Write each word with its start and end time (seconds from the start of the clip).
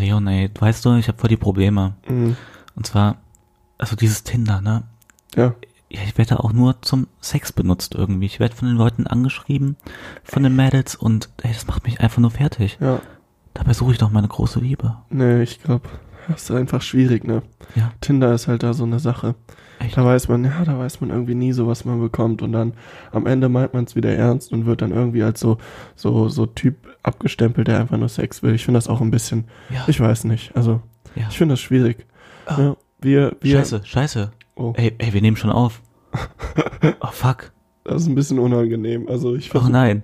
Leon, 0.00 0.26
ey, 0.26 0.50
weißt 0.58 0.84
du, 0.84 0.94
ich 0.94 1.08
habe 1.08 1.18
voll 1.18 1.28
die 1.28 1.36
Probleme. 1.36 1.94
Mhm. 2.08 2.36
Und 2.74 2.86
zwar, 2.86 3.18
also 3.78 3.96
dieses 3.96 4.24
Tinder, 4.24 4.60
ne? 4.60 4.84
Ja. 5.34 5.54
Ja, 5.92 6.02
ich 6.04 6.16
werde 6.18 6.38
auch 6.38 6.52
nur 6.52 6.80
zum 6.82 7.08
Sex 7.20 7.52
benutzt 7.52 7.96
irgendwie. 7.96 8.26
Ich 8.26 8.38
werde 8.38 8.54
von 8.54 8.68
den 8.68 8.76
Leuten 8.76 9.08
angeschrieben, 9.08 9.76
von 10.22 10.44
den 10.44 10.54
Mädels 10.54 10.94
und 10.94 11.28
ey, 11.42 11.52
das 11.52 11.66
macht 11.66 11.84
mich 11.84 12.00
einfach 12.00 12.18
nur 12.18 12.30
fertig. 12.30 12.78
Ja. 12.80 13.00
Dabei 13.54 13.72
suche 13.72 13.92
ich 13.92 13.98
doch 13.98 14.10
meine 14.10 14.28
große 14.28 14.60
Liebe. 14.60 14.96
Nee, 15.10 15.42
ich 15.42 15.60
glaube, 15.60 15.88
das 16.28 16.42
ist 16.44 16.50
einfach 16.50 16.82
schwierig, 16.82 17.24
ne? 17.26 17.42
Ja. 17.74 17.92
Tinder 18.00 18.32
ist 18.34 18.48
halt 18.48 18.62
da 18.62 18.72
so 18.74 18.84
eine 18.84 18.98
Sache. 18.98 19.34
Echt? 19.78 19.96
Da 19.96 20.04
weiß 20.04 20.28
man, 20.28 20.44
ja, 20.44 20.62
da 20.64 20.78
weiß 20.78 21.00
man 21.00 21.10
irgendwie 21.10 21.34
nie 21.34 21.52
so, 21.52 21.66
was 21.66 21.84
man 21.84 22.00
bekommt. 22.00 22.42
Und 22.42 22.52
dann 22.52 22.74
am 23.12 23.26
Ende 23.26 23.48
meint 23.48 23.72
man 23.72 23.84
es 23.84 23.96
wieder 23.96 24.14
ernst 24.14 24.52
und 24.52 24.66
wird 24.66 24.82
dann 24.82 24.90
irgendwie 24.92 25.22
als 25.22 25.40
so, 25.40 25.56
so, 25.96 26.28
so 26.28 26.44
Typ 26.46 26.76
abgestempelt, 27.02 27.66
der 27.68 27.80
einfach 27.80 27.96
nur 27.96 28.08
Sex 28.10 28.42
will. 28.42 28.54
Ich 28.54 28.64
finde 28.64 28.76
das 28.78 28.88
auch 28.88 29.00
ein 29.00 29.10
bisschen, 29.10 29.44
Ja. 29.70 29.84
ich 29.86 29.98
weiß 29.98 30.24
nicht. 30.24 30.54
Also, 30.54 30.82
ja. 31.14 31.26
ich 31.30 31.38
finde 31.38 31.54
das 31.54 31.60
schwierig. 31.60 32.06
Ah. 32.46 32.60
Ja, 32.60 32.76
wir, 33.00 33.36
wir, 33.40 33.58
Scheiße, 33.58 33.80
scheiße. 33.84 34.32
Oh, 34.56 34.74
Ey, 34.76 34.92
ey, 34.98 35.12
wir 35.14 35.22
nehmen 35.22 35.36
schon 35.38 35.50
auf. 35.50 35.80
Oh 37.00 37.08
fuck. 37.12 37.52
das 37.84 38.02
ist 38.02 38.08
ein 38.08 38.14
bisschen 38.14 38.38
unangenehm. 38.38 39.08
Also, 39.08 39.34
ich 39.34 39.48
Oh 39.48 39.52
versuche. 39.52 39.72
nein. 39.72 40.02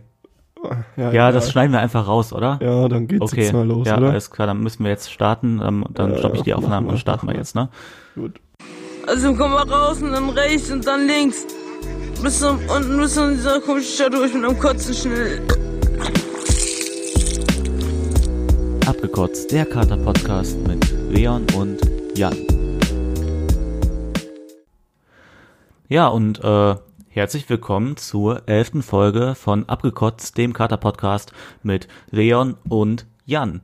Ja, 0.97 1.13
Ja, 1.13 1.33
das 1.33 1.51
schneiden 1.51 1.73
wir 1.73 1.81
einfach 1.81 2.07
raus, 2.07 2.33
oder? 2.33 2.59
Ja, 2.63 2.89
dann 2.89 3.07
geht's 3.07 3.23
okay. 3.33 3.43
jetzt 3.43 3.53
mal 3.53 3.67
los, 3.67 3.87
ja, 3.87 3.97
oder? 3.99 4.11
alles 4.11 4.31
klar, 4.31 4.47
dann 4.47 4.61
müssen 4.61 4.85
wir 4.85 4.91
jetzt 4.91 5.11
starten. 5.11 5.61
Ähm, 5.65 5.85
dann 5.91 6.13
Ja, 6.13 6.19
stoppe 6.19 6.37
ich 6.37 6.43
die 6.43 6.55
Aufnahme 6.55 6.89
und 6.89 6.99
starten 6.99 7.27
wir 7.27 7.35
jetzt, 7.35 7.55
ne? 7.55 7.69
Gut. 8.15 8.41
Also 9.07 9.35
komm 9.35 9.53
mal 9.53 9.69
raus 9.69 10.03
und 10.03 10.13
dann 10.13 10.31
rechts 10.31 10.71
und 10.71 10.87
dann 10.87 11.07
links. 11.07 11.47
Bis 12.23 12.41
zum, 12.41 12.59
unten 12.75 12.97
bis 12.99 13.15
zu 13.15 13.31
dieser 13.31 13.61
komischen 13.61 13.93
Stadt 13.95 14.13
durch 14.15 14.35
mit 14.35 14.45
einem 14.45 14.59
Kotzen 14.59 14.95
schnell. 14.95 15.41
Abgekotzt, 18.87 19.53
der 19.53 19.67
Kater-Podcast 19.67 20.57
mit 20.67 20.91
Leon 21.11 21.45
und 21.57 21.79
Jan. 22.17 22.35
Ja, 25.89 26.09
und 26.09 26.43
äh, 26.43 26.75
herzlich 27.17 27.49
willkommen 27.49 27.97
zur 27.97 28.47
elften 28.47 28.83
Folge 28.83 29.35
von 29.35 29.67
Abgekotzt, 29.71 30.37
dem 30.37 30.53
Kater-Podcast 30.53 31.33
mit 31.63 31.89
Leon 32.11 32.59
und 32.69 33.07
Jan. 33.25 33.63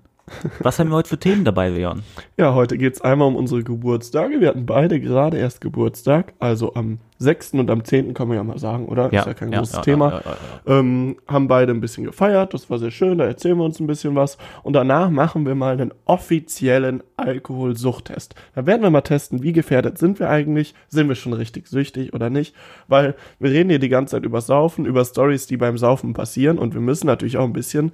Was 0.60 0.78
haben 0.78 0.90
wir 0.90 0.96
heute 0.96 1.08
für 1.08 1.18
Themen 1.18 1.44
dabei, 1.44 1.68
Leon? 1.68 2.02
Ja, 2.38 2.54
heute 2.54 2.78
geht's 2.78 3.00
einmal 3.00 3.28
um 3.28 3.36
unsere 3.36 3.62
Geburtstage. 3.62 4.40
Wir 4.40 4.48
hatten 4.48 4.66
beide 4.66 5.00
gerade 5.00 5.36
erst 5.36 5.60
Geburtstag, 5.60 6.32
also 6.38 6.74
am 6.74 6.98
6. 7.18 7.54
und 7.54 7.70
am 7.70 7.84
10. 7.84 8.14
kann 8.14 8.28
man 8.28 8.36
ja 8.36 8.44
mal 8.44 8.58
sagen, 8.58 8.86
oder? 8.86 9.06
ist 9.06 9.26
ja 9.26 9.34
kein 9.34 9.50
großes 9.50 9.80
Thema. 9.82 10.10
ja, 10.10 10.20
ja, 10.24 10.36
ja. 10.66 10.78
Ähm, 10.78 11.16
haben 11.26 11.48
beide 11.48 11.72
ein 11.72 11.80
bisschen 11.80 12.04
gefeiert, 12.04 12.54
das 12.54 12.68
war 12.70 12.78
sehr 12.78 12.90
schön, 12.90 13.18
da 13.18 13.26
erzählen 13.26 13.56
wir 13.56 13.64
uns 13.64 13.80
ein 13.80 13.86
bisschen 13.86 14.14
was. 14.14 14.38
Und 14.62 14.72
danach 14.74 15.10
machen 15.10 15.46
wir 15.46 15.54
mal 15.54 15.72
einen 15.72 15.92
offiziellen 16.04 17.02
Alkoholsuchttest. 17.16 18.34
Da 18.54 18.66
werden 18.66 18.82
wir 18.82 18.90
mal 18.90 19.02
testen, 19.02 19.42
wie 19.42 19.52
gefährdet 19.52 19.98
sind 19.98 20.18
wir 20.18 20.30
eigentlich, 20.30 20.74
sind 20.88 21.08
wir 21.08 21.14
schon 21.14 21.32
richtig 21.32 21.68
süchtig 21.68 22.12
oder 22.12 22.30
nicht. 22.30 22.54
Weil 22.88 23.14
wir 23.38 23.50
reden 23.50 23.70
hier 23.70 23.78
die 23.78 23.88
ganze 23.88 24.12
Zeit 24.12 24.24
über 24.24 24.40
Saufen, 24.40 24.86
über 24.86 25.04
Stories, 25.04 25.46
die 25.46 25.56
beim 25.56 25.78
Saufen 25.78 26.14
passieren 26.14 26.58
und 26.58 26.74
wir 26.74 26.80
müssen 26.80 27.06
natürlich 27.06 27.36
auch 27.36 27.44
ein 27.44 27.52
bisschen, 27.52 27.92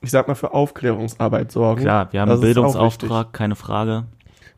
ich 0.00 0.10
sag 0.10 0.28
mal, 0.28 0.34
für 0.34 0.54
Aufklärungsarbeit 0.54 1.52
sorgen. 1.52 1.82
Klar, 1.82 2.12
wir 2.12 2.20
haben 2.20 2.30
einen 2.30 2.38
ist 2.38 2.44
Bildungsauftrag, 2.44 3.32
keine 3.32 3.56
Frage. 3.56 4.04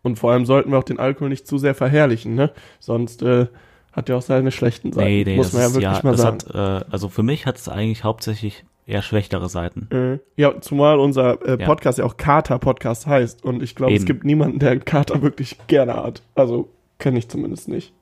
Und 0.02 0.18
vor 0.18 0.32
allem 0.32 0.46
sollten 0.46 0.70
wir 0.70 0.78
auch 0.78 0.84
den 0.84 0.98
Alkohol 0.98 1.28
nicht 1.28 1.46
zu 1.46 1.58
sehr 1.58 1.74
verherrlichen, 1.74 2.34
ne? 2.34 2.50
Sonst 2.80 3.22
äh, 3.22 3.46
hat 3.92 4.08
er 4.08 4.16
auch 4.16 4.22
seine 4.22 4.50
schlechten 4.50 4.92
Seiten. 4.92 5.08
Nee, 5.08 5.24
nee, 5.24 5.36
muss 5.36 5.52
man 5.52 5.62
ja 5.62 5.68
ist, 5.68 5.74
wirklich 5.74 5.96
ja, 5.96 6.00
mal 6.02 6.16
sagen. 6.16 6.38
hat, 6.52 6.82
äh, 6.82 6.84
also 6.90 7.08
für 7.08 7.22
mich 7.22 7.46
hat 7.46 7.56
es 7.56 7.68
eigentlich 7.68 8.04
hauptsächlich 8.04 8.64
eher 8.86 9.02
schlechtere 9.02 9.48
Seiten. 9.48 9.88
Äh, 9.90 10.18
ja, 10.40 10.60
zumal 10.60 10.98
unser 10.98 11.40
äh, 11.46 11.60
Ja. 11.60 11.66
Podcast 11.66 11.98
ja 11.98 12.04
auch 12.04 12.16
Kater-Podcast 12.16 13.06
heißt. 13.06 13.44
Und 13.44 13.62
ich 13.62 13.74
glaube, 13.74 13.94
es 13.94 14.04
gibt 14.04 14.24
niemanden, 14.24 14.58
der 14.58 14.72
einen 14.72 14.84
Kater 14.84 15.22
wirklich 15.22 15.56
gerne 15.66 15.94
hat. 15.94 16.22
Also, 16.34 16.68
kenne 16.98 17.18
ich 17.18 17.28
zumindest 17.28 17.68
nicht. 17.68 17.92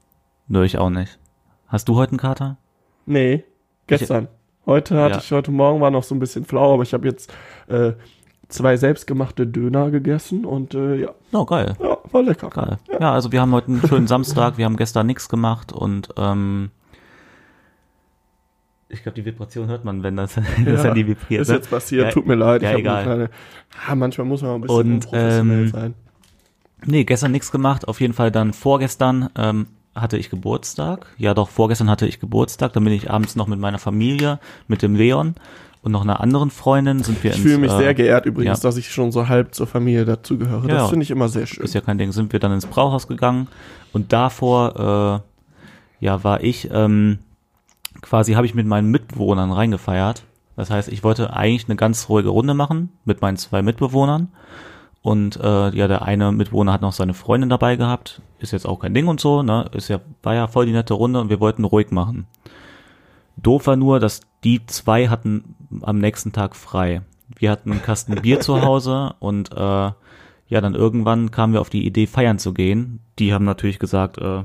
Nö, 0.49 0.65
ich 0.65 0.79
auch 0.79 0.91
nicht. 0.91 1.19
Hast 1.69 1.89
du 1.89 1.97
heute 1.97 2.13
einen 2.13 2.19
Kater? 2.19 2.57
Nee, 3.07 3.45
gestern. 3.87 4.29
Heute 4.67 4.97
hatte 5.01 5.15
Ja. 5.15 5.19
ich, 5.21 5.33
heute 5.33 5.51
Morgen 5.51 5.81
war 5.81 5.91
noch 5.91 6.03
so 6.05 6.15
ein 6.15 6.19
bisschen 6.19 6.45
flau, 6.45 6.75
aber 6.75 6.83
ich 6.83 6.93
habe 6.93 7.07
jetzt 7.09 7.33
äh, 7.69 7.93
zwei 8.49 8.77
selbstgemachte 8.77 9.47
Döner 9.47 9.91
gegessen 9.91 10.45
und 10.45 10.75
äh, 10.75 10.97
ja, 10.97 11.11
Oh, 11.33 11.45
geil. 11.45 11.75
ja, 11.83 11.97
war 12.11 12.23
lecker. 12.23 12.51
Geil. 12.51 12.79
Ja, 13.01 13.13
also 13.13 13.33
wir 13.33 13.41
haben 13.41 13.53
heute 13.53 13.69
einen 13.69 13.87
schönen 13.87 14.07
Samstag, 14.07 14.59
wir 14.59 14.65
haben 14.65 14.77
gestern 14.77 15.07
nichts 15.07 15.29
gemacht 15.29 15.73
und 15.73 16.09
ähm, 16.17 16.71
ich 18.89 19.03
glaube, 19.03 19.15
die 19.15 19.25
Vibration 19.25 19.69
hört 19.69 19.85
man, 19.85 20.03
wenn 20.03 20.17
das, 20.17 20.35
das 20.35 20.45
Ja, 20.67 20.83
Handy 20.85 21.07
vibriert. 21.07 21.43
Ist 21.43 21.49
ne? 21.49 21.55
jetzt 21.55 21.71
passiert, 21.71 22.07
Ja, 22.07 22.11
tut 22.11 22.27
mir 22.27 22.35
leid. 22.35 22.63
ja, 22.63 22.71
hab 22.71 22.79
egal. 22.79 22.97
eine 22.97 23.05
Kleine, 23.05 23.31
ah, 23.89 23.95
manchmal 23.95 24.27
muss 24.27 24.43
man 24.43 24.51
auch 24.51 24.55
ein 24.57 24.61
bisschen 24.63 24.77
Und, 24.77 24.93
unprofessionell 25.07 25.61
ähm, 25.65 25.69
sein. 25.69 25.95
Nee, 26.87 27.05
gestern 27.05 27.33
nichts 27.33 27.53
gemacht. 27.53 27.87
Auf 27.89 28.01
jeden 28.01 28.15
Fall 28.15 28.31
dann 28.31 28.53
vorgestern 28.53 29.29
ähm, 29.37 29.67
hatte 29.95 30.17
ich 30.17 30.31
Geburtstag. 30.31 31.07
Ja, 31.19 31.35
doch, 31.35 31.49
vorgestern 31.49 31.91
hatte 31.91 32.07
ich 32.07 32.21
Geburtstag. 32.21 32.73
Dann 32.73 32.85
bin 32.85 32.93
ich 32.93 33.11
abends 33.11 33.37
noch 33.37 33.47
mit 33.47 33.59
meiner 33.59 33.79
Familie, 33.79 34.39
mit 34.69 34.83
dem 34.83 34.95
Leon 34.95 35.35
und 35.83 35.93
noch 35.93 36.03
einer 36.03 36.21
anderen 36.21 36.51
Freundin 36.51 37.03
sind 37.03 37.23
wir 37.25 37.33
Ich 37.33 37.41
fühle 37.41 37.59
mich 37.59 37.73
äh, 37.73 37.77
sehr 37.77 37.95
geehrt 37.95 38.27
übrigens, 38.27 38.63
ja. 38.63 38.69
dass 38.69 38.77
ich 38.77 38.91
schon 38.91 39.13
so 39.13 39.29
halb 39.29 39.55
zur 39.55 39.67
Familie 39.67 40.05
dazugehöre. 40.05 40.69
Ja, 40.69 40.75
das 40.75 40.91
finde 40.91 41.05
ich 41.05 41.11
immer 41.11 41.29
sehr 41.29 41.47
schön. 41.47 41.65
ist 41.65 41.75
ja 41.75 41.81
kein 41.81 41.99
Ding, 41.99 42.13
sind 42.13 42.33
wir 42.33 42.41
dann 42.41 42.53
ins 42.53 42.67
Brauhaus 42.67 43.09
gegangen 43.09 43.49
und 43.93 44.13
davor, 44.13 45.23
äh, 46.01 46.05
ja, 46.05 46.23
war 46.23 46.43
ich, 46.43 46.69
ähm, 46.73 47.19
quasi 48.03 48.35
habe 48.35 48.47
ich 48.47 48.55
mit 48.55 48.67
meinen 48.67 48.91
Mitbewohnern 48.91 49.53
reingefeiert. 49.53 50.25
Das 50.57 50.71
heißt, 50.71 50.89
ich 50.89 51.03
wollte 51.03 51.33
eigentlich 51.33 51.69
eine 51.69 51.77
ganz 51.77 52.09
ruhige 52.09 52.29
Runde 52.29 52.53
machen 52.53 52.91
mit 53.05 53.23
meinen 53.23 53.39
zwei 53.39 53.63
Mitbewohnern. 53.63 54.29
Und 55.03 55.37
äh, 55.37 55.71
ja, 55.75 55.89
der 55.89 56.03
eine 56.03 56.31
Mitbewohner 56.31 56.73
hat 56.73 56.83
noch 56.83 56.93
seine 56.93 57.15
Freundin 57.15 57.49
dabei 57.49 57.77
gehabt. 57.77 58.21
Ist 58.39 58.53
jetzt 58.53 58.67
auch 58.67 58.81
kein 58.81 58.93
Ding 58.93 59.07
und 59.07 59.21
so, 59.21 59.43
ne? 59.43 59.71
Ist 59.73 59.89
ja, 59.89 60.01
war 60.23 60.35
ja 60.35 60.47
voll 60.47 60.67
die 60.67 60.73
nette 60.73 60.95
Runde 60.95 61.21
und 61.21 61.31
wir 61.31 61.41
wollten 61.41 61.65
ruhig 61.65 61.91
machen. 61.91 62.27
Doof 63.37 63.67
war 63.67 63.77
nur, 63.77 63.99
dass 63.99 64.21
die 64.45 64.65
zwei 64.67 65.09
hatten 65.09 65.55
am 65.83 65.99
nächsten 65.99 66.33
Tag 66.33 66.55
frei. 66.55 67.03
Wir 67.35 67.51
hatten 67.51 67.71
einen 67.71 67.83
Kasten 67.83 68.17
Bier 68.17 68.41
zu 68.41 68.61
Hause 68.63 69.15
und 69.21 69.53
äh, 69.53 69.57
ja, 70.51 70.61
dann 70.61 70.75
irgendwann 70.75 71.31
kamen 71.31 71.53
wir 71.55 71.61
auf 71.61 71.71
die 71.71 71.87
Idee, 71.87 72.07
feiern 72.07 72.39
zu 72.39 72.53
gehen. 72.53 73.01
Die 73.19 73.33
haben 73.33 73.45
natürlich 73.45 73.79
gesagt, 73.79 74.19
äh, 74.19 74.45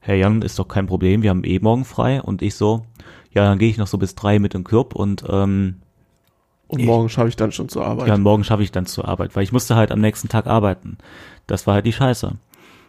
Herr 0.00 0.16
Jan, 0.16 0.42
ist 0.42 0.58
doch 0.58 0.68
kein 0.68 0.86
Problem, 0.86 1.22
wir 1.22 1.30
haben 1.30 1.44
eh 1.44 1.60
morgen 1.60 1.84
frei. 1.84 2.20
Und 2.20 2.42
ich 2.42 2.56
so, 2.56 2.84
ja, 3.30 3.44
dann 3.44 3.58
gehe 3.58 3.70
ich 3.70 3.78
noch 3.78 3.86
so 3.86 3.96
bis 3.96 4.14
drei 4.14 4.38
mit 4.38 4.52
dem 4.52 4.64
Club 4.64 4.94
und 4.94 5.24
ähm, 5.28 5.80
Und 6.74 6.84
morgen 6.84 7.08
schaffe 7.08 7.28
ich 7.28 7.36
dann 7.36 7.52
schon 7.52 7.68
zur 7.68 7.84
Arbeit. 7.84 8.08
ja, 8.08 8.16
morgen 8.16 8.44
schaffe 8.44 8.62
ich 8.62 8.72
dann 8.72 8.86
zur 8.86 9.06
Arbeit, 9.06 9.34
weil 9.36 9.42
ich 9.42 9.52
musste 9.52 9.76
halt 9.76 9.92
am 9.92 10.00
nächsten 10.00 10.28
Tag 10.28 10.46
arbeiten. 10.46 10.98
Das 11.46 11.66
war 11.66 11.74
halt 11.74 11.86
die 11.86 11.92
Scheiße. 11.92 12.32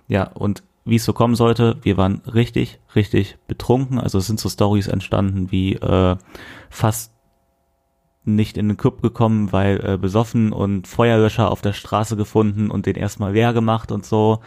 Ja, 0.08 0.24
und 0.34 0.64
wie 0.86 0.96
es 0.98 1.06
so 1.06 1.14
kommen 1.14 1.36
sollte, 1.36 1.78
wir 1.82 1.98
waren 1.98 2.22
richtig, 2.32 2.80
richtig 2.96 3.38
betrunken. 3.48 4.00
Also 4.00 4.20
es 4.20 4.28
sind 4.28 4.40
so 4.40 4.50
Stories 4.50 4.88
entstanden 4.88 5.52
wie 5.52 5.74
äh, 5.74 6.16
fast 6.70 7.12
nicht 8.24 8.58
in 8.58 8.68
den 8.68 8.78
Club 8.78 9.02
gekommen, 9.02 9.52
weil 9.52 9.80
äh, 9.84 9.98
besoffen 9.98 10.52
und 10.52 10.88
Feuerlöscher 10.88 11.52
auf 11.52 11.62
der 11.62 11.74
Straße 11.74 12.16
gefunden 12.16 12.72
und 12.72 12.86
den 12.86 12.96
erstmal 12.96 13.34
leer 13.34 13.54
gemacht 13.54 13.92
und 13.92 14.06
so. 14.06 14.40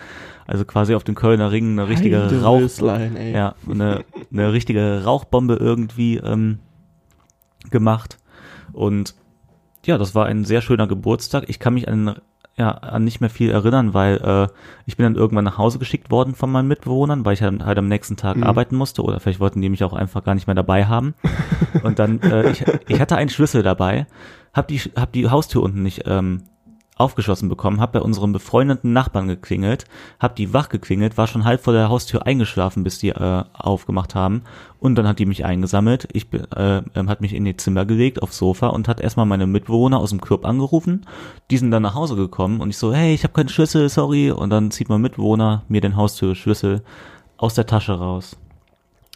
Also 0.46 0.64
quasi 0.64 0.94
auf 0.94 1.04
den 1.04 1.14
Kölner 1.14 1.52
Ring 1.52 1.72
eine 1.72 1.88
richtige 1.88 2.24
Heide 2.24 2.42
Rauch, 2.42 2.60
Wölslein, 2.60 3.16
ey. 3.16 3.32
ja, 3.32 3.54
eine, 3.70 4.04
eine 4.32 4.52
richtige 4.52 5.04
Rauchbombe 5.04 5.54
irgendwie 5.54 6.16
ähm, 6.16 6.58
gemacht. 7.70 8.18
Und 8.72 9.14
ja, 9.88 9.98
das 9.98 10.14
war 10.14 10.26
ein 10.26 10.44
sehr 10.44 10.60
schöner 10.60 10.86
Geburtstag. 10.86 11.44
Ich 11.48 11.58
kann 11.58 11.74
mich 11.74 11.88
an, 11.88 12.16
ja, 12.56 12.70
an 12.70 13.04
nicht 13.04 13.20
mehr 13.20 13.30
viel 13.30 13.50
erinnern, 13.50 13.94
weil 13.94 14.16
äh, 14.18 14.48
ich 14.86 14.96
bin 14.96 15.04
dann 15.04 15.14
irgendwann 15.16 15.44
nach 15.44 15.58
Hause 15.58 15.78
geschickt 15.78 16.10
worden 16.10 16.34
von 16.34 16.50
meinen 16.50 16.68
Mitbewohnern, 16.68 17.24
weil 17.24 17.34
ich 17.34 17.42
halt, 17.42 17.64
halt 17.64 17.78
am 17.78 17.88
nächsten 17.88 18.16
Tag 18.16 18.36
Mhm. 18.36 18.44
arbeiten 18.44 18.76
musste 18.76 19.02
oder 19.02 19.18
vielleicht 19.18 19.40
wollten 19.40 19.60
die 19.62 19.68
mich 19.68 19.82
auch 19.84 19.94
einfach 19.94 20.22
gar 20.24 20.34
nicht 20.34 20.46
mehr 20.46 20.54
dabei 20.54 20.86
haben. 20.86 21.14
Und 21.82 21.98
dann, 21.98 22.20
äh, 22.20 22.50
ich, 22.50 22.64
ich 22.86 23.00
hatte 23.00 23.16
einen 23.16 23.30
Schlüssel 23.30 23.62
dabei, 23.62 24.06
hab 24.52 24.68
die, 24.68 24.78
hab 24.78 25.12
die 25.12 25.28
Haustür 25.28 25.62
unten 25.62 25.82
nicht 25.82 26.02
ähm, 26.06 26.42
aufgeschlossen 26.98 27.48
bekommen, 27.48 27.80
hab 27.80 27.92
bei 27.92 28.00
unserem 28.00 28.32
befreundeten 28.32 28.92
Nachbarn 28.92 29.28
geklingelt, 29.28 29.84
hab 30.18 30.36
die 30.36 30.52
wach 30.52 30.68
geklingelt, 30.68 31.16
war 31.16 31.26
schon 31.26 31.44
halb 31.44 31.62
vor 31.62 31.72
der 31.72 31.88
Haustür 31.88 32.26
eingeschlafen, 32.26 32.84
bis 32.84 32.98
die 32.98 33.10
äh, 33.10 33.44
aufgemacht 33.52 34.14
haben 34.14 34.42
und 34.80 34.96
dann 34.96 35.06
hat 35.06 35.18
die 35.18 35.26
mich 35.26 35.44
eingesammelt, 35.44 36.08
ich 36.12 36.28
bin, 36.28 36.50
äh, 36.52 36.82
ähm, 36.94 37.08
hat 37.08 37.20
mich 37.20 37.34
in 37.34 37.46
ihr 37.46 37.56
Zimmer 37.56 37.86
gelegt 37.86 38.22
aufs 38.22 38.38
Sofa 38.38 38.68
und 38.68 38.88
hat 38.88 39.00
erstmal 39.00 39.26
meine 39.26 39.46
Mitbewohner 39.46 39.98
aus 39.98 40.10
dem 40.10 40.20
Club 40.20 40.44
angerufen, 40.44 41.06
die 41.50 41.58
sind 41.58 41.70
dann 41.70 41.82
nach 41.82 41.94
Hause 41.94 42.16
gekommen 42.16 42.60
und 42.60 42.70
ich 42.70 42.78
so, 42.78 42.92
hey, 42.92 43.14
ich 43.14 43.22
habe 43.22 43.34
keinen 43.34 43.48
Schlüssel, 43.48 43.88
sorry 43.88 44.30
und 44.30 44.50
dann 44.50 44.70
zieht 44.70 44.88
mein 44.88 45.00
Mitbewohner 45.00 45.62
mir 45.68 45.80
den 45.80 45.96
Haustürschlüssel 45.96 46.82
aus 47.36 47.54
der 47.54 47.66
Tasche 47.66 47.92
raus. 47.92 48.36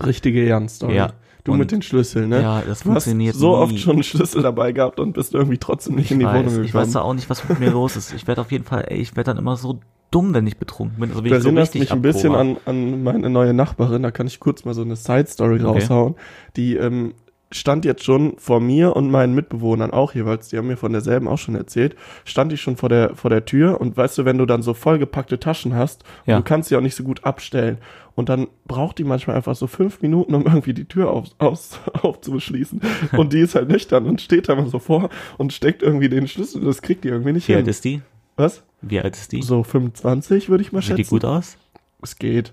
Richtige 0.04 0.46
Jan-Story. 0.46 0.96
Ja. 0.96 1.12
Du 1.44 1.52
Und- 1.52 1.58
mit 1.58 1.72
den 1.72 1.82
Schlüsseln, 1.82 2.28
ne? 2.28 2.40
Ja, 2.40 2.58
das 2.60 2.64
du 2.64 2.90
hast 2.90 3.04
funktioniert 3.04 3.34
so 3.34 3.48
nie. 3.56 3.62
oft 3.62 3.78
schon 3.78 3.92
einen 3.94 4.02
Schlüssel 4.04 4.42
dabei 4.42 4.70
gehabt 4.72 5.00
und 5.00 5.12
bist 5.12 5.34
irgendwie 5.34 5.58
trotzdem 5.58 5.96
nicht 5.96 6.10
in 6.12 6.20
die 6.20 6.24
ich 6.24 6.30
Wohnung 6.30 6.44
weiß, 6.44 6.50
gekommen. 6.52 6.64
ich 6.66 6.74
weiß 6.74 6.92
da 6.92 7.00
auch 7.00 7.14
nicht, 7.14 7.28
was 7.30 7.48
mit 7.48 7.58
mir 7.58 7.70
los 7.70 7.96
ist. 7.96 8.12
Ich 8.14 8.26
werde 8.28 8.40
auf 8.42 8.52
jeden 8.52 8.64
Fall, 8.64 8.84
ey, 8.88 8.98
ich 8.98 9.16
werde 9.16 9.30
dann 9.32 9.38
immer 9.38 9.56
so 9.56 9.80
dumm, 10.12 10.34
wenn 10.34 10.46
ich 10.46 10.58
betrunken 10.58 11.00
bin. 11.00 11.08
Also 11.10 11.20
Du 11.22 11.26
ich 11.26 11.32
so 11.42 11.48
erinnerst 11.48 11.74
mich 11.74 11.90
ein 11.90 12.02
bisschen 12.02 12.34
an, 12.34 12.58
an 12.66 13.02
meine 13.02 13.28
neue 13.30 13.54
Nachbarin, 13.54 14.02
da 14.04 14.10
kann 14.12 14.26
ich 14.28 14.38
kurz 14.38 14.64
mal 14.64 14.74
so 14.74 14.82
eine 14.82 14.94
Side-Story 14.94 15.54
Okay. 15.56 15.64
raushauen. 15.64 16.14
Die 16.56 16.76
ähm, 16.76 17.14
stand 17.52 17.84
jetzt 17.84 18.04
schon 18.04 18.34
vor 18.38 18.60
mir 18.60 18.96
und 18.96 19.10
meinen 19.10 19.34
Mitbewohnern 19.34 19.90
auch 19.92 20.14
jeweils, 20.14 20.48
die 20.48 20.58
haben 20.58 20.66
mir 20.68 20.76
von 20.76 20.92
derselben 20.92 21.28
auch 21.28 21.38
schon 21.38 21.54
erzählt, 21.54 21.94
stand 22.24 22.52
ich 22.52 22.60
schon 22.60 22.76
vor 22.76 22.88
der, 22.88 23.14
vor 23.14 23.30
der 23.30 23.44
Tür 23.44 23.80
und 23.80 23.96
weißt 23.96 24.18
du, 24.18 24.24
wenn 24.24 24.38
du 24.38 24.46
dann 24.46 24.62
so 24.62 24.74
vollgepackte 24.74 25.38
Taschen 25.40 25.74
hast, 25.74 26.04
Ja. 26.26 26.36
und 26.36 26.44
du 26.44 26.48
kannst 26.48 26.68
sie 26.68 26.76
auch 26.76 26.80
nicht 26.80 26.94
so 26.96 27.04
gut 27.04 27.24
abstellen 27.24 27.78
und 28.14 28.28
dann 28.28 28.48
braucht 28.66 28.98
die 28.98 29.04
manchmal 29.04 29.36
einfach 29.36 29.54
so 29.56 29.66
fünf 29.66 30.02
Minuten, 30.02 30.34
um 30.34 30.42
irgendwie 30.46 30.74
die 30.74 30.84
Tür 30.86 31.10
auf, 31.10 31.28
aus, 31.38 31.78
aufzuschließen 32.02 32.80
und 33.16 33.32
die 33.32 33.40
ist 33.40 33.54
halt 33.54 33.68
nüchtern 33.68 34.06
und 34.06 34.20
steht 34.20 34.48
da 34.48 34.54
mal 34.54 34.66
so 34.68 34.78
vor 34.78 35.08
und 35.38 35.52
steckt 35.52 35.82
irgendwie 35.82 36.08
den 36.08 36.28
Schlüssel, 36.28 36.62
das 36.62 36.82
kriegt 36.82 37.04
die 37.04 37.08
irgendwie 37.08 37.32
nicht 37.32 37.48
Wie 37.48 37.54
alt 37.54 37.64
hin. 37.64 37.70
ist 37.70 37.84
die? 37.84 38.00
Was? 38.36 38.62
Wie 38.80 38.98
alt 39.00 39.14
ist 39.16 39.32
die? 39.32 39.42
So 39.42 39.62
25 39.62 40.48
würde 40.48 40.62
ich 40.62 40.72
mal 40.72 40.80
Sieht 40.80 40.88
schätzen. 40.88 41.02
die 41.02 41.08
gut 41.08 41.24
aus? 41.24 41.56
Es 42.02 42.16
geht. 42.16 42.52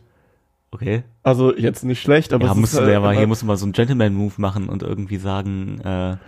Okay. 0.71 1.03
Also 1.23 1.55
jetzt 1.55 1.83
nicht 1.83 2.01
schlecht, 2.01 2.31
aber 2.31 2.45
ja, 2.45 2.53
musst 2.53 2.79
halt 2.79 2.95
aber 2.95 3.11
hier 3.13 3.25
musst 3.27 3.41
du 3.41 3.45
mal 3.47 3.57
so 3.57 3.65
einen 3.65 3.73
Gentleman-Move 3.73 4.33
machen 4.37 4.69
und 4.69 4.83
irgendwie 4.83 5.17
sagen, 5.17 5.79
äh, 5.83 5.87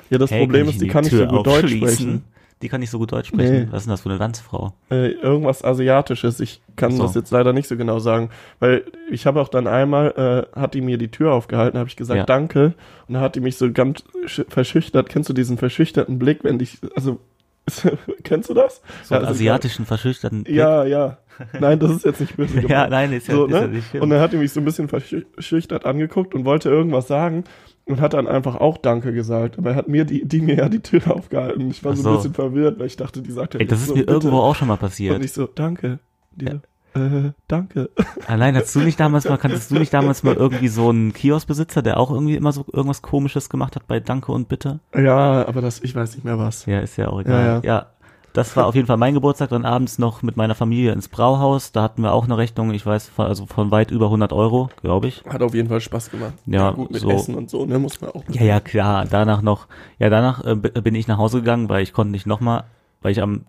Ja, 0.10 0.18
das 0.18 0.32
hey, 0.32 0.40
Problem 0.42 0.68
ist, 0.68 0.76
die 0.76 0.86
die 0.86 0.88
kann 0.88 1.04
nicht 1.04 1.16
so 1.16 1.26
gut 1.28 1.46
Deutsch 1.46 1.72
sprechen. 1.76 2.24
Die 2.64 2.70
kann 2.70 2.80
nicht 2.80 2.92
so 2.92 3.00
gut 3.00 3.12
Deutsch 3.12 3.30
sprechen. 3.30 3.54
Nee. 3.66 3.68
Was 3.72 3.80
ist 3.82 3.86
denn 3.88 3.92
das 3.92 4.02
für 4.02 4.10
eine 4.10 4.20
Landsfrau? 4.20 4.74
äh, 4.92 5.12
irgendwas 5.14 5.64
Asiatisches. 5.64 6.40
Ich 6.40 6.62
kann 6.76 6.92
so. 6.92 7.02
das 7.04 7.16
jetzt 7.16 7.32
leider 7.32 7.54
nicht 7.54 7.68
so 7.68 7.76
genau 7.76 7.98
sagen, 7.98 8.30
weil 8.60 8.84
ich 9.10 9.26
habe 9.26 9.42
auch 9.42 9.48
dann 9.48 9.66
einmal, 9.68 10.48
äh, 10.56 10.60
hat 10.60 10.76
die 10.76 10.82
mir 10.82 10.98
die 11.00 11.10
Tür 11.10 11.34
aufgehalten, 11.34 11.80
habe 11.80 11.90
ich 11.90 11.96
gesagt, 11.96 12.18
Ja. 12.20 12.24
danke. 12.26 12.74
Und 13.08 13.16
dann 13.16 13.22
hat 13.24 13.36
die 13.36 13.40
mich 13.40 13.56
so 13.58 13.72
ganz 13.72 14.04
sch- 14.26 14.46
verschüchtert. 14.50 15.10
Kennst 15.10 15.28
du 15.30 15.34
diesen 15.34 15.58
verschüchterten 15.58 16.20
Blick, 16.20 16.44
wenn 16.44 16.60
dich, 16.60 16.78
also, 16.96 17.20
kennst 18.24 18.50
du 18.50 18.54
das? 18.54 18.82
So 19.04 19.16
einen 19.16 19.26
also 19.26 19.36
asiatischen, 19.36 19.86
verschüchterten 19.86 20.44
Blick? 20.44 20.56
Ja, 20.56 20.84
ja. 20.84 21.18
Nein, 21.60 21.80
das 21.80 21.92
ist 21.92 22.06
jetzt 22.06 22.22
nicht 22.22 22.36
böse 22.36 22.54
gemeint. 22.56 22.70
Ja, 22.70 22.88
nein, 22.88 23.14
ist 23.14 23.28
ja, 23.28 23.36
so, 23.36 23.46
ist 23.46 23.54
ja 23.54 23.62
ne? 23.62 23.68
nicht 23.70 23.90
schlimm. 23.90 24.04
Und 24.04 24.10
dann 24.10 24.20
hat 24.20 24.34
die 24.34 24.38
mich 24.38 24.52
so 24.52 24.60
ein 24.60 24.66
bisschen 24.66 24.88
verschüchtert 24.88 25.86
angeguckt 25.86 26.36
und 26.36 26.46
wollte 26.46 26.70
irgendwas 26.70 27.08
sagen 27.08 27.44
und 27.86 28.02
hat 28.02 28.14
dann 28.14 28.28
einfach 28.28 28.56
auch 28.56 28.78
Danke 28.78 29.14
gesagt. 29.14 29.58
Aber 29.58 29.72
er 29.72 29.76
hat 29.76 29.88
mir 29.88 30.06
die, 30.06 30.26
die 30.26 30.42
mir 30.42 30.56
ja 30.56 30.70
die 30.70 30.82
Tür 30.82 31.16
aufgehalten. 31.16 31.70
Ich 31.70 31.84
war 31.84 31.96
so, 31.96 32.04
so. 32.04 32.10
ein 32.10 32.16
bisschen 32.18 32.34
verwirrt, 32.34 32.80
weil 32.80 32.88
ich 32.88 32.98
dachte, 32.98 33.22
die 33.22 33.32
sagt 33.32 33.54
ja 33.54 33.60
Ey, 33.60 33.68
das 33.68 33.82
ist 33.82 33.88
so, 33.88 33.94
mir 33.94 34.02
bitte. 34.02 34.14
irgendwo 34.14 34.38
auch 34.38 34.56
schon 34.56 34.68
mal 34.68 34.76
Und 34.76 34.82
passiert. 34.82 35.24
ich 35.24 35.34
so, 35.34 35.48
danke. 35.48 36.00
Ja. 36.40 36.54
so, 36.54 36.60
äh, 36.94 37.32
danke. 37.48 37.90
Allein 38.28 38.56
hast 38.56 38.76
du 38.76 38.80
nicht 38.80 39.00
damals 39.00 39.28
mal, 39.28 39.38
kanntest 39.38 39.72
du 39.72 39.76
nicht 39.76 39.94
damals 39.94 40.24
mal 40.24 40.36
irgendwie 40.36 40.68
so 40.68 40.90
einen 40.90 41.14
Kioskbesitzer, 41.14 41.82
der 41.82 42.00
auch 42.00 42.12
irgendwie 42.12 42.36
immer 42.36 42.52
so 42.52 42.66
irgendwas 42.72 43.02
komisches 43.02 43.50
gemacht 43.50 43.76
hat 43.76 43.88
bei 43.88 44.00
Danke 44.00 44.32
und 44.32 44.50
Bitte? 44.50 44.80
Ja, 44.96 45.48
aber 45.48 45.62
das, 45.62 45.82
ich 45.82 45.96
weiß 45.96 46.16
nicht 46.16 46.26
mehr 46.26 46.38
was. 46.38 46.66
Ja, 46.66 46.80
ist 46.80 46.98
ja 46.98 47.10
auch 47.10 47.22
egal. 47.22 47.46
Ja, 47.46 47.46
ja. 47.46 47.62
ja. 47.64 47.88
Das 48.34 48.56
war 48.56 48.66
auf 48.66 48.76
jeden 48.76 48.88
Fall 48.88 48.98
mein 48.98 49.14
Geburtstag, 49.14 49.50
dann 49.50 49.66
abends 49.66 50.00
noch 50.00 50.22
mit 50.22 50.38
meiner 50.38 50.56
Familie 50.56 50.94
ins 50.94 51.10
Brauhaus. 51.10 51.74
Da 51.74 51.84
hatten 51.84 52.02
wir 52.02 52.14
auch 52.14 52.24
eine 52.24 52.38
Rechnung, 52.38 52.72
ich 52.72 52.86
weiß, 52.86 53.10
von, 53.10 53.26
also 53.26 53.46
von 53.46 53.72
weit 53.72 53.92
über 53.92 54.06
100 54.06 54.32
Euro, 54.32 54.70
glaube 54.82 55.08
ich. 55.08 55.24
Hat 55.28 55.42
auf 55.42 55.54
jeden 55.54 55.68
Fall 55.68 55.82
Spaß 55.82 56.12
gemacht. 56.12 56.34
Ja, 56.46 56.72
gut, 56.72 56.92
mit 56.92 57.02
so. 57.02 57.10
Essen 57.10 57.36
und 57.36 57.50
so, 57.50 57.66
ne, 57.66 57.78
muss 57.78 58.00
man 58.00 58.12
auch. 58.12 58.24
Ja, 58.30 58.44
ja, 58.44 58.60
klar. 58.62 59.06
Danach 59.10 59.42
noch, 59.42 59.68
ja, 60.00 60.10
danach 60.10 60.46
äh, 60.46 60.56
bin 60.56 60.96
ich 60.96 61.08
nach 61.08 61.18
Hause 61.18 61.40
gegangen, 61.40 61.68
weil 61.68 61.84
ich 61.84 61.92
konnte 61.92 62.12
nicht 62.12 62.26
nochmal, 62.26 62.64
weil 63.02 63.12
ich 63.12 63.22
am, 63.22 63.46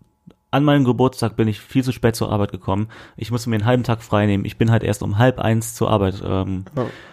an 0.53 0.65
meinem 0.65 0.85
Geburtstag 0.85 1.35
bin 1.35 1.49
ich 1.49 1.59
viel 1.61 1.83
zu 1.83 1.93
spät 1.93 2.15
zur 2.15 2.31
Arbeit 2.31 2.53
gekommen. 2.53 2.89
Ich 3.17 3.31
musste 3.31 3.49
mir 3.51 3.57
einen 3.57 3.65
halben 3.65 3.83
Tag 3.85 4.03
frei 4.03 4.27
nehmen. 4.27 4.45
Ich 4.45 4.59
bin 4.59 4.71
halt 4.71 4.85
erst 4.85 5.03
um 5.03 5.17
halb 5.19 5.41
eins 5.41 5.75
zur 5.75 5.91
Arbeit. 5.91 6.23
Ähm. 6.25 6.67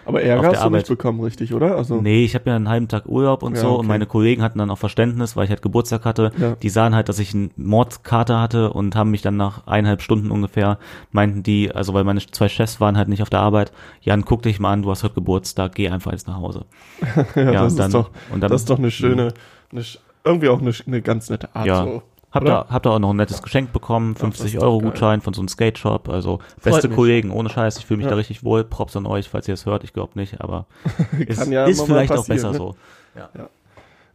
Aber 0.04 0.22
Ärger 0.22 0.48
hast 0.48 0.56
du 0.56 0.60
Arbeit. 0.60 0.80
nicht 0.82 0.88
bekommen, 0.88 1.20
richtig, 1.20 1.54
oder? 1.54 1.74
Also, 1.74 2.00
Nee, 2.02 2.22
ich 2.24 2.34
habe 2.34 2.50
ja 2.50 2.56
einen 2.56 2.68
halben 2.68 2.86
Tag 2.88 3.06
Urlaub 3.06 3.42
und 3.42 3.54
Ja, 3.54 3.62
so 3.62 3.68
okay. 3.70 3.78
und 3.80 3.86
meine 3.86 4.04
Kollegen 4.06 4.42
hatten 4.42 4.58
dann 4.58 4.70
auch 4.70 4.76
Verständnis, 4.78 5.36
weil 5.36 5.44
ich 5.44 5.50
halt 5.50 5.62
Geburtstag 5.62 6.04
hatte. 6.04 6.32
Ja. 6.38 6.54
Die 6.54 6.68
sahen 6.68 6.94
halt, 6.94 7.08
dass 7.08 7.18
ich 7.18 7.32
einen 7.34 7.50
Mordkater 7.56 8.40
hatte 8.40 8.72
und 8.74 8.94
haben 8.94 9.10
mich 9.10 9.22
dann 9.22 9.38
nach 9.38 9.66
eineinhalb 9.66 10.02
Stunden 10.02 10.30
ungefähr, 10.30 10.78
meinten 11.10 11.42
die, 11.42 11.72
also 11.74 11.94
weil 11.94 12.04
meine 12.04 12.20
zwei 12.20 12.48
Chefs 12.50 12.78
waren 12.78 12.98
halt 12.98 13.08
nicht 13.08 13.22
auf 13.22 13.30
der 13.30 13.40
Arbeit, 13.40 13.72
Jan, 14.02 14.26
guck 14.26 14.42
dich 14.42 14.60
mal 14.60 14.70
an, 14.72 14.82
du 14.82 14.90
hast 14.90 15.02
heute 15.02 15.14
Geburtstag, 15.14 15.74
geh 15.74 15.88
einfach 15.88 16.12
jetzt 16.12 16.28
nach 16.28 16.36
Hause. 16.36 16.66
ja, 17.34 17.42
ja, 17.42 17.52
das, 17.62 17.72
und 17.72 17.78
dann- 17.78 17.86
ist 17.88 17.94
doch, 17.94 18.10
und 18.32 18.40
dann- 18.42 18.50
das 18.50 18.60
ist 18.60 18.68
doch 18.70 18.78
eine 18.78 18.90
schöne, 18.90 19.32
eine, 19.72 19.82
irgendwie 20.24 20.50
auch 20.50 20.60
eine, 20.60 20.72
eine 20.86 21.00
ganz 21.00 21.30
nette 21.30 21.54
Art. 21.56 21.66
Ja. 21.66 21.84
So. 21.84 22.02
Hab 22.32 22.42
Oder? 22.42 22.64
da, 22.68 22.72
hab 22.72 22.82
da 22.84 22.90
auch 22.90 22.98
noch 23.00 23.10
ein 23.10 23.16
nettes 23.16 23.42
Geschenk 23.42 23.72
bekommen, 23.72 24.14
das 24.14 24.22
ist 24.22 24.38
50 24.38 24.54
doch 24.54 24.62
Euro. 24.62 24.78
Gutschein 24.78 25.20
von 25.20 25.34
so 25.34 25.40
einem 25.40 25.48
Skate 25.48 25.78
Shop, 25.78 26.08
also 26.08 26.38
beste 26.62 26.86
mich. 26.88 26.96
Kollegen, 26.96 27.30
ohne 27.32 27.48
Scheiß, 27.48 27.78
ich 27.78 27.86
fühle 27.86 27.98
mich 27.98 28.04
Ja. 28.04 28.10
da 28.10 28.16
richtig 28.16 28.44
wohl, 28.44 28.62
Props 28.62 28.94
an 28.96 29.04
euch, 29.06 29.28
falls 29.28 29.48
ihr 29.48 29.54
es 29.54 29.66
hört, 29.66 29.82
ich 29.82 29.92
glaube 29.92 30.12
nicht, 30.14 30.40
aber 30.40 30.66
ist, 31.26 31.40
Kann 31.40 31.50
ja 31.52 31.64
ist 31.64 31.82
vielleicht 31.82 32.12
auch 32.12 32.26
besser 32.26 32.52
ne? 32.52 32.56
so. 32.56 32.74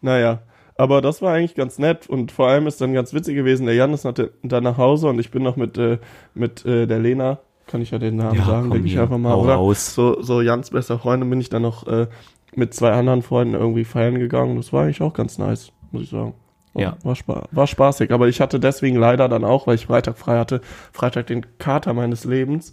Naja, 0.02 0.40
aber 0.78 1.02
das 1.02 1.22
war 1.22 1.34
eigentlich 1.34 1.56
ganz 1.56 1.80
nett 1.80 2.08
und 2.08 2.32
vor 2.32 2.48
allem 2.48 2.68
ist 2.68 2.80
dann 2.82 2.94
ganz 2.94 3.14
witzig 3.14 3.36
gewesen, 3.36 3.66
der 3.66 3.76
Jan 3.76 3.94
ist 3.94 4.06
dann 4.06 4.64
nach 4.64 4.78
Hause 4.78 5.08
und 5.10 5.20
ich 5.20 5.32
bin 5.32 5.44
noch 5.44 5.56
mit, 5.56 5.78
äh, 5.78 5.98
mit 6.34 6.66
äh, 6.66 6.86
der 6.86 7.00
Lena, 7.00 7.40
kann 7.68 7.82
ich 7.82 7.92
ja 7.92 7.98
den 7.98 8.18
Namen 8.18 8.38
Ja, 8.38 8.46
sagen, 8.46 8.72
denke 8.72 8.88
ich 8.88 9.00
einfach 9.00 9.18
mal, 9.18 9.34
oder? 9.36 9.56
raus. 9.56 9.94
So, 9.96 10.22
so 10.22 10.42
Jans 10.42 10.70
bester 10.70 11.00
Freundin 11.00 11.30
bin 11.30 11.42
ich 11.42 11.50
dann 11.50 11.64
noch 11.64 11.88
äh, 11.88 12.08
mit 12.56 12.74
zwei 12.74 12.92
anderen 12.92 13.22
Freunden 13.24 13.56
irgendwie 13.56 13.84
feiern 13.86 14.20
gegangen. 14.20 14.56
Das 14.58 14.72
war 14.72 14.84
eigentlich 14.84 15.02
auch 15.02 15.14
ganz 15.14 15.38
nice, 15.38 15.72
muss 15.92 16.04
ich 16.04 16.10
sagen. 16.10 16.34
War, 16.76 16.82
Ja. 16.84 16.98
War, 17.04 17.16
spa 17.16 17.48
war 17.52 17.66
spaßig, 17.68 18.12
aber 18.12 18.28
ich 18.28 18.40
hatte 18.42 18.60
deswegen 18.60 18.98
leider 18.98 19.28
dann 19.28 19.44
auch, 19.44 19.66
weil 19.66 19.76
ich 19.76 19.88
Freitag 19.88 20.18
frei 20.18 20.38
hatte, 20.38 20.62
Freitag 20.94 21.28
den 21.28 21.58
Kater 21.58 21.94
meines 21.94 22.24
Lebens. 22.26 22.72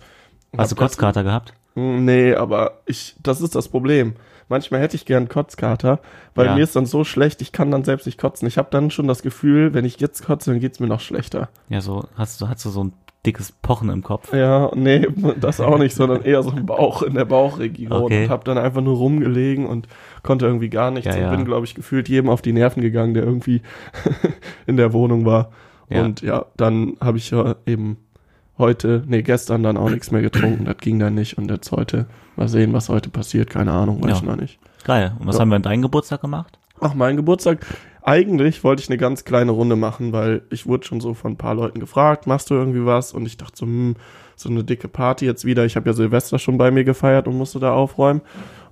Hast 0.57 0.73
du 0.73 0.77
Kotzkater 0.77 1.23
gehabt? 1.25 1.55
Mm, 1.75 2.05
Nee, 2.05 2.35
aber 2.35 2.81
ich, 2.85 3.17
das 3.23 3.41
ist 3.41 3.55
das 3.55 3.69
Problem. 3.69 4.15
Manchmal 4.49 4.81
hätte 4.83 4.97
ich 4.97 5.07
gern 5.07 5.29
Kotzkater, 5.31 6.01
weil 6.35 6.47
Ja. 6.47 6.55
mir 6.57 6.63
ist 6.65 6.77
dann 6.77 6.85
so 6.85 7.05
schlecht, 7.05 7.41
ich 7.41 7.53
kann 7.53 7.71
dann 7.71 7.85
selbst 7.85 8.05
nicht 8.05 8.19
kotzen. 8.19 8.47
Ich 8.47 8.59
habe 8.59 8.69
dann 8.71 8.91
schon 8.91 9.09
das 9.09 9.23
Gefühl, 9.23 9.73
wenn 9.73 9.87
ich 9.87 9.99
jetzt 9.99 10.27
kotze, 10.27 10.51
dann 10.51 10.61
geht's 10.61 10.79
mir 10.81 10.89
noch 10.89 11.01
schlechter. 11.01 11.49
Ja, 11.71 11.81
so, 11.81 12.05
hast 12.17 12.41
du, 12.41 12.49
hast 12.49 12.63
du 12.67 12.69
so 12.71 12.85
ein 12.85 12.93
dickes 13.25 13.53
Pochen 13.53 13.89
im 13.91 14.03
Kopf? 14.03 14.33
Ja, 14.33 14.71
nee, 14.75 15.07
das 15.41 15.61
auch 15.61 15.79
nicht, 15.79 15.95
sondern 15.95 16.23
eher 16.23 16.43
so 16.43 16.51
im 16.51 16.67
Bauch, 16.67 17.03
in 17.03 17.15
der 17.15 17.25
Bauchregion. 17.25 17.93
Okay. 17.93 18.25
Und 18.25 18.31
habe 18.31 18.45
dann 18.45 18.59
einfach 18.59 18.81
nur 18.81 18.97
rumgelegen 18.97 19.67
und 19.67 19.89
konnte 20.23 20.47
irgendwie 20.47 20.71
gar 20.71 20.91
nichts. 20.91 21.07
Ja, 21.07 21.15
und 21.15 21.21
ja. 21.21 21.37
bin, 21.37 21.45
glaube 21.45 21.67
ich, 21.67 21.75
gefühlt 21.75 22.09
jedem 22.09 22.31
auf 22.31 22.43
die 22.43 22.53
Nerven 22.53 22.83
gegangen, 22.83 23.15
der 23.15 23.25
irgendwie 23.25 23.63
in 24.67 24.77
der 24.77 24.93
Wohnung 24.93 25.25
war. 25.25 25.53
Ja. 25.89 26.03
Und 26.03 26.23
ja, 26.23 26.47
dann 26.57 26.97
habe 27.01 27.19
ich 27.19 27.31
ja 27.31 27.57
eben 27.67 27.99
heute, 28.59 29.03
nee, 29.07 29.23
gestern 29.23 29.63
dann 29.63 29.77
auch 29.77 29.91
nichts 29.91 30.11
mehr 30.11 30.23
getrunken. 30.23 30.65
Das 30.65 30.79
ging 30.79 30.99
dann 30.99 31.15
nicht. 31.15 31.39
Und 31.39 31.51
jetzt 31.51 31.71
heute, 31.73 32.07
mal 32.37 32.49
sehen, 32.49 32.73
was 32.73 32.89
heute 32.89 33.11
passiert. 33.11 33.51
Keine 33.51 33.73
Ahnung, 33.73 34.03
weiß 34.03 34.19
ich 34.19 34.23
noch 34.23 34.37
nicht. 34.37 34.59
Geil. 34.85 35.13
Und 35.19 35.27
was 35.27 35.39
haben 35.39 35.49
wir 35.51 35.57
an 35.57 35.63
deinem 35.63 35.83
Geburtstag 35.83 36.21
gemacht? 36.21 36.59
Ach, 36.81 36.95
mein 36.95 37.17
Geburtstag. 37.17 37.65
Eigentlich 38.05 38.65
wollte 38.65 38.83
ich 38.83 38.89
eine 38.89 38.99
ganz 38.99 39.25
kleine 39.25 39.53
Runde 39.53 39.77
machen, 39.77 40.13
weil 40.13 40.43
ich 40.51 40.67
wurde 40.67 40.85
schon 40.87 41.01
so 41.01 41.15
von 41.15 41.33
ein 41.33 41.37
paar 41.37 41.55
Leuten 41.55 41.79
gefragt, 41.81 42.27
machst 42.27 42.51
du 42.51 42.55
irgendwie 42.55 42.85
was? 42.85 43.13
Und 43.13 43.27
ich 43.27 43.37
dachte 43.37 43.57
so, 43.57 43.67
hm, 43.67 43.95
so 44.35 44.49
eine 44.49 44.65
dicke 44.65 44.89
Party 44.89 45.25
jetzt 45.25 45.45
wieder. 45.45 45.65
Ich 45.65 45.77
habe 45.77 45.89
ja 45.89 45.93
Silvester 45.95 46.39
schon 46.39 46.59
bei 46.59 46.71
mir 46.71 46.85
gefeiert 46.85 47.29
und 47.29 47.39
musste 47.39 47.61
da 47.61 47.73
aufräumen. 47.73 48.21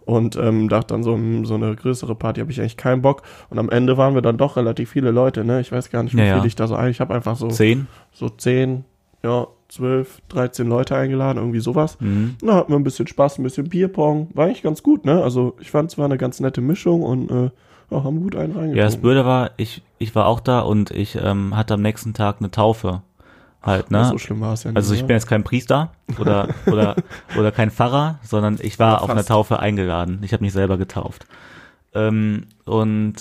Und 0.05 0.35
ähm, 0.35 0.69
dachte 0.69 0.95
dann 0.95 1.05
so, 1.05 1.15
hm, 1.15 1.45
so 1.45 1.55
eine 1.55 1.77
größere 1.77 2.17
Party 2.17 2.41
habe 2.41 2.51
ich 2.51 2.61
eigentlich 2.61 2.77
keinen 2.77 3.03
Bock. 3.03 3.23
Und 3.51 3.59
am 3.61 3.71
Ende 3.71 3.97
waren 3.97 4.15
wir 4.15 4.23
dann 4.23 4.39
doch 4.39 4.57
relativ 4.57 4.91
viele 4.91 5.13
Leute, 5.13 5.45
ne? 5.45 5.61
Ich 5.61 5.71
weiß 5.71 5.91
gar 5.91 6.03
nicht, 6.03 6.17
wie 6.17 6.21
Ja, 6.21 6.25
viel 6.35 6.39
ja. 6.39 6.45
ich 6.45 6.57
da 6.57 6.67
so 6.67 6.75
ein. 6.75 6.91
Ich 6.91 7.01
habe 7.01 7.15
einfach 7.15 7.37
so, 7.37 7.49
Zehn? 7.49 7.87
so 8.11 8.29
zehn, 8.29 8.85
ja, 9.23 9.47
zwölf, 9.69 10.21
dreizehn 10.29 10.67
Leute 10.69 10.97
eingeladen, 10.97 11.39
irgendwie 11.39 11.61
sowas. 11.61 11.97
Mhm. 12.01 12.35
Na, 12.43 12.55
hatten 12.57 12.73
wir 12.73 12.79
ein 12.79 12.83
bisschen 12.83 13.07
Spaß, 13.07 13.39
ein 13.39 13.45
bisschen 13.45 13.69
Bierpong. 13.69 14.31
War 14.35 14.47
eigentlich 14.47 14.63
ganz 14.63 14.83
gut, 14.83 15.05
ne? 15.05 15.23
Also 15.23 15.55
ich 15.61 15.71
fand 15.71 15.93
es 15.93 15.99
war 15.99 16.07
eine 16.07 16.19
ganz 16.19 16.41
nette 16.41 16.61
Mischung 16.63 17.03
und 17.03 17.31
äh, 17.31 17.51
ja, 17.91 18.05
haben 18.05 18.21
gut 18.23 18.35
einen 18.37 18.53
reingekommen. 18.53 18.77
Ja, 18.77 18.85
das 18.85 18.97
Blöde 18.97 19.25
war, 19.25 19.51
ich, 19.57 19.83
ich 19.99 20.15
war 20.15 20.27
auch 20.27 20.41
da 20.41 20.61
und 20.61 20.91
ich 20.91 21.17
ähm, 21.17 21.57
hatte 21.57 21.75
am 21.75 21.83
nächsten 21.83 22.15
Tag 22.15 22.37
eine 22.39 22.51
Taufe. 22.51 23.03
Halt, 23.63 23.91
ne? 23.91 24.07
So 24.07 24.17
schlimm 24.17 24.41
war 24.41 24.55
es 24.55 24.65
ja 24.65 24.71
nicht. 24.71 24.77
Also 24.77 24.95
ich 24.95 25.01
oder? 25.01 25.09
bin 25.09 25.17
jetzt 25.17 25.27
kein 25.27 25.45
Priester 25.45 25.93
oder 26.19 26.49
oder 26.67 26.97
oder 27.39 27.53
kein 27.53 27.71
Pfarrer, 27.71 28.19
sondern 28.23 28.59
ich 28.63 28.79
war 28.79 28.93
Ja, 28.93 28.99
auf 28.99 29.11
einer 29.11 29.19
fast. 29.19 29.29
Taufe 29.29 29.59
eingeladen. 29.59 30.21
Ich 30.23 30.33
habe 30.33 30.43
mich 30.43 30.55
selber 30.55 30.79
getauft. 30.79 31.27
Ähm, 31.95 32.47
und 32.65 33.15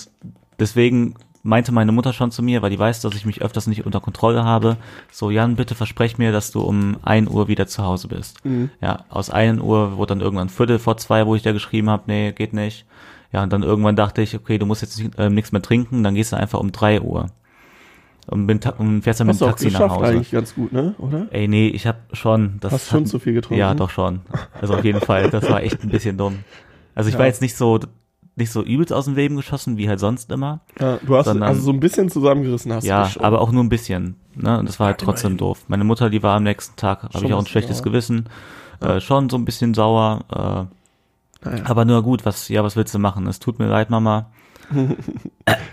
deswegen 0.58 1.16
meinte 1.44 1.72
meine 1.74 1.92
Mutter 1.92 2.14
schon 2.14 2.32
zu 2.32 2.42
mir, 2.44 2.62
weil 2.62 2.70
die 2.70 2.80
weiß, 2.80 3.02
dass 3.02 3.16
ich 3.16 3.26
mich 3.26 3.42
öfters 3.42 3.68
nicht 3.68 3.86
unter 3.86 4.00
Kontrolle 4.00 4.44
habe, 4.46 4.78
so 5.12 5.30
Jan, 5.30 5.56
bitte 5.56 5.76
versprech 5.76 6.18
mir, 6.18 6.32
dass 6.32 6.52
du 6.52 6.62
um 6.62 6.98
1 7.04 7.30
Uhr 7.30 7.48
wieder 7.48 7.68
zu 7.68 7.84
Hause 7.84 8.08
bist. 8.08 8.44
Mhm. 8.46 8.70
Ja, 8.82 9.06
aus 9.10 9.30
1 9.30 9.62
Uhr 9.62 9.98
wurde 9.98 10.10
dann 10.16 10.22
irgendwann 10.22 10.50
Viertel 10.50 10.80
vor 10.80 10.98
zwei, 10.98 11.26
wo 11.26 11.36
ich 11.36 11.42
da 11.42 11.52
geschrieben 11.52 11.90
habe, 11.90 12.04
nee, 12.08 12.32
geht 12.32 12.54
nicht. 12.54 12.86
Ja, 13.32 13.44
und 13.44 13.54
dann 13.54 13.64
irgendwann 13.64 13.96
dachte 13.96 14.22
ich, 14.22 14.36
okay, 14.36 14.58
du 14.58 14.66
musst 14.66 14.82
jetzt 14.82 14.98
nicht, 15.00 15.18
äh, 15.20 15.30
nichts 15.30 15.52
mehr 15.52 15.62
trinken, 15.62 16.04
dann 16.04 16.16
gehst 16.16 16.32
du 16.32 16.38
einfach 16.38 16.60
um 16.60 16.72
3 16.72 17.02
Uhr. 17.02 17.28
Und, 18.28 18.46
bin 18.46 18.60
und 18.78 19.02
fährst 19.02 19.20
dann 19.20 19.28
mit 19.28 19.40
dem 19.40 19.48
Taxi 19.48 19.72
nach 19.72 19.90
Hause. 19.90 20.06
eigentlich 20.06 20.32
ganz 20.32 20.54
gut, 20.54 20.72
ne? 20.72 20.94
Oder? 21.00 21.28
Ey, 21.32 21.48
nee, 21.48 21.68
ich 21.70 21.88
hab 21.88 22.16
schon, 22.16 22.58
das 22.60 22.72
Hast 22.74 22.88
schon 22.90 23.02
hat- 23.02 23.08
zu 23.08 23.18
viel 23.20 23.34
getrunken? 23.34 23.60
Ja, 23.60 23.74
doch 23.74 23.90
schon. 23.90 24.22
Also 24.62 24.76
auf 24.76 24.84
jeden 24.86 25.02
Fall, 25.02 25.30
das 25.32 25.50
war 25.50 25.64
echt 25.64 25.82
ein 25.84 25.90
bisschen 25.90 26.18
dumm. 26.18 26.40
Also 26.94 27.08
ich 27.08 27.14
Ja. 27.14 27.20
war 27.20 27.26
jetzt 27.26 27.42
nicht 27.42 27.56
so 27.56 27.80
nicht 28.36 28.52
so 28.52 28.64
übelst 28.64 28.94
aus 28.94 29.04
dem 29.06 29.16
Leben 29.16 29.36
geschossen 29.36 29.76
wie 29.76 29.90
halt 29.90 30.00
sonst 30.00 30.32
immer. 30.32 30.62
Ja, 30.80 30.98
du 31.06 31.16
hast 31.18 31.26
Sondern- 31.26 31.50
also 31.50 31.60
so 31.62 31.72
ein 31.72 31.80
bisschen 31.82 32.08
zusammengerissen 32.10 32.72
hast 32.72 32.86
du 32.86 32.88
ja, 32.90 33.10
aber 33.20 33.42
auch 33.42 33.52
nur 33.52 33.62
ein 33.64 33.68
bisschen. 33.70 34.16
Ne? 34.36 34.60
Und 34.60 34.70
das 34.70 34.80
war 34.80 34.88
halt 34.88 35.02
Ja, 35.02 35.06
trotzdem 35.06 35.32
immerhin. 35.32 35.38
doof. 35.40 35.66
Meine 35.68 35.84
Mutter, 35.84 36.10
die 36.10 36.24
war 36.24 36.38
am 36.38 36.44
nächsten 36.44 36.78
Tag, 36.78 37.04
habe 37.14 37.26
ich 37.26 37.34
auch 37.34 37.40
ein 37.40 37.48
schlechtes 37.48 37.80
sauer. 37.80 37.86
Gewissen. 37.86 38.30
Äh, 38.80 39.02
schon 39.02 39.30
so 39.30 39.38
ein 39.38 39.44
bisschen 39.44 39.74
sauer. 39.74 40.70
Äh, 40.70 40.76
Naja. 41.44 41.64
aber 41.66 41.86
nur 41.86 42.04
gut, 42.04 42.26
was, 42.26 42.50
ja, 42.50 42.64
was 42.64 42.76
willst 42.76 42.94
du 42.94 43.00
machen? 43.00 43.26
Es 43.28 43.40
tut 43.40 43.60
mir 43.60 43.68
leid, 43.68 43.90
Mama. 43.90 44.32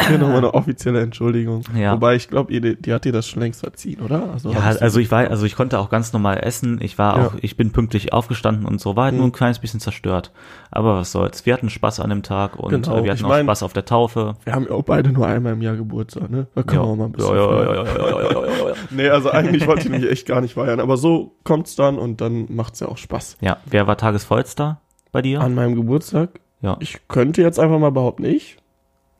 Hier 0.08 0.16
nochmal 0.18 0.38
eine 0.38 0.54
offizielle 0.54 1.02
Entschuldigung. 1.02 1.62
Ja. 1.76 1.92
Wobei 1.92 2.14
ich 2.14 2.28
glaube, 2.28 2.50
die, 2.58 2.80
die 2.80 2.92
hat 2.94 3.04
dir 3.04 3.12
das 3.12 3.26
schon 3.26 3.42
längst 3.42 3.61
verziehen, 3.61 4.00
oder? 4.00 4.30
Also, 4.32 4.52
Ja, 4.52 4.61
also 4.61 5.00
ich 5.00 5.11
war, 5.11 5.28
also 5.28 5.44
ich 5.44 5.54
konnte 5.54 5.78
auch 5.78 5.90
ganz 5.90 6.14
normal 6.14 6.38
essen. 6.42 6.78
Ich 6.80 6.96
war 6.96 7.18
Ja. 7.18 7.26
auch, 7.26 7.35
ich 7.42 7.56
bin 7.58 7.73
pünktlich 7.73 8.14
aufgestanden 8.14 8.64
und 8.64 8.80
so, 8.80 8.96
war 8.96 9.04
halt 9.04 9.12
Mhm. 9.14 9.18
nur 9.18 9.28
ein 9.28 9.32
kleines 9.32 9.58
bisschen 9.58 9.80
zerstört. 9.80 10.32
Aber 10.70 10.96
was 10.96 11.12
soll's. 11.12 11.44
Wir 11.44 11.52
hatten 11.52 11.68
Spaß 11.68 12.00
an 12.00 12.08
dem 12.08 12.23
Tag 12.23 12.56
und 12.56 12.70
Genau, 12.70 12.99
äh, 12.99 13.04
wir 13.04 13.12
ich 13.12 13.18
hatten 13.18 13.25
auch 13.26 13.28
mein- 13.30 13.44
Spaß 13.44 13.64
auf 13.64 13.75
der 13.75 13.85
Taufe. 13.85 14.37
wir 14.44 14.54
haben 14.54 14.64
ja 14.64 14.70
auch 14.70 14.85
beide 14.85 15.11
nur 15.11 15.26
einmal 15.26 15.52
im 15.52 15.61
Jahr 15.62 15.76
Geburtstag, 15.76 16.30
ne? 16.30 16.46
Da 16.54 16.62
können 16.62 16.80
wir 16.82 16.87
auch 16.88 16.96
mal 16.96 17.04
ein 17.06 17.12
bisschen 17.12 17.35
ja, 17.37 17.62
ja, 17.62 17.64
ja, 17.64 17.75
ja, 17.75 17.85
ja, 17.85 17.99
ja, 17.99 18.23
ja, 18.23 18.40
ja, 18.46 18.68
ja. 18.68 18.75
Nee, 18.90 19.08
also 19.11 19.30
eigentlich 19.30 19.66
wollte 19.66 19.82
ich 19.82 19.88
mich 19.90 20.08
echt 20.11 20.26
gar 20.26 20.40
nicht 20.40 20.54
feiern, 20.54 20.80
aber 20.80 20.96
so 20.96 21.37
kommt's 21.44 21.76
dann 21.76 21.99
und 21.99 22.23
dann 22.23 22.46
macht's 22.49 22.80
ja 22.80 22.88
auch 22.88 22.96
Spaß. 22.96 23.37
Ja, 23.42 23.58
wer 23.66 23.87
war 23.87 23.99
tagesvollster 23.99 24.80
bei 25.16 25.23
dir? 25.23 25.40
An 25.40 25.54
meinem 25.54 25.75
Geburtstag, 25.75 26.28
ja, 26.61 26.76
ich 26.80 26.99
könnte 27.08 27.40
jetzt 27.40 27.58
einfach 27.58 27.78
mal 27.78 27.90
behaupten, 27.90 28.25
ich. 28.26 28.58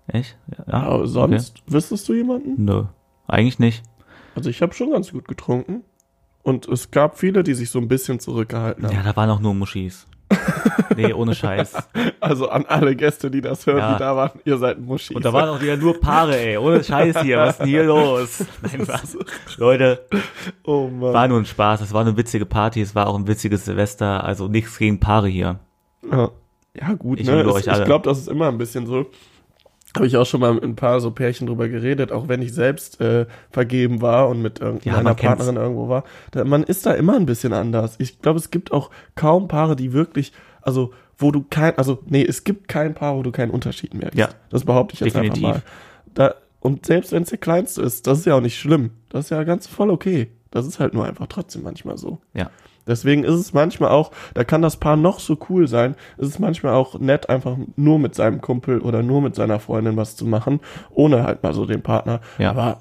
echt? 0.09 0.37
Ja, 0.69 0.75
aber 0.83 1.07
sonst, 1.07 1.63
wüsstest 1.67 2.07
du 2.09 2.13
jemanden? 2.13 2.53
Okay. 2.53 2.61
Nö, 2.63 2.85
eigentlich 3.27 3.59
nicht. 3.59 3.83
Also 4.35 4.51
ich 4.51 4.61
habe 4.61 4.75
schon 4.75 4.91
ganz 4.91 5.11
gut 5.11 5.27
getrunken. 5.27 5.85
Und 6.43 6.69
es 6.69 6.91
gab 6.91 7.19
viele, 7.19 7.43
die 7.43 7.55
sich 7.55 7.71
so 7.71 7.79
ein 7.79 7.89
bisschen 7.89 8.21
zurückgehalten 8.21 8.85
haben. 8.87 8.95
Ja, 8.95 9.03
da 9.03 9.17
waren 9.17 9.31
auch 9.31 9.41
nur 9.41 9.55
Muschis. 9.55 10.07
nee, 10.97 11.13
ohne 11.15 11.35
Scheiß. 11.35 11.75
Also 12.21 12.51
an 12.51 12.67
alle 12.67 12.95
Gäste, 12.95 13.31
die 13.31 13.41
das 13.41 13.65
hören, 13.67 13.79
Ja. 13.79 13.93
die 13.95 13.99
da 13.99 14.15
waren, 14.17 14.39
ihr 14.45 14.59
seid 14.59 14.79
Muschis. 14.81 15.17
Und 15.17 15.25
da 15.25 15.33
waren 15.33 15.49
auch 15.49 15.63
wieder 15.63 15.77
nur 15.79 15.99
Paare, 15.99 16.37
ey. 16.39 16.57
Ohne 16.59 16.85
Scheiß 16.85 17.23
hier. 17.23 17.39
Was 17.39 17.51
ist 17.53 17.59
denn 17.61 17.69
hier 17.69 17.85
los? 17.85 18.45
Nein, 18.63 18.87
was? 18.87 19.17
Leute, 19.57 20.07
oh 20.65 20.89
Mann. 20.89 21.15
war 21.15 21.27
nur 21.29 21.39
ein 21.39 21.47
Spaß. 21.47 21.81
Es 21.81 21.93
war 21.95 22.03
eine 22.03 22.17
witzige 22.17 22.45
Party. 22.45 22.83
Es 22.83 22.95
war 22.95 23.07
auch 23.07 23.17
ein 23.17 23.27
witziges 23.27 23.65
Silvester. 23.65 24.23
Also 24.25 24.47
nichts 24.47 24.77
gegen 24.79 25.01
Paare 25.01 25.29
hier. 25.29 25.59
Ja, 26.11 26.31
ja 26.79 26.93
gut, 26.95 27.21
Ich 27.21 27.27
ne? 27.27 27.43
Es, 27.43 27.67
ich 27.67 27.85
glaube, 27.85 28.05
das 28.05 28.19
ist 28.19 28.29
immer 28.29 28.49
ein 28.49 28.59
bisschen 28.59 28.87
so. 28.87 29.07
Habe 29.95 30.07
ich 30.07 30.17
auch 30.19 30.27
schon 30.27 30.41
mal 30.41 30.53
mit 30.53 30.63
ein 30.63 30.77
paar 30.77 31.01
so 31.01 31.11
Pärchen 31.11 31.47
drüber 31.47 31.69
geredet, 31.69 32.13
auch 32.13 32.29
wenn 32.29 32.43
ich 32.43 32.53
selbst 32.53 33.01
äh, 33.01 33.25
vergeben 33.51 34.03
war 34.03 34.29
und 34.29 34.43
mit 34.43 34.61
irgendeiner 34.61 35.15
kennt's. 35.15 35.23
Partnerin 35.23 35.57
irgendwo 35.57 35.89
war. 35.89 36.05
Da, 36.33 36.45
man 36.45 36.65
ist 36.65 36.85
da 36.85 36.93
immer 36.93 37.17
ein 37.17 37.25
bisschen 37.25 37.55
anders. 37.55 37.95
Ich 37.99 38.21
glaube, 38.21 38.39
es 38.39 38.51
gibt 38.51 38.73
auch 38.73 38.91
kaum 39.15 39.49
Paare, 39.49 39.75
die 39.75 39.95
wirklich, 39.95 40.33
also 40.61 40.93
wo 41.17 41.31
du 41.31 41.45
kein, 41.49 41.79
also 41.79 42.03
nee, 42.05 42.23
es 42.23 42.45
gibt 42.45 42.69
kein 42.69 42.93
Paar, 42.95 43.17
wo 43.17 43.23
du 43.23 43.33
keinen 43.33 43.51
Unterschied 43.51 43.95
merkst. 43.95 44.19
Ja. 44.19 44.29
Das 44.51 44.65
behaupte 44.65 44.95
ich 44.95 45.01
jetzt 45.01 45.15
Definitiv. 45.15 45.45
einfach 45.45 45.63
mal. 45.63 45.63
Da, 46.13 46.35
und 46.61 46.85
selbst 46.85 47.13
wenn 47.13 47.23
es 47.23 47.31
der 47.31 47.39
kleinste 47.39 47.81
ist, 47.81 48.07
das 48.07 48.19
ist 48.19 48.27
ja 48.27 48.35
auch 48.35 48.41
nicht 48.41 48.59
schlimm. 48.59 48.91
Das 49.09 49.27
ist 49.27 49.31
ja 49.31 49.45
ganz 49.45 49.67
voll 49.67 49.89
okay. 49.89 50.29
Das 50.51 50.67
ist 50.67 50.79
halt 50.79 50.93
nur 50.95 51.07
einfach 51.07 51.27
trotzdem 51.27 51.63
manchmal 51.63 51.97
so. 51.97 52.19
Ja. 52.35 52.51
Deswegen 52.87 53.25
ist 53.25 53.35
es 53.35 53.53
manchmal 53.53 53.91
auch, 53.91 54.11
da 54.35 54.45
kann 54.45 54.63
das 54.63 54.77
Paar 54.77 54.97
noch 54.97 55.19
so 55.21 55.37
cool 55.49 55.67
sein, 55.69 55.95
ist 56.19 56.29
es 56.29 56.39
manchmal 56.39 56.75
auch 56.75 56.99
nett, 56.99 57.29
einfach 57.29 57.57
nur 57.77 57.99
mit 57.99 58.15
seinem 58.15 58.41
Kumpel 58.41 58.81
oder 58.81 59.03
nur 59.03 59.21
mit 59.23 59.35
seiner 59.35 59.59
Freundin 59.61 59.97
was 59.97 60.17
zu 60.17 60.25
machen, 60.27 60.61
ohne 60.91 61.25
halt 61.25 61.43
mal 61.43 61.53
so 61.53 61.67
den 61.67 61.83
Partner. 61.83 62.21
Ja. 62.39 62.51
Aber, 62.51 62.79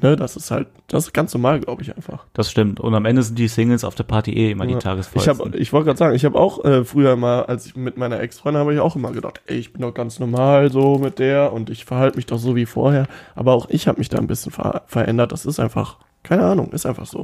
ne, 0.00 0.14
das 0.14 0.36
ist 0.36 0.50
halt, 0.50 0.68
das 0.88 1.06
ist 1.06 1.12
ganz 1.14 1.32
normal, 1.32 1.60
glaube 1.60 1.82
ich 1.82 1.96
einfach. 1.96 2.26
Das 2.34 2.50
stimmt. 2.50 2.80
Und 2.80 2.94
am 2.94 3.06
Ende 3.06 3.22
sind 3.22 3.38
die 3.38 3.48
Singles 3.48 3.82
auf 3.82 3.94
der 3.94 4.04
Party 4.04 4.32
eh 4.32 4.50
immer 4.50 4.66
die 4.66 4.72
Ja. 4.72 4.78
Ich 4.78 4.84
Tagesvollsten. 4.84 5.38
habe, 5.38 5.56
ich 5.56 5.72
wollte 5.72 5.86
gerade 5.86 5.98
sagen, 5.98 6.14
ich 6.14 6.24
habe 6.24 6.38
auch 6.38 6.64
äh, 6.64 6.84
früher 6.84 7.16
mal, 7.16 7.44
als 7.46 7.66
ich 7.66 7.76
mit 7.76 7.96
meiner 7.96 8.20
Ex-Freundin 8.20 8.60
habe 8.60 8.74
ich 8.74 8.80
auch 8.80 8.94
immer 8.94 9.12
gedacht, 9.12 9.40
ey, 9.46 9.56
ich 9.56 9.72
bin 9.72 9.82
doch 9.82 9.94
ganz 9.94 10.20
normal 10.20 10.70
so 10.70 10.98
mit 10.98 11.18
der 11.18 11.52
und 11.52 11.70
ich 11.70 11.84
verhalte 11.86 12.16
mich 12.16 12.26
doch 12.26 12.38
so 12.38 12.54
wie 12.56 12.66
vorher. 12.66 13.06
Aber 13.34 13.54
auch 13.54 13.68
ich 13.70 13.88
habe 13.88 13.98
mich 13.98 14.08
da 14.10 14.18
ein 14.18 14.26
bisschen 14.26 14.52
ver 14.52 14.82
verändert. 14.86 15.32
Das 15.32 15.46
ist 15.46 15.58
einfach, 15.58 15.96
keine 16.22 16.44
Ahnung, 16.44 16.72
ist 16.72 16.86
einfach 16.86 17.06
so. 17.06 17.22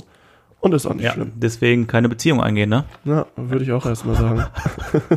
Und 0.63 0.73
ist 0.75 0.87
auch 0.87 0.95
nicht 0.95 1.05
ja, 1.05 1.13
schlimm. 1.13 1.33
deswegen 1.37 1.87
keine 1.87 2.09
Beziehung 2.09 2.41
eingehen, 2.41 2.71
ne? 2.71 2.85
Ja, 3.05 3.27
würde 3.37 3.65
ich 3.65 3.73
auch 3.73 3.85
erstmal 3.85 4.15
sagen. 4.17 4.45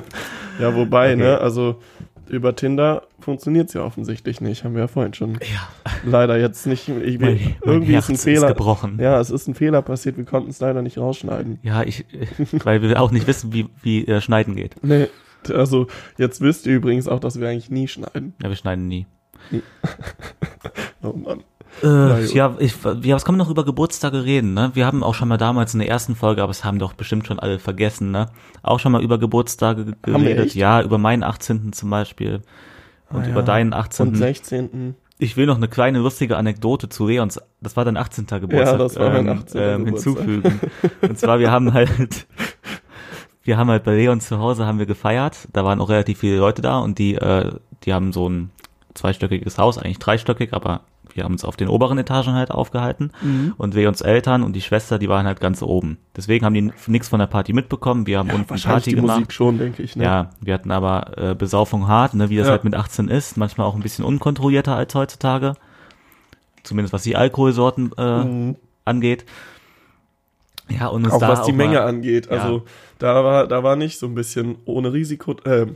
ja, 0.60 0.76
wobei, 0.76 1.14
Okay. 1.14 1.16
ne, 1.24 1.38
also 1.40 1.80
über 2.28 2.56
Tinder 2.56 3.04
funktioniert's 3.20 3.74
ja 3.74 3.84
offensichtlich 3.84 4.42
nicht, 4.42 4.64
haben 4.64 4.74
wir 4.74 4.82
ja 4.82 4.88
vorhin 4.88 5.14
schon 5.14 5.34
Ja. 5.36 5.70
leider 6.04 6.38
jetzt 6.40 6.66
nicht. 6.66 6.90
Ich, 6.90 7.20
Mein, 7.20 7.36
mein 7.36 7.56
irgendwie 7.64 7.94
Herz 7.94 8.06
ist 8.06 8.10
ein 8.10 8.18
Fehler. 8.18 8.48
gebrochen. 8.48 8.98
ja, 9.00 9.20
es 9.20 9.30
ist 9.30 9.48
ein 9.48 9.54
Fehler 9.54 9.82
passiert, 9.84 10.18
wir 10.18 10.26
konnten 10.26 10.50
es 10.50 10.60
leider 10.60 10.82
nicht 10.82 10.98
rausschneiden. 10.98 11.60
Ja, 11.62 11.84
ich, 11.84 12.06
weil 12.64 12.82
wir 12.82 13.00
auch 13.00 13.12
nicht 13.12 13.28
wissen, 13.28 13.54
wie, 13.54 13.68
wie 13.84 14.06
äh, 14.08 14.20
Schneiden 14.22 14.56
geht. 14.56 14.76
Nee, 14.84 15.08
also 15.54 15.86
jetzt 16.18 16.42
wisst 16.42 16.66
ihr 16.66 16.76
übrigens 16.76 17.08
auch, 17.08 17.20
dass 17.20 17.40
wir 17.40 17.48
eigentlich 17.48 17.70
nie 17.70 17.88
schneiden. 17.88 18.34
Ja, 18.42 18.50
wir 18.50 18.56
schneiden 18.56 18.88
nie. 18.88 19.06
Oh 21.04 21.14
Mann. 21.14 21.44
Äh, 21.84 22.22
gut. 22.22 22.34
ja, 22.34 22.56
ich, 22.60 22.76
ja, 23.04 23.16
was 23.16 23.26
kann 23.26 23.36
man 23.36 23.40
noch 23.46 23.50
über 23.52 23.66
Geburtstage 23.66 24.24
reden, 24.24 24.54
ne? 24.54 24.72
Wir 24.74 24.86
haben 24.86 25.04
auch 25.04 25.14
schon 25.14 25.28
mal 25.28 25.38
damals 25.38 25.74
in 25.74 25.80
der 25.80 25.90
ersten 25.90 26.16
Folge, 26.16 26.42
aber 26.42 26.52
es 26.52 26.64
haben 26.64 26.80
doch 26.80 26.94
bestimmt 26.94 27.28
schon 27.28 27.40
alle 27.40 27.60
vergessen, 27.60 28.12
ne? 28.12 28.28
Auch 28.64 28.80
schon 28.80 28.92
mal 28.92 29.04
über 29.04 29.18
Geburtstage 29.18 29.96
geredet. 30.02 30.56
Ja, 30.56 30.82
über 30.82 30.98
meinen 30.98 31.24
18. 31.24 31.74
zum 31.74 31.90
Beispiel. 31.90 32.42
Und 33.10 33.24
Ah, 33.26 33.28
über 33.30 33.40
ja. 33.42 33.46
deinen 33.46 33.74
18. 33.74 34.08
Und 34.08 34.16
16. 34.16 34.96
Ich 35.18 35.38
will 35.38 35.46
noch 35.46 35.56
eine 35.58 35.68
kleine 35.70 36.00
lustige 36.00 36.36
Anekdote 36.38 36.90
zu 36.90 37.08
Leons, 37.08 37.40
das 37.62 37.78
war 37.78 37.86
dein 37.86 37.96
18. 37.98 38.26
Geburtstag, 38.28 38.78
das 38.80 38.96
war 38.98 39.12
mein 39.12 39.30
18. 39.30 39.62
ähm, 39.62 39.86
Geburtstag. 39.86 40.18
hinzufügen. 40.18 40.60
Und 41.02 41.18
zwar, 41.20 41.40
wir 41.40 41.52
haben 41.52 41.74
halt, 41.74 42.28
wir 43.44 43.58
haben 43.58 43.70
halt 43.70 43.84
bei 43.84 43.96
Leon 43.96 44.20
zu 44.22 44.40
Hause 44.40 44.66
haben 44.66 44.80
wir 44.80 44.86
gefeiert, 44.86 45.48
da 45.54 45.64
waren 45.64 45.80
auch 45.80 45.90
relativ 45.90 46.20
viele 46.20 46.38
Leute 46.38 46.62
da 46.62 46.80
und 46.80 47.00
die, 47.00 47.16
äh, 47.16 47.52
die 47.84 47.94
haben 47.94 48.12
so 48.12 48.28
ein 48.28 48.50
zweistöckiges 48.96 49.58
Haus, 49.60 49.78
eigentlich 49.78 50.00
dreistöckig, 50.00 50.54
aber 50.54 50.82
wir 51.14 51.24
haben 51.24 51.34
uns 51.34 51.46
auf 51.46 51.56
den 51.56 51.68
oberen 51.70 51.98
Etagen 51.98 52.34
halt 52.34 52.50
aufgehalten 52.52 53.12
Mhm. 53.22 53.54
und 53.58 53.74
Leons 53.76 54.02
Eltern 54.02 54.42
und 54.44 54.54
die 54.54 54.62
Schwester, 54.62 54.98
die 54.98 55.08
waren 55.08 55.26
halt 55.28 55.40
ganz 55.40 55.62
oben. 55.62 55.98
Deswegen 56.18 56.44
haben 56.46 56.54
die 56.56 56.72
nichts 56.88 57.08
von 57.10 57.20
der 57.20 57.28
Party 57.28 57.54
mitbekommen, 57.54 58.08
wir 58.08 58.18
haben 58.20 58.30
unten 58.32 58.50
Wahrscheinlich 58.50 58.84
Party 58.86 58.90
die 58.92 58.96
gemacht. 58.96 59.18
Musik 59.20 59.32
schon, 59.34 59.58
denke 59.60 59.84
ich. 59.84 59.96
Ne? 59.96 60.04
Ja, 60.06 60.30
wir 60.42 60.54
hatten 60.56 60.72
aber 60.72 61.12
äh, 61.18 61.36
Besaufung 61.36 61.88
hart, 61.88 62.16
ne, 62.16 62.30
wie 62.30 62.38
das 62.38 62.48
Ja. 62.48 62.52
halt 62.52 62.64
mit 62.64 62.74
18 62.76 63.08
ist. 63.08 63.38
Manchmal 63.38 63.68
auch 63.68 63.76
ein 63.76 63.82
bisschen 63.84 64.04
unkontrollierter 64.04 64.76
als 64.76 64.96
heutzutage. 64.96 65.54
Zumindest 66.64 66.94
was 66.94 67.04
die 67.04 67.16
Alkoholsorten 67.16 67.92
äh, 67.98 68.24
Mhm. 68.24 68.56
angeht. 68.86 69.26
Ja, 70.68 70.88
und 70.88 71.06
uns 71.06 71.14
Auch 71.14 71.22
was 71.22 71.44
die 71.44 71.52
Menge 71.52 71.76
mal, 71.76 71.86
angeht. 71.88 72.26
Ja. 72.26 72.32
Also 72.40 72.64
da 72.98 73.24
war, 73.24 73.46
da 73.48 73.62
war 73.64 73.76
nicht 73.76 74.00
so 74.00 74.08
ein 74.08 74.16
bisschen 74.16 74.56
ohne 74.66 74.92
Risiko. 74.94 75.36
Ähm, 75.46 75.76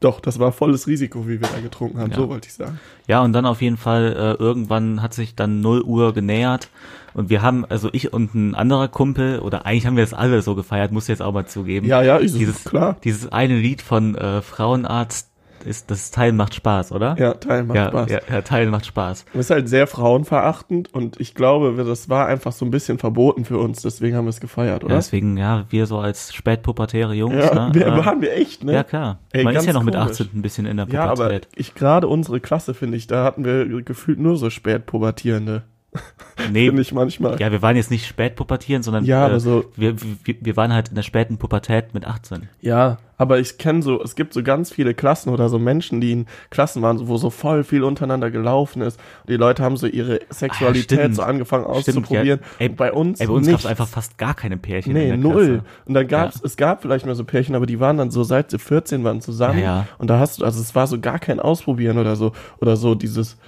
doch, 0.00 0.20
das 0.20 0.38
war 0.38 0.52
volles 0.52 0.86
Risiko, 0.86 1.26
wie 1.26 1.40
wir 1.40 1.48
da 1.48 1.60
getrunken 1.60 1.98
haben. 1.98 2.10
Ja. 2.10 2.16
So 2.16 2.28
wollte 2.28 2.48
ich 2.48 2.54
sagen. 2.54 2.78
Ja, 3.06 3.22
und 3.22 3.32
dann 3.32 3.46
auf 3.46 3.62
jeden 3.62 3.76
Fall, 3.76 4.12
äh, 4.12 4.42
irgendwann 4.42 5.02
hat 5.02 5.14
sich 5.14 5.34
dann 5.34 5.60
0 5.60 5.82
Uhr 5.82 6.12
genähert. 6.12 6.68
Und 7.14 7.30
wir 7.30 7.40
haben, 7.40 7.64
also 7.64 7.88
ich 7.92 8.12
und 8.12 8.34
ein 8.34 8.54
anderer 8.54 8.88
Kumpel, 8.88 9.38
oder 9.38 9.64
eigentlich 9.64 9.86
haben 9.86 9.96
wir 9.96 10.04
das 10.04 10.12
alle 10.12 10.42
so 10.42 10.54
gefeiert, 10.54 10.92
muss 10.92 11.04
ich 11.04 11.08
jetzt 11.08 11.22
auch 11.22 11.32
mal 11.32 11.46
zugeben. 11.46 11.86
Ja, 11.86 12.02
ja, 12.02 12.20
ich, 12.20 12.34
dieses, 12.34 12.64
klar. 12.64 12.96
Dieses 13.04 13.32
eine 13.32 13.58
Lied 13.58 13.80
von 13.80 14.14
äh, 14.16 14.42
Frauenarzt 14.42 15.30
ist, 15.66 15.90
das 15.90 16.10
Teilen 16.10 16.36
macht 16.36 16.54
Spaß, 16.54 16.92
oder? 16.92 17.16
Ja, 17.18 17.34
Teil 17.34 17.64
macht 17.64 17.76
ja, 17.76 17.88
Spaß. 17.88 18.10
ja, 18.10 18.20
ja, 18.30 18.42
Teilen 18.42 18.70
macht 18.70 18.86
Spaß. 18.86 19.24
Das 19.32 19.40
ist 19.46 19.50
halt 19.50 19.68
sehr 19.68 19.86
frauenverachtend 19.86 20.92
und 20.94 21.20
ich 21.20 21.34
glaube, 21.34 21.74
das 21.84 22.08
war 22.08 22.26
einfach 22.26 22.52
so 22.52 22.64
ein 22.64 22.70
bisschen 22.70 22.98
verboten 22.98 23.44
für 23.44 23.58
uns, 23.58 23.82
deswegen 23.82 24.16
haben 24.16 24.24
wir 24.26 24.30
es 24.30 24.40
gefeiert, 24.40 24.82
Ja, 24.82 24.86
oder? 24.86 24.96
deswegen, 24.96 25.36
ja, 25.36 25.64
wir 25.70 25.86
so 25.86 25.98
als 25.98 26.32
spätpubertäre 26.34 27.14
Jungs, 27.14 27.44
Ja, 27.44 27.68
ne? 27.68 27.74
wir, 27.74 27.86
äh, 27.86 28.04
waren 28.04 28.20
wir 28.20 28.32
echt, 28.34 28.64
ne? 28.64 28.72
Ja, 28.72 28.84
klar. 28.84 29.18
Ey, 29.32 29.44
Man 29.44 29.54
ist 29.56 29.66
ja 29.66 29.72
noch 29.72 29.82
mit 29.82 29.94
komisch. 29.94 30.12
18 30.12 30.30
ein 30.34 30.42
bisschen 30.42 30.66
in 30.66 30.76
der 30.76 30.86
Ja, 30.88 31.04
aber 31.04 31.14
Pubertät. 31.26 31.48
ich 31.56 31.74
gerade 31.74 32.08
unsere 32.08 32.40
Klasse, 32.40 32.72
finde 32.74 32.96
ich, 32.96 33.06
da 33.06 33.24
hatten 33.24 33.44
wir 33.44 33.66
gefühlt 33.82 34.18
nur 34.18 34.36
so 34.36 34.48
Spätpubertierende. 34.50 35.62
nee, 36.52 36.66
Finde 36.66 36.82
ich 36.82 36.92
manchmal. 36.92 37.38
ja, 37.40 37.50
wir 37.52 37.62
waren 37.62 37.76
jetzt 37.76 37.90
nicht 37.90 38.06
spätpubertieren, 38.06 38.82
sondern 38.82 39.04
Ja, 39.04 39.28
äh, 39.28 39.40
so- 39.40 39.64
wir, 39.76 39.96
wir, 40.24 40.34
wir 40.40 40.56
waren 40.56 40.72
halt 40.72 40.88
in 40.90 40.94
der 40.94 41.02
späten 41.02 41.38
Pubertät 41.38 41.94
mit 41.94 42.06
18. 42.06 42.48
Ja, 42.60 42.98
aber 43.18 43.38
ich 43.38 43.56
kenne 43.56 43.80
so, 43.82 44.02
es 44.02 44.14
gibt 44.14 44.34
so 44.34 44.42
ganz 44.42 44.70
viele 44.70 44.92
Klassen 44.92 45.30
oder 45.30 45.48
so 45.48 45.58
Menschen, 45.58 46.02
die 46.02 46.12
in 46.12 46.26
Klassen 46.50 46.82
waren, 46.82 47.08
wo 47.08 47.16
so 47.16 47.30
voll 47.30 47.64
viel 47.64 47.82
untereinander 47.82 48.30
gelaufen 48.30 48.82
ist. 48.82 49.00
Und 49.22 49.30
die 49.30 49.36
Leute 49.36 49.62
haben 49.62 49.78
so 49.78 49.86
ihre 49.86 50.20
Sexualität 50.28 50.98
Ah, 50.98 51.02
stimmt. 51.02 51.14
so 51.16 51.22
angefangen 51.22 51.64
Stimmt, 51.80 51.96
auszuprobieren. 51.98 52.40
ja. 52.40 52.46
Ey, 52.58 52.68
bei 52.68 52.92
uns 52.92 53.18
Ey, 53.20 53.26
bei 53.26 53.32
uns 53.32 53.46
gab 53.48 53.58
es 53.60 53.64
einfach 53.66 53.88
fast 53.88 54.18
gar 54.18 54.34
keine 54.34 54.58
Pärchen 54.58 54.92
Nee, 54.92 55.16
null. 55.16 55.32
Klasse. 55.46 55.62
Und 55.86 55.94
dann 55.94 56.06
gab's, 56.08 56.40
es 56.44 56.58
gab 56.58 56.82
vielleicht 56.82 57.06
mal 57.06 57.14
so 57.14 57.24
Pärchen, 57.24 57.54
aber 57.54 57.64
die 57.64 57.80
waren 57.80 57.96
dann 57.96 58.10
so, 58.10 58.22
seit 58.22 58.50
sie 58.50 58.58
14 58.58 59.02
waren 59.02 59.22
zusammen. 59.22 59.60
Ja, 59.60 59.64
ja. 59.64 59.86
Und 59.96 60.10
da 60.10 60.18
hast 60.18 60.40
du, 60.40 60.44
also 60.44 60.60
es 60.60 60.74
war 60.74 60.86
so 60.86 61.00
gar 61.00 61.18
kein 61.18 61.40
Ausprobieren 61.40 61.96
oder 61.96 62.16
so, 62.16 62.32
oder 62.60 62.76
so 62.76 62.94
dieses, 62.94 63.38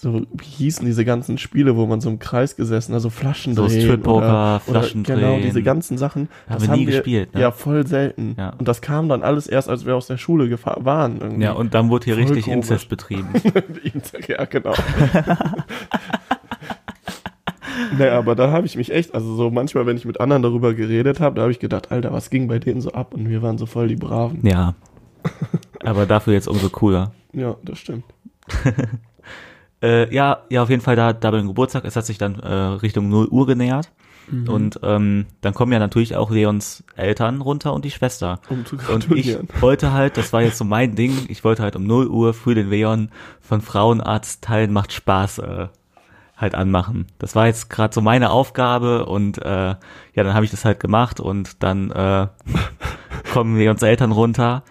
so, 0.00 0.22
wie 0.30 0.44
hießen 0.44 0.86
diese 0.86 1.04
ganzen 1.04 1.38
Spiele, 1.38 1.74
wo 1.74 1.84
man 1.84 2.00
so 2.00 2.08
im 2.08 2.20
Kreis 2.20 2.54
gesessen, 2.54 2.94
also 2.94 3.10
Flaschen 3.10 3.54
So 3.54 3.66
drehen. 3.66 4.06
Oder, 4.06 4.60
Flaschen 4.64 5.00
oder, 5.00 5.16
Genau, 5.16 5.40
diese 5.40 5.60
ganzen 5.60 5.98
Sachen. 5.98 6.28
Haben 6.48 6.68
wir 6.68 6.76
nie 6.76 6.84
gespielt, 6.84 7.34
ne? 7.34 7.40
Ja, 7.40 7.50
voll 7.50 7.84
selten. 7.84 8.36
Ja. 8.38 8.50
Und 8.50 8.68
das 8.68 8.80
kam 8.80 9.08
dann 9.08 9.24
alles 9.24 9.48
erst, 9.48 9.68
als 9.68 9.86
wir 9.86 9.96
aus 9.96 10.06
der 10.06 10.16
Schule 10.16 10.48
gefahren 10.48 10.84
waren. 10.84 11.20
Irgendwie. 11.20 11.42
Ja, 11.42 11.50
und 11.50 11.74
dann 11.74 11.88
wurde 11.88 12.04
hier 12.04 12.14
Voll 12.14 12.22
richtig 12.22 12.44
komisch. 12.44 12.56
Inzest 12.58 12.88
betrieben. 12.88 13.26
ja, 14.28 14.44
genau. 14.44 14.72
nee, 17.98 18.08
aber 18.08 18.36
da 18.36 18.52
habe 18.52 18.66
ich 18.66 18.76
mich 18.76 18.92
echt, 18.92 19.16
also 19.16 19.34
so 19.34 19.50
manchmal, 19.50 19.84
wenn 19.86 19.96
ich 19.96 20.04
mit 20.04 20.20
anderen 20.20 20.44
darüber 20.44 20.74
geredet 20.74 21.18
habe, 21.18 21.34
da 21.34 21.42
habe 21.42 21.50
ich 21.50 21.58
gedacht, 21.58 21.90
Alter, 21.90 22.12
was 22.12 22.30
ging 22.30 22.46
bei 22.46 22.60
denen 22.60 22.80
so 22.80 22.92
ab? 22.92 23.14
Und 23.14 23.28
wir 23.28 23.42
waren 23.42 23.58
so 23.58 23.66
voll 23.66 23.88
die 23.88 23.96
Braven. 23.96 24.46
ja. 24.46 24.76
Aber 25.84 26.06
dafür 26.06 26.34
jetzt 26.34 26.46
umso 26.46 26.68
cooler. 26.70 27.10
Ja, 27.32 27.56
das 27.64 27.80
stimmt. 27.80 28.04
Äh, 29.82 30.12
ja, 30.14 30.42
ja, 30.48 30.62
auf 30.62 30.70
jeden 30.70 30.82
Fall 30.82 30.96
da, 30.96 31.12
da 31.12 31.30
beim 31.30 31.46
Geburtstag, 31.46 31.84
es 31.84 31.96
hat 31.96 32.06
sich 32.06 32.18
dann 32.18 32.40
äh, 32.40 32.52
Richtung 32.52 33.08
0 33.08 33.28
Uhr 33.28 33.46
genähert. 33.46 33.90
Und 34.46 34.80
ähm, 34.82 35.26
dann 35.40 35.54
kommen 35.54 35.72
ja 35.72 35.78
natürlich 35.78 36.14
auch 36.16 36.30
Leons 36.30 36.84
Eltern 36.96 37.40
runter 37.40 37.72
und 37.72 37.84
die 37.84 37.90
Schwester. 37.90 38.40
Um 38.50 38.64
zu 38.66 38.76
und 38.92 39.10
ich 39.12 39.38
wollte 39.60 39.92
halt, 39.92 40.16
das 40.16 40.32
war 40.32 40.42
jetzt 40.42 40.58
so 40.58 40.64
mein 40.64 40.94
Ding, 40.94 41.12
ich 41.28 41.44
wollte 41.44 41.62
halt 41.62 41.76
um 41.76 41.84
0 41.86 42.08
Uhr 42.08 42.34
früh 42.34 42.54
den 42.54 42.68
Leon 42.68 43.10
von 43.40 43.62
Frauenarzt 43.62 44.42
teilen 44.42 44.72
macht 44.72 44.92
Spaß 44.92 45.38
äh, 45.38 45.68
halt 46.36 46.54
anmachen. 46.54 47.06
Das 47.18 47.34
war 47.34 47.46
jetzt 47.46 47.70
gerade 47.70 47.94
so 47.94 48.00
meine 48.00 48.30
Aufgabe 48.30 49.06
und 49.06 49.38
äh, 49.38 49.48
ja, 49.48 49.76
dann 50.14 50.34
habe 50.34 50.44
ich 50.44 50.50
das 50.50 50.64
halt 50.64 50.78
gemacht 50.78 51.20
und 51.20 51.62
dann 51.62 51.90
äh, 51.90 52.28
kommen 53.32 53.56
Leons 53.56 53.82
Eltern 53.82 54.12
runter 54.12 54.62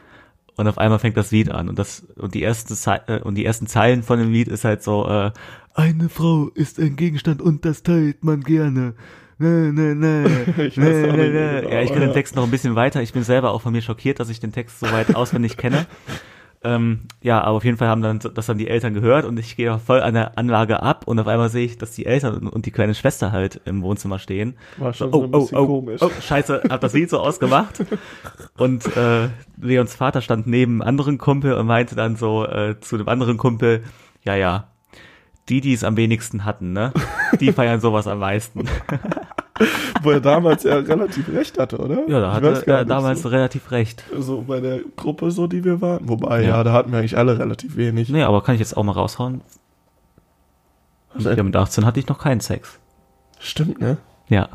und 0.57 0.67
auf 0.67 0.77
einmal 0.77 0.99
fängt 0.99 1.15
das 1.15 1.31
Lied 1.31 1.49
an 1.51 1.69
und 1.69 1.79
das 1.79 2.05
und 2.15 2.33
die 2.33 2.43
ersten 2.43 2.75
äh, 3.07 3.21
und 3.21 3.35
die 3.35 3.45
ersten 3.45 3.67
Zeilen 3.67 4.03
von 4.03 4.19
dem 4.19 4.31
Lied 4.31 4.47
ist 4.47 4.65
halt 4.65 4.83
so 4.83 5.07
äh, 5.07 5.31
eine 5.73 6.09
Frau 6.09 6.49
ist 6.55 6.79
ein 6.79 6.95
Gegenstand 6.95 7.41
und 7.41 7.63
das 7.63 7.83
teilt 7.83 8.23
man 8.23 8.41
gerne. 8.41 8.95
Ne, 9.39 9.71
ne, 9.71 9.93
ne, 9.93 10.25
Ich 10.57 10.77
ne, 10.77 10.89
ne, 10.89 11.29
ne. 11.29 11.61
genau, 11.61 11.69
Ja, 11.69 11.81
ich 11.81 11.89
kenne 11.89 12.01
ja. 12.01 12.07
den 12.07 12.13
Text 12.13 12.35
noch 12.35 12.43
ein 12.43 12.49
bisschen 12.49 12.73
weiter. 12.73 13.03
Ich 13.03 13.13
bin 13.13 13.21
selber 13.21 13.51
auch 13.51 13.61
von 13.61 13.71
mir 13.71 13.83
schockiert, 13.83 14.19
dass 14.19 14.29
ich 14.29 14.39
den 14.39 14.51
Text 14.51 14.79
so 14.79 14.91
weit 14.91 15.15
auswendig 15.15 15.57
kenne. 15.57 15.85
Ähm, 16.63 17.01
ja, 17.21 17.41
aber 17.41 17.57
auf 17.57 17.63
jeden 17.63 17.77
Fall 17.77 17.87
haben 17.87 18.01
dann 18.01 18.19
das 18.19 18.47
dann 18.47 18.57
die 18.57 18.67
Eltern 18.67 18.93
gehört 18.93 19.25
und 19.25 19.37
ich 19.37 19.55
gehe 19.55 19.73
auch 19.73 19.79
voll 19.79 20.01
an 20.01 20.15
der 20.15 20.37
Anlage 20.37 20.81
ab 20.81 21.07
und 21.07 21.19
auf 21.19 21.27
einmal 21.27 21.49
sehe 21.49 21.65
ich, 21.65 21.77
dass 21.77 21.91
die 21.91 22.05
Eltern 22.05 22.47
und 22.47 22.65
die 22.65 22.71
kleine 22.71 22.95
Schwester 22.95 23.31
halt 23.31 23.61
im 23.65 23.83
Wohnzimmer 23.83 24.17
stehen. 24.17 24.57
War 24.77 24.93
schon 24.93 25.09
oh, 25.09 25.11
so 25.11 25.23
ein 25.23 25.33
oh, 25.33 25.39
bisschen 25.39 25.57
oh, 25.57 25.67
komisch. 25.67 26.01
oh, 26.01 26.09
scheiße, 26.19 26.63
hab 26.69 26.81
das 26.81 26.93
Lied 26.93 27.09
so 27.09 27.19
ausgemacht. 27.19 27.85
Und 28.57 28.85
äh, 28.97 29.29
Leons 29.61 29.95
Vater 29.95 30.21
stand 30.21 30.47
neben 30.47 30.81
einem 30.81 30.89
anderen 30.89 31.17
Kumpel 31.19 31.53
und 31.53 31.67
meinte 31.67 31.95
dann 31.95 32.15
so 32.15 32.43
äh, 32.45 32.79
zu 32.79 32.97
dem 32.97 33.07
anderen 33.07 33.37
Kumpel, 33.37 33.83
ja, 34.23 34.35
ja, 34.35 34.67
die, 35.49 35.61
die 35.61 35.73
es 35.73 35.83
am 35.83 35.95
wenigsten 35.95 36.43
hatten, 36.43 36.73
ne? 36.73 36.91
Die 37.39 37.51
feiern 37.51 37.79
sowas 37.79 38.07
am 38.07 38.19
meisten. 38.19 38.65
Wo 40.03 40.11
er 40.11 40.19
damals 40.21 40.63
ja 40.63 40.75
relativ 40.75 41.29
recht 41.29 41.57
hatte, 41.57 41.77
oder? 41.79 42.07
Ja, 42.07 42.19
da 42.19 42.33
hatte 42.33 42.63
er 42.67 42.85
damals 42.85 43.21
So, 43.23 43.29
relativ 43.29 43.71
recht. 43.71 44.03
so 44.17 44.41
bei 44.41 44.59
der 44.59 44.79
Gruppe, 44.95 45.31
so 45.31 45.47
die 45.47 45.63
wir 45.63 45.81
waren. 45.81 46.07
Wobei, 46.07 46.41
Ja. 46.43 46.49
ja, 46.57 46.63
da 46.63 46.73
hatten 46.73 46.91
wir 46.91 46.99
eigentlich 46.99 47.17
alle 47.17 47.37
relativ 47.39 47.75
wenig. 47.77 48.09
Nee, 48.09 48.23
aber 48.23 48.41
kann 48.43 48.55
ich 48.55 48.59
jetzt 48.59 48.77
auch 48.77 48.83
mal 48.83 48.91
raushauen? 48.91 49.41
Also, 51.13 51.29
Ja, 51.31 51.41
mit 51.43 51.55
18 51.55 51.85
hatte 51.85 51.99
ich 51.99 52.07
noch 52.07 52.19
keinen 52.19 52.39
Sex. 52.41 52.79
Stimmt, 53.39 53.79
ne? 53.81 53.97
Ja, 54.29 54.49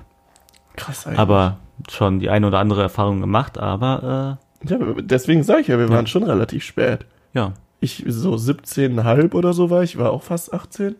Krass 0.77 1.07
eigentlich. 1.07 1.19
aber 1.19 1.59
schon 1.91 2.21
die 2.21 2.31
eine 2.31 2.47
oder 2.47 2.59
andere 2.59 2.83
Erfahrung 2.83 3.21
gemacht, 3.21 3.59
aber 3.59 4.39
Ja, 4.65 4.79
deswegen 5.01 5.43
sage 5.43 5.63
ich 5.63 5.69
ja, 5.69 5.79
wir 5.79 5.89
waren 5.89 6.01
Ja. 6.05 6.07
schon 6.07 6.23
relativ 6.23 6.63
spät. 6.65 7.03
äh, 7.35 7.39
ja, 7.39 7.53
Ich 7.81 8.05
so 8.07 8.35
17,5 8.37 9.35
oder 9.35 9.53
so 9.53 9.71
war 9.71 9.83
ich, 9.83 9.99
war 9.99 10.13
auch 10.13 10.23
fast 10.23 10.53
18. 10.55 10.95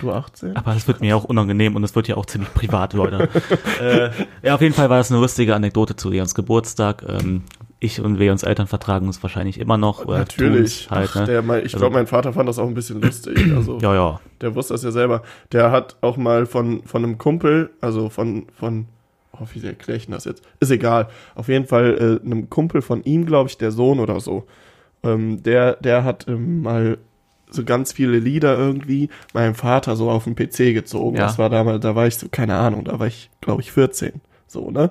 Du 0.00 0.12
18? 0.12 0.56
Aber 0.56 0.74
das 0.74 0.86
wird 0.88 1.00
mir 1.00 1.16
auch 1.16 1.24
unangenehm 1.24 1.74
und 1.76 1.82
das 1.82 1.94
wird 1.94 2.08
ja 2.08 2.16
auch 2.16 2.26
ziemlich 2.26 2.52
privat, 2.54 2.92
Leute. 2.94 3.28
äh, 3.80 4.10
ja, 4.46 4.54
auf 4.54 4.60
jeden 4.60 4.74
Fall 4.74 4.90
war 4.90 4.98
das 4.98 5.10
eine 5.10 5.20
lustige 5.20 5.54
Anekdote 5.54 5.96
zu 5.96 6.10
Leons 6.10 6.34
Geburtstag. 6.34 7.04
Ähm, 7.08 7.42
ich 7.80 8.00
und 8.00 8.16
Leons 8.16 8.42
Eltern 8.42 8.66
vertragen 8.66 9.06
uns 9.06 9.22
wahrscheinlich 9.22 9.58
immer 9.60 9.76
noch. 9.78 10.04
Natürlich. 10.06 10.90
Halt, 10.90 11.10
Ach, 11.12 11.20
ne? 11.20 11.26
der, 11.26 11.42
mein, 11.42 11.58
ich 11.60 11.66
Also- 11.74 11.78
glaube, 11.78 11.94
mein 11.94 12.06
Vater 12.08 12.32
fand 12.32 12.48
das 12.48 12.58
auch 12.58 12.66
ein 12.66 12.74
bisschen 12.74 13.00
lustig. 13.00 13.38
Also, 13.54 13.78
Ja, 13.80 13.94
ja. 13.94 14.20
der 14.40 14.54
wusste 14.54 14.74
das 14.74 14.82
ja 14.82 14.90
selber. 14.90 15.22
Der 15.52 15.70
hat 15.70 15.96
auch 16.00 16.16
mal 16.16 16.46
von, 16.46 16.82
von 16.84 17.04
einem 17.04 17.18
Kumpel, 17.18 17.70
also 17.80 18.08
von, 18.08 18.46
von, 18.52 18.86
oh, 19.32 19.46
wie 19.52 19.64
erkläre 19.64 19.96
ich 19.98 20.08
das 20.08 20.24
jetzt? 20.24 20.42
Ist 20.60 20.70
egal. 20.72 21.08
Auf 21.36 21.48
jeden 21.48 21.66
Fall 21.66 22.20
äh, 22.20 22.26
einem 22.26 22.50
Kumpel 22.50 22.82
von 22.82 23.04
ihm, 23.04 23.26
glaube 23.26 23.48
ich, 23.48 23.58
der 23.58 23.70
Sohn 23.70 24.00
oder 24.00 24.18
so. 24.20 24.46
Ähm, 25.04 25.42
der, 25.44 25.74
der 25.76 26.02
hat 26.02 26.26
ähm, 26.26 26.62
mal 26.62 26.98
so 27.50 27.64
ganz 27.64 27.92
viele 27.92 28.18
Lieder 28.18 28.56
irgendwie 28.56 29.08
meinem 29.32 29.54
Vater 29.54 29.96
so 29.96 30.10
auf 30.10 30.24
den 30.24 30.34
PC 30.36 30.74
gezogen. 30.74 31.16
Ja. 31.16 31.24
Das 31.24 31.38
war 31.38 31.50
damals, 31.50 31.80
da 31.80 31.94
war 31.94 32.06
ich 32.06 32.16
so, 32.16 32.28
keine 32.28 32.56
Ahnung, 32.56 32.84
da 32.84 32.98
war 32.98 33.06
ich, 33.06 33.30
glaube 33.40 33.62
ich, 33.62 33.72
14. 33.72 34.20
So, 34.46 34.70
ne? 34.70 34.90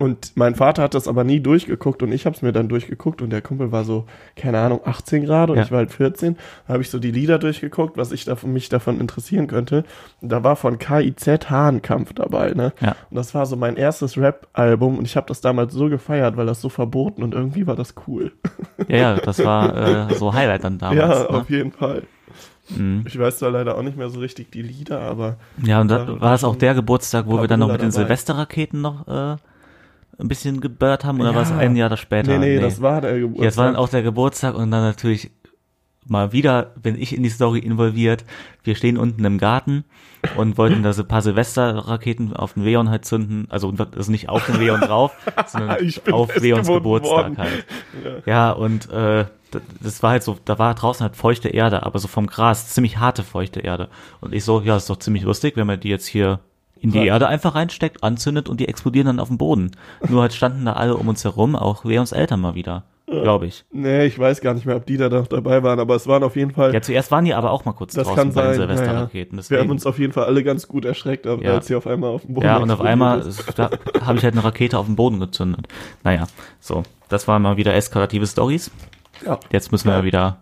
Und 0.00 0.32
mein 0.34 0.54
Vater 0.54 0.82
hat 0.82 0.94
das 0.94 1.06
aber 1.06 1.24
nie 1.24 1.40
durchgeguckt 1.40 2.02
und 2.02 2.10
ich 2.10 2.24
habe 2.24 2.34
es 2.34 2.40
mir 2.40 2.52
dann 2.52 2.70
durchgeguckt 2.70 3.20
und 3.20 3.28
der 3.28 3.42
Kumpel 3.42 3.70
war 3.70 3.84
so, 3.84 4.06
keine 4.34 4.58
Ahnung, 4.58 4.80
18 4.82 5.26
Grad 5.26 5.50
und 5.50 5.56
Ja. 5.58 5.62
ich 5.62 5.70
war 5.70 5.76
halt 5.78 5.92
14. 5.92 6.36
Da 6.66 6.72
habe 6.72 6.82
ich 6.82 6.88
so 6.88 6.98
die 6.98 7.10
Lieder 7.10 7.38
durchgeguckt, 7.38 7.98
was 7.98 8.10
ich 8.10 8.24
davon, 8.24 8.54
mich 8.54 8.70
davon 8.70 8.98
interessieren 8.98 9.46
könnte. 9.46 9.84
Und 10.22 10.32
da 10.32 10.42
war 10.42 10.56
von 10.56 10.78
KIZ 10.78 11.50
Hahnkampf 11.50 12.14
dabei, 12.14 12.52
ne? 12.54 12.72
Ja. 12.80 12.96
Und 13.10 13.16
das 13.16 13.34
war 13.34 13.44
so 13.44 13.56
mein 13.56 13.76
erstes 13.76 14.16
Rap-Album 14.16 14.96
und 14.96 15.04
ich 15.04 15.16
habe 15.16 15.26
das 15.26 15.42
damals 15.42 15.74
so 15.74 15.90
gefeiert, 15.90 16.38
weil 16.38 16.46
das 16.46 16.62
so 16.62 16.70
verboten 16.70 17.22
und 17.22 17.34
irgendwie 17.34 17.66
war 17.66 17.76
das 17.76 17.94
cool. 18.08 18.32
Ja, 18.88 18.96
ja, 18.96 19.14
das 19.16 19.44
war 19.44 20.08
äh, 20.10 20.14
so 20.14 20.32
Highlight 20.32 20.64
dann 20.64 20.78
damals. 20.78 20.98
ja, 20.98 21.08
ne? 21.24 21.28
auf 21.30 21.50
jeden 21.50 21.72
Fall. 21.72 22.04
Mhm. 22.70 23.04
Ich 23.06 23.18
weiß 23.18 23.38
zwar 23.38 23.50
leider 23.50 23.76
auch 23.76 23.82
nicht 23.82 23.98
mehr 23.98 24.08
so 24.08 24.20
richtig 24.20 24.50
die 24.50 24.62
Lieder, 24.62 25.00
aber 25.00 25.36
Ja, 25.62 25.80
und 25.80 25.88
da 25.88 26.20
war 26.20 26.34
es 26.34 26.44
auch 26.44 26.56
der 26.56 26.72
Geburtstag, 26.74 27.26
wo 27.26 27.38
wir 27.40 27.48
dann 27.48 27.60
noch 27.60 27.66
mit 27.68 27.82
den 27.82 27.90
dabei. 27.90 28.02
Silvesterraketen 28.04 28.80
noch 28.80 29.06
äh, 29.08 29.36
ein 30.20 30.28
bisschen 30.28 30.60
gebirgt 30.60 31.04
haben, 31.04 31.20
oder 31.20 31.34
war 31.34 31.42
es 31.42 31.50
Ja. 31.50 31.56
ein 31.58 31.76
Jahr 31.76 31.96
später? 31.96 32.38
nee, 32.38 32.56
nee, 32.56 32.60
das 32.60 32.80
war 32.80 33.00
der 33.00 33.14
Geburtstag. 33.18 33.42
Ja, 33.42 33.48
es 33.48 33.56
war 33.56 33.66
dann 33.66 33.76
auch 33.76 33.88
der 33.88 34.02
Geburtstag 34.02 34.54
und 34.54 34.70
dann 34.70 34.82
natürlich 34.82 35.30
mal 36.06 36.32
wieder 36.32 36.72
bin 36.82 37.00
ich 37.00 37.14
in 37.14 37.22
die 37.22 37.28
Story 37.28 37.58
involviert. 37.60 38.24
Wir 38.64 38.74
stehen 38.74 38.96
unten 38.98 39.24
im 39.24 39.38
Garten 39.38 39.84
und 40.36 40.58
wollten 40.58 40.82
da 40.82 40.92
so 40.92 41.02
ein 41.02 41.08
paar 41.08 41.22
Silvesterraketen 41.22 42.34
auf 42.34 42.54
den 42.54 42.64
Leon 42.64 42.90
halt 42.90 43.04
zünden. 43.04 43.46
Also, 43.50 43.72
also 43.96 44.10
nicht 44.10 44.28
auf 44.28 44.44
den 44.46 44.58
Leon 44.58 44.80
drauf, 44.80 45.12
sondern 45.46 45.70
auf 46.10 46.34
Leons 46.36 46.66
festgebunden 46.66 46.74
Geburtstag 46.74 47.16
worden. 47.16 47.38
halt. 47.38 47.64
Ja, 48.26 48.50
und 48.50 48.90
äh, 48.90 49.26
das 49.80 50.02
war 50.02 50.10
halt 50.12 50.22
so, 50.22 50.36
da 50.44 50.58
war 50.58 50.74
draußen 50.74 51.02
halt 51.04 51.16
feuchte 51.16 51.48
Erde, 51.48 51.84
aber 51.84 51.98
so 51.98 52.08
vom 52.08 52.26
Gras, 52.26 52.68
ziemlich 52.68 52.98
harte 52.98 53.22
feuchte 53.22 53.60
Erde. 53.60 53.88
Und 54.20 54.32
ich 54.34 54.44
so, 54.44 54.60
ja, 54.62 54.76
ist 54.76 54.90
doch 54.90 54.98
ziemlich 54.98 55.22
lustig, 55.24 55.56
wenn 55.56 55.66
man 55.66 55.80
die 55.80 55.88
jetzt 55.90 56.06
hier 56.06 56.40
in 56.80 56.92
die. 56.92 57.06
Erde 57.06 57.28
einfach 57.28 57.54
reinsteckt, 57.54 58.02
anzündet 58.02 58.48
und 58.48 58.60
die 58.60 58.68
explodieren 58.68 59.06
dann 59.06 59.20
auf 59.20 59.28
dem 59.28 59.38
Boden. 59.38 59.70
Nur 60.08 60.22
halt 60.22 60.32
standen 60.32 60.64
da 60.64 60.72
alle 60.74 60.96
um 60.96 61.08
uns 61.08 61.24
herum, 61.24 61.56
auch 61.56 61.84
Leons 61.84 62.12
Eltern 62.12 62.40
mal 62.40 62.54
wieder, 62.54 62.84
glaube 63.06 63.46
ich. 63.46 63.64
Nee, 63.72 64.06
ich 64.06 64.18
weiß 64.18 64.40
gar 64.40 64.54
nicht 64.54 64.66
mehr, 64.66 64.76
ob 64.76 64.86
die 64.86 64.96
da 64.96 65.08
noch 65.08 65.26
dabei 65.26 65.62
waren, 65.62 65.78
aber 65.80 65.94
es 65.94 66.06
waren 66.06 66.22
auf 66.22 66.36
jeden 66.36 66.52
Fall. 66.52 66.72
Ja, 66.72 66.80
zuerst 66.80 67.10
waren 67.10 67.24
die 67.24 67.34
aber 67.34 67.50
auch 67.50 67.64
mal 67.64 67.72
kurz 67.72 67.94
das 67.94 68.06
draußen 68.06 68.16
kann 68.16 68.32
bei 68.34 68.42
den 68.42 68.50
sein. 68.56 68.68
Silvesterraketen. 68.68 69.32
Wir 69.32 69.42
deswegen- 69.42 69.60
haben 69.60 69.70
uns 69.70 69.86
auf 69.86 69.98
jeden 69.98 70.12
Fall 70.12 70.24
alle 70.24 70.42
ganz 70.44 70.68
gut 70.68 70.84
erschreckt, 70.84 71.26
als 71.26 71.42
Ja. 71.42 71.60
sie 71.60 71.74
auf 71.74 71.86
einmal 71.86 72.10
auf 72.10 72.22
dem 72.22 72.34
Boden 72.34 72.46
ja, 72.46 72.56
und 72.58 72.70
auf 72.70 72.80
einmal 72.80 73.22
habe 74.02 74.18
ich 74.18 74.24
halt 74.24 74.34
eine 74.34 74.44
Rakete 74.44 74.78
auf 74.78 74.86
den 74.86 74.96
Boden 74.96 75.20
gezündet. 75.20 75.66
Naja, 76.04 76.26
so, 76.60 76.82
das 77.08 77.26
waren 77.28 77.42
mal 77.42 77.56
wieder 77.56 77.74
eskalative 77.74 78.26
Stories. 78.26 78.70
Ja. 79.26 79.38
Jetzt 79.50 79.70
müssen 79.72 79.88
wir 79.88 79.96
ja 79.98 80.04
wieder 80.04 80.38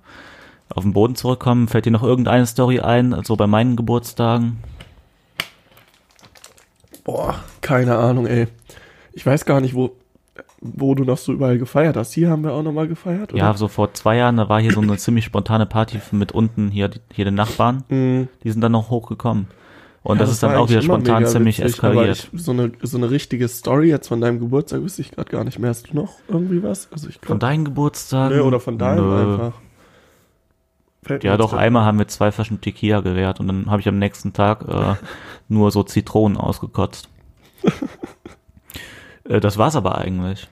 auf 0.74 0.85
den 0.85 0.92
Boden 0.92 1.16
zurückkommen. 1.16 1.66
Fällt 1.66 1.87
dir 1.87 1.90
noch 1.90 2.03
irgendeine 2.05 2.46
Story 2.46 2.79
ein, 2.81 3.22
so 3.24 3.35
bei 3.37 3.46
meinen 3.46 3.74
Geburtstagen? 3.74 4.59
Boah, 7.09 7.37
keine 7.62 7.97
Ahnung, 7.97 8.27
ey. 8.27 8.49
Ich 9.14 9.25
weiß 9.25 9.47
gar 9.47 9.62
nicht, 9.62 9.75
wo, 9.75 9.92
wo 10.61 10.94
du 10.94 11.05
noch 11.05 11.16
so 11.16 11.33
überall 11.33 11.57
gefeiert 11.57 11.97
hast. 11.97 12.12
Hier 12.12 12.29
haben 12.29 12.44
wir 12.44 12.53
auch 12.53 12.62
nochmal 12.62 12.87
gefeiert, 12.87 13.33
oder? 13.33 13.42
Ja, 13.42 13.55
so 13.55 13.66
vor 13.66 13.94
zwei 13.94 14.18
Jahren, 14.18 14.37
da 14.37 14.51
war 14.51 14.61
hier 14.61 14.73
so 14.73 14.83
eine 14.83 14.94
ziemlich 14.99 15.25
spontane 15.25 15.64
Party 15.64 16.03
mit 16.11 16.33
unten 16.33 16.68
hier, 16.68 16.90
hier 17.11 17.25
den 17.25 17.35
Nachbarn. 17.35 17.83
Mhm. 17.88 18.29
Die 18.44 18.51
sind 18.51 18.61
dann 18.61 18.73
noch 18.73 18.90
hochgekommen. 18.90 19.47
Und 20.03 20.18
Ja, 20.18 20.25
das, 20.25 20.33
ist 20.33 20.42
dann 20.42 20.55
auch 20.55 20.68
wieder 20.68 20.83
spontan 20.83 21.25
ziemlich 21.25 21.61
witzig, 21.61 21.77
eskaliert. 21.77 22.29
Ich, 22.31 22.42
so, 22.42 22.53
eine, 22.53 22.73
so 22.83 22.99
eine 22.99 23.11
richtige 23.11 23.49
Story 23.49 23.88
jetzt 23.88 24.09
von 24.09 24.21
deinem 24.21 24.38
Geburtstag 24.38 24.83
wüsste 24.83 25.01
ich 25.01 25.11
gerade 25.11 25.31
gar 25.31 25.44
nicht 25.44 25.59
mehr. 25.59 25.71
Hast 25.71 25.88
du 25.90 25.97
noch 25.97 26.12
irgendwie 26.29 26.62
was? 26.62 26.92
Also 26.92 27.09
ich 27.09 27.14
Von 27.14 27.23
glaube, 27.23 27.38
deinem 27.38 27.64
Geburtstag? 27.64 28.33
nee, 28.33 28.40
oder 28.40 28.61
von 28.61 28.77
deinem 28.77 29.09
Nö. 29.09 29.33
einfach. 29.33 29.53
Fällt 31.09 31.25
Ja, 31.25 31.37
doch, 31.37 31.53
einmal 31.53 31.85
haben 31.85 31.99
wir 31.99 32.07
zwei 32.09 32.31
Flaschen 32.31 32.61
Tequila 32.61 33.01
gewährt 33.01 33.40
und 33.40 33.49
dann 33.49 33.71
habe 33.71 33.81
ich 33.81 33.88
am 33.88 33.99
nächsten 33.99 34.33
Tag 34.33 34.64
äh, 34.68 34.94
nur 35.49 35.71
so 35.73 35.83
Zitronen 35.83 36.37
ausgekotzt. 36.38 37.09
äh, 39.29 39.40
das 39.40 39.59
war's 39.59 39.77
aber 39.77 39.99
eigentlich. 39.99 40.49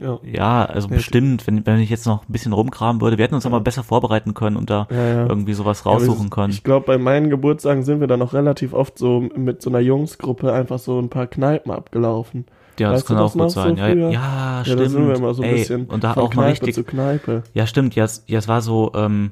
Ja. 0.00 0.18
Ja, 0.24 0.64
also 0.64 0.88
Nee, 0.88 0.96
bestimmt, 0.96 1.46
wenn, 1.46 1.64
wenn 1.64 1.78
ich 1.78 1.90
jetzt 1.90 2.06
noch 2.06 2.22
ein 2.28 2.32
bisschen 2.32 2.52
rumkramen 2.52 3.00
würde, 3.00 3.18
wir 3.18 3.24
hätten 3.24 3.34
uns 3.36 3.46
aber 3.46 3.60
besser 3.60 3.84
vorbereiten 3.84 4.34
können 4.34 4.56
und 4.56 4.68
da 4.68 4.88
Ja, 4.90 4.96
ja. 4.96 5.26
irgendwie 5.26 5.52
sowas 5.52 5.84
Ja, 5.84 5.92
raussuchen 5.92 6.28
können. 6.30 6.52
Ich 6.52 6.64
glaube, 6.64 6.86
bei 6.86 6.98
meinen 6.98 7.30
Geburtstagen 7.30 7.82
sind 7.84 8.00
wir 8.00 8.08
dann 8.08 8.18
noch 8.18 8.32
relativ 8.32 8.72
oft 8.72 8.98
so 8.98 9.20
mit 9.20 9.62
so 9.62 9.70
einer 9.70 9.78
Jungsgruppe 9.80 10.52
einfach 10.52 10.78
so 10.78 10.98
ein 10.98 11.08
paar 11.08 11.26
Kneipen 11.28 11.70
abgelaufen. 11.70 12.46
ja, 12.80 12.90
das 12.90 13.02
weißt 13.02 13.10
du 13.10 13.14
kann 13.14 13.22
das 13.22 13.32
auch 13.32 13.38
gut 13.38 13.50
sein. 13.52 13.76
so 13.76 13.82
ja, 13.82 13.88
ja, 13.94 14.10
Ja, 14.10 14.64
stimmt. 14.64 14.80
da 14.80 14.88
sind 14.88 15.06
wir 15.08 15.14
immer 15.14 15.34
so 15.34 15.42
ein 15.42 15.48
Ey, 15.50 15.58
bisschen 15.58 15.86
und 15.86 16.02
da 16.02 16.14
von 16.14 16.22
auch 16.24 16.34
mal 16.34 16.42
Kneipe 16.46 16.66
richtig 16.66 16.74
zu 16.74 16.84
Kneipe. 16.84 17.42
Ja, 17.54 17.66
stimmt. 17.66 17.94
Ja, 17.94 18.04
es, 18.04 18.24
ja, 18.26 18.38
es 18.38 18.48
war 18.48 18.60
so, 18.60 18.90
ähm, 18.96 19.30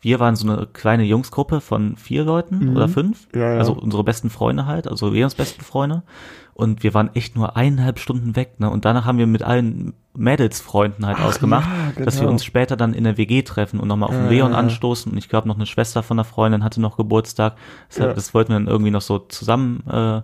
wir 0.00 0.20
waren 0.20 0.36
so 0.36 0.48
eine 0.48 0.66
kleine 0.66 1.02
Jungsgruppe 1.04 1.60
von 1.60 1.96
vier 1.96 2.24
Leuten 2.24 2.70
Mhm. 2.70 2.76
oder 2.76 2.88
fünf. 2.88 3.26
Ja, 3.34 3.52
ja. 3.54 3.58
Also 3.58 3.72
unsere 3.72 4.04
besten 4.04 4.30
Freunde 4.30 4.66
halt, 4.66 4.86
also 4.86 5.08
Leons 5.08 5.34
besten 5.34 5.62
Freunde. 5.62 6.02
Und 6.54 6.82
wir 6.82 6.92
waren 6.92 7.10
echt 7.14 7.36
nur 7.36 7.56
eineinhalb 7.56 8.00
Stunden 8.00 8.34
weg, 8.34 8.58
ne? 8.58 8.68
Und 8.68 8.84
danach 8.84 9.04
haben 9.04 9.18
wir 9.18 9.28
mit 9.28 9.42
allen 9.44 9.92
Mädelsfreunden 10.16 11.06
halt 11.06 11.18
Ach 11.20 11.26
ausgemacht, 11.26 11.68
ja, 11.96 12.04
dass 12.04 12.16
wir 12.16 12.22
genau. 12.22 12.32
uns 12.32 12.44
später 12.44 12.76
dann 12.76 12.94
in 12.94 13.04
der 13.04 13.16
WG 13.16 13.42
treffen 13.42 13.78
und 13.78 13.86
nochmal 13.86 14.08
auf 14.08 14.14
den 14.16 14.28
Leon 14.28 14.54
anstoßen. 14.54 15.12
Und 15.12 15.18
ich 15.18 15.28
glaube, 15.28 15.46
noch 15.46 15.54
eine 15.54 15.66
Schwester 15.66 16.02
von 16.02 16.18
einer 16.18 16.24
Freundin 16.24 16.64
hatte 16.64 16.80
noch 16.80 16.96
Geburtstag. 16.96 17.54
Deshalb. 17.88 18.16
Das 18.16 18.34
wollten 18.34 18.50
wir 18.50 18.56
dann 18.58 18.66
irgendwie 18.66 18.90
noch 18.90 19.02
so 19.02 19.20
zusammen 19.20 19.84
äh, 19.88 20.20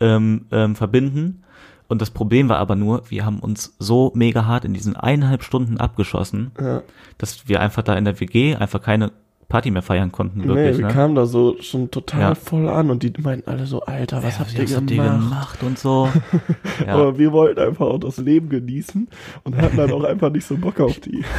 ähm, 0.00 0.46
ähm, 0.50 0.74
verbinden. 0.74 1.42
Und 1.88 2.02
das 2.02 2.10
Problem 2.10 2.48
war 2.48 2.58
aber 2.58 2.74
nur, 2.76 3.02
wir 3.10 3.24
haben 3.24 3.38
uns 3.38 3.74
so 3.78 4.10
mega 4.14 4.44
hart 4.46 4.64
in 4.64 4.74
diesen 4.74 4.96
eineinhalb 4.96 5.42
Stunden 5.44 5.78
abgeschossen, 5.78 6.50
Ja. 6.60 6.82
dass 7.18 7.48
wir 7.48 7.60
einfach 7.60 7.82
da 7.82 7.94
in 7.94 8.04
der 8.04 8.18
WG 8.20 8.56
einfach 8.56 8.82
keine 8.82 9.12
Party 9.48 9.70
mehr 9.70 9.82
feiern 9.82 10.10
konnten, 10.10 10.40
Nee, 10.40 10.48
wirklich. 10.48 10.78
wir 10.78 10.86
ne? 10.88 10.92
kamen 10.92 11.14
da 11.14 11.24
so 11.24 11.56
schon 11.60 11.88
total 11.92 12.20
Ja. 12.20 12.34
voll 12.34 12.68
an 12.68 12.90
und 12.90 13.04
die 13.04 13.12
meinten 13.20 13.48
alle 13.48 13.66
so, 13.66 13.82
Alter, 13.82 14.24
was 14.24 14.34
Ja, 14.34 14.40
habt 14.40 14.54
ihr 14.54 14.64
was 14.64 14.74
habt 14.74 14.86
gemacht? 14.88 15.06
ihr 15.06 15.18
gemacht 15.18 15.62
und 15.62 15.78
so. 15.78 16.08
ja. 16.84 16.94
Aber 16.94 17.16
wir 17.16 17.30
wollten 17.30 17.60
einfach 17.60 17.86
auch 17.86 17.98
das 18.00 18.16
Leben 18.18 18.48
genießen 18.48 19.06
und 19.44 19.56
hatten 19.56 19.76
dann 19.76 19.92
auch 19.92 20.02
einfach 20.08 20.30
nicht 20.30 20.44
so 20.46 20.56
Bock 20.56 20.80
auf 20.80 20.98
die. 20.98 21.24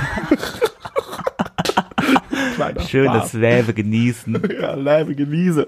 Kleiner 2.55 2.79
Schön 2.81 3.05
Spaß. 3.09 3.23
das 3.23 3.33
Leben 3.33 3.75
genießen. 3.75 4.41
Ja, 4.61 4.73
leibige 4.75 5.29
Wiese. 5.29 5.67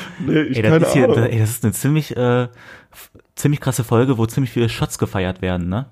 nee, 0.26 0.40
ich 0.42 0.56
Ey, 0.56 0.62
das 0.62 0.70
keine 0.72 0.84
ist, 0.86 0.92
hier, 0.92 1.04
Ahnung. 1.04 1.24
ey, 1.24 1.38
das 1.38 1.50
ist 1.50 1.64
eine 1.64 1.72
ziemlich, 1.72 2.16
äh, 2.16 2.48
ziemlich 3.34 3.60
krasse 3.60 3.84
Folge, 3.84 4.18
wo 4.18 4.26
ziemlich 4.26 4.50
viele 4.52 4.68
Shots 4.68 4.98
gefeiert 4.98 5.42
werden, 5.42 5.68
ne? 5.68 5.86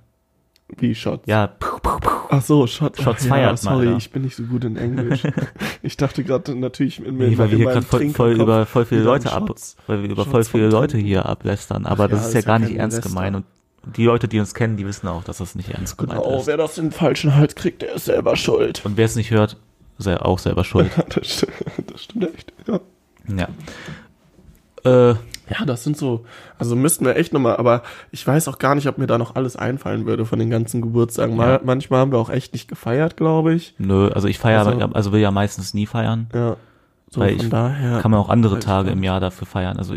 Wie 0.78 0.94
Shots? 0.94 1.24
Ja, 1.26 1.48
puh, 1.48 1.78
puh, 1.82 1.98
puh. 2.00 2.10
Ach 2.30 2.42
so, 2.42 2.66
Shots. 2.66 3.02
Shots 3.02 3.24
ja, 3.24 3.28
feiert 3.30 3.58
Sorry, 3.58 3.86
Alter. 3.88 3.98
ich 3.98 4.10
bin 4.12 4.22
nicht 4.22 4.36
so 4.36 4.44
gut 4.44 4.62
in 4.64 4.76
Englisch. 4.76 5.22
ich 5.82 5.96
dachte 5.96 6.22
gerade 6.22 6.54
natürlich 6.54 7.04
in, 7.04 7.16
Nee, 7.16 7.36
weil 7.38 7.50
wir 7.50 7.56
hier 7.56 7.66
gerade 7.66 7.82
voll, 7.82 8.08
voll 8.10 8.40
über 8.40 8.66
voll 8.66 8.84
viele 8.84 9.02
Leute 9.02 9.32
ab, 9.32 9.50
weil 9.88 10.02
wir 10.04 10.10
über 10.10 10.22
Shots 10.24 10.30
voll 10.30 10.44
viele 10.60 10.68
Leute 10.68 10.92
Trinken. 10.92 11.08
hier 11.08 11.26
ablästern. 11.26 11.86
Aber 11.86 12.04
Ach 12.04 12.10
das 12.10 12.20
ja, 12.20 12.26
ist 12.28 12.34
ja 12.34 12.38
ist 12.40 12.44
ja 12.44 12.48
gar 12.52 12.58
nicht 12.60 12.76
ernst 12.76 12.98
Lästern. 12.98 13.12
gemeint. 13.14 13.36
Und 13.36 13.44
die 13.96 14.04
Leute, 14.04 14.28
die 14.28 14.38
uns 14.38 14.54
kennen, 14.54 14.76
die 14.76 14.86
wissen 14.86 15.08
auch, 15.08 15.24
dass 15.24 15.38
das 15.38 15.54
nicht 15.56 15.70
ernst 15.70 15.98
gemeint 15.98 16.22
Genau, 16.22 16.38
ist. 16.38 16.46
wer 16.46 16.56
das 16.56 16.78
in 16.78 16.86
den 16.86 16.92
falschen 16.92 17.34
Hals 17.34 17.54
kriegt, 17.56 17.82
der 17.82 17.94
ist 17.94 18.04
selber 18.04 18.36
schuld. 18.36 18.82
Und 18.84 18.96
wer 18.96 19.06
es 19.06 19.16
nicht 19.16 19.30
hört, 19.32 19.56
sei 19.98 20.20
auch 20.20 20.38
selber 20.38 20.62
schuld. 20.62 20.90
das, 21.08 21.26
stimmt, 21.26 21.52
das 21.92 22.04
stimmt 22.04 22.32
echt. 22.32 22.52
Ja. 22.68 22.78
Ja. 23.28 23.48
Äh, 24.84 25.14
ja, 25.50 25.64
das 25.66 25.82
sind 25.84 25.96
so, 25.96 26.24
also 26.58 26.76
müssten 26.76 27.04
wir 27.04 27.16
echt 27.16 27.32
nochmal, 27.32 27.56
aber 27.56 27.82
ich 28.12 28.24
weiß 28.26 28.46
auch 28.48 28.58
gar 28.58 28.74
nicht, 28.76 28.86
ob 28.86 28.98
mir 28.98 29.06
da 29.08 29.18
noch 29.18 29.34
alles 29.34 29.56
einfallen 29.56 30.06
würde 30.06 30.24
von 30.24 30.38
den 30.38 30.48
ganzen 30.48 30.80
Geburtstagen. 30.80 31.36
Mal, 31.36 31.50
Ja. 31.54 31.60
Manchmal 31.64 32.00
haben 32.00 32.12
wir 32.12 32.18
auch 32.18 32.30
echt 32.30 32.52
nicht 32.52 32.68
gefeiert, 32.68 33.16
glaube 33.16 33.52
ich. 33.54 33.74
nö, 33.78 34.08
also 34.08 34.28
ich 34.28 34.38
feiere, 34.38 34.64
Also- 34.66 34.78
also, 34.94 35.12
will 35.12 35.20
ja 35.20 35.30
meistens 35.32 35.74
nie 35.74 35.86
feiern. 35.86 36.28
Ja. 36.32 36.56
So 37.10 37.20
Weil 37.20 37.36
von 37.36 37.44
ich 37.46 37.50
daher. 37.50 37.98
Kann 38.00 38.12
man 38.12 38.20
auch 38.20 38.28
andere 38.28 38.60
Tage 38.60 38.90
im. 38.90 39.02
Jahr 39.02 39.18
dafür 39.18 39.46
feiern. 39.46 39.76
Also 39.78 39.96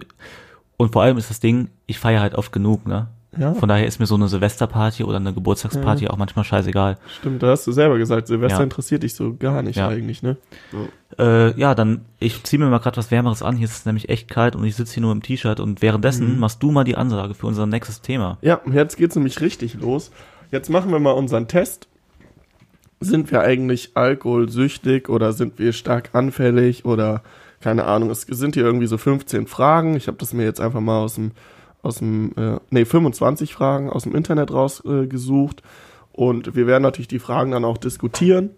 und 0.78 0.92
vor 0.92 1.04
allem 1.04 1.18
ist 1.18 1.30
das 1.30 1.40
Ding, 1.40 1.70
ich 1.86 2.00
feiere 2.00 2.22
halt 2.22 2.34
oft 2.34 2.52
genug, 2.52 2.88
ne? 2.88 3.08
Ja, 3.38 3.54
Von 3.56 3.67
daher 3.69 3.88
ist 3.88 4.00
mir 4.00 4.06
so 4.06 4.13
eine 4.15 4.28
Silvesterparty 4.28 5.04
oder 5.04 5.17
eine 5.17 5.34
Geburtstagsparty 5.34 6.08
auch 6.08 6.17
manchmal 6.17 6.46
scheißegal. 6.46 6.98
stimmt, 7.19 7.41
da 7.41 7.48
hast 7.48 7.65
du 7.65 7.72
selber 7.72 7.98
gesagt, 7.98 8.28
Silvester 8.28 8.60
Ja. 8.60 8.63
interessiert 8.63 9.02
dich 9.04 9.15
so 9.15 9.36
gar 9.36 9.63
nicht 9.63 9.78
Ja. 9.78 9.88
eigentlich, 9.88 10.22
ne? 10.22 10.38
Äh, 11.17 11.60
ja, 11.60 11.74
dann, 11.76 12.06
ich 12.19 12.43
ziehe 12.43 12.60
mir 12.63 12.69
mal 12.69 12.78
gerade 12.80 12.98
was 12.98 13.10
Wärmeres 13.12 13.41
an. 13.41 13.56
Hier 13.56 13.65
ist 13.65 13.74
es 13.78 13.86
nämlich 13.86 14.10
echt 14.10 14.30
kalt 14.30 14.56
und 14.56 14.63
ich 14.65 14.76
sitze 14.76 14.93
hier 14.96 15.02
nur 15.02 15.12
im 15.12 15.22
T-Shirt 15.24 15.60
und 15.60 15.82
währenddessen 15.82 16.34
Mhm. 16.36 16.39
machst 16.39 16.62
du 16.62 16.72
mal 16.72 16.84
die 16.84 16.96
Ansage 16.96 17.34
für 17.34 17.48
unser 17.48 17.65
nächstes 17.65 18.02
Thema. 18.02 18.38
Ja, 18.41 18.62
jetzt 18.72 18.98
geht's 18.98 19.15
nämlich 19.15 19.41
richtig 19.41 19.76
los. 19.76 20.12
Jetzt 20.52 20.69
machen 20.69 20.91
wir 20.91 21.00
mal 21.00 21.12
unseren 21.12 21.48
Test. 21.48 21.88
Sind 23.00 23.32
wir 23.32 23.41
eigentlich 23.41 23.91
alkoholsüchtig 23.96 25.10
oder 25.10 25.34
sind 25.34 25.60
wir 25.60 25.74
stark 25.74 26.12
anfällig 26.13 26.86
oder 26.86 27.22
keine 27.60 27.86
Ahnung, 27.86 28.10
es 28.10 28.22
sind 28.22 28.56
hier 28.56 28.63
irgendwie 28.65 28.88
so 28.88 28.98
15 28.98 29.48
Fragen. 29.48 29.96
Ich 29.96 30.08
habe 30.08 30.17
das 30.17 30.34
mir 30.34 30.43
jetzt 30.43 30.60
einfach 30.62 30.82
mal 30.82 31.00
aus 31.00 31.15
dem 31.15 31.32
aus 31.84 31.98
dem 32.00 32.32
äh, 32.38 32.58
nee, 32.72 32.86
25 32.86 33.54
Fragen 33.54 33.89
aus 33.91 34.04
dem 34.04 34.15
Internet 34.15 34.52
rausgesucht 34.52 35.04
äh, 35.04 35.08
gesucht. 35.08 35.62
und 36.12 36.56
wir 36.56 36.65
werden 36.65 36.82
natürlich 36.84 37.08
die 37.10 37.19
Fragen 37.19 37.52
dann 37.52 37.65
auch 37.65 37.78
diskutieren, 37.78 38.50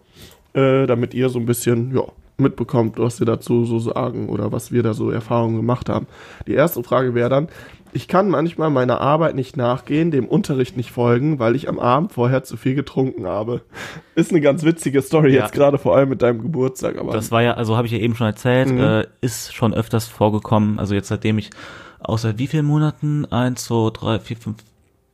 äh, 0.53 0.85
damit 0.87 1.13
ihr 1.13 1.27
so 1.29 1.39
ein 1.39 1.45
bisschen 1.45 1.93
ja, 1.95 2.03
mitbekommt, 2.37 2.97
was 2.99 3.19
wir 3.19 3.25
dazu 3.25 3.65
so 3.65 3.79
sagen 3.79 4.29
oder 4.29 4.51
was 4.51 4.71
wir 4.71 4.83
da 4.83 4.93
so 4.93 5.09
Erfahrungen 5.09 5.55
gemacht 5.57 5.89
haben. 5.89 6.07
Die 6.47 6.53
erste 6.53 6.83
Frage 6.83 7.13
wäre 7.15 7.29
dann, 7.29 7.47
ich 7.93 8.09
kann 8.09 8.29
manchmal 8.29 8.69
meiner 8.69 8.99
Arbeit 8.99 9.35
nicht 9.35 9.55
nachgehen, 9.55 10.11
dem 10.11 10.25
Unterricht 10.27 10.75
nicht 10.75 10.91
folgen, 10.91 11.39
weil 11.39 11.55
ich 11.55 11.69
am 11.69 11.79
Abend 11.79 12.11
vorher 12.11 12.43
zu 12.43 12.57
viel 12.57 12.75
getrunken 12.75 13.25
habe. 13.25 13.61
Ist 14.15 14.31
eine 14.31 14.41
ganz 14.41 14.63
witzige 14.65 15.01
Story 15.01 15.33
Ja. 15.33 15.43
jetzt 15.43 15.53
gerade 15.53 15.77
vor 15.77 15.95
allem 15.95 16.09
mit 16.09 16.21
deinem 16.21 16.41
Geburtstag, 16.41 16.97
aber 16.97 17.13
Das 17.13 17.31
war 17.31 17.41
ja, 17.41 17.53
also 17.53 17.77
habe 17.77 17.87
ich 17.87 17.93
ja 17.93 17.99
eben 17.99 18.15
schon 18.15 18.27
erzählt, 18.27 18.69
Mhm. 18.69 18.79
äh, 18.79 19.05
ist 19.21 19.53
schon 19.55 19.73
öfters 19.73 20.07
vorgekommen. 20.07 20.77
Also 20.77 20.93
jetzt 20.93 21.07
seitdem 21.07 21.37
ich, 21.37 21.51
aus 22.05 22.21
seit 22.23 22.37
wie 22.37 22.47
vielen 22.47 22.65
Monaten? 22.65 23.25
Eins, 23.31 23.65
zwei, 23.65 23.89
drei, 23.91 24.19
vier, 24.19 24.37
fünf, 24.37 24.57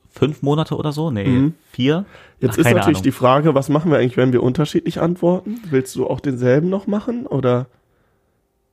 fünf 0.10 0.42
Monate 0.42 0.76
oder 0.76 0.92
so? 0.92 1.12
Nee, 1.12 1.26
Mhm. 1.28 1.54
vier? 1.72 2.06
jetzt 2.40 2.54
Ach, 2.56 2.58
ist 2.60 2.66
natürlich 2.66 2.86
Ahnung. 2.98 3.04
die 3.04 3.12
Frage, 3.12 3.56
was 3.56 3.70
machen 3.70 3.92
wir 3.92 3.98
eigentlich, 4.00 4.18
wenn 4.18 4.34
wir 4.34 4.44
unterschiedlich 4.44 5.00
antworten? 5.02 5.62
Willst 5.70 5.96
du 5.96 6.08
auch 6.08 6.20
denselben 6.20 6.70
noch 6.70 6.88
machen 6.88 7.26
oder 7.28 7.68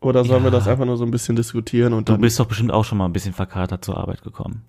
oder 0.00 0.24
sollen 0.24 0.42
wir 0.44 0.50
Ja. 0.52 0.58
das 0.58 0.68
einfach 0.68 0.84
nur 0.84 0.96
so 0.96 1.04
ein 1.04 1.10
bisschen 1.10 1.34
diskutieren 1.34 1.92
und 1.92 2.08
Du 2.08 2.12
dann 2.12 2.20
bist 2.20 2.38
doch 2.38 2.46
bestimmt 2.46 2.70
auch 2.72 2.84
schon 2.84 2.98
mal 2.98 3.06
ein 3.06 3.12
bisschen 3.12 3.34
verkatert 3.34 3.84
zur 3.84 3.96
Arbeit 3.98 4.22
gekommen. 4.22 4.62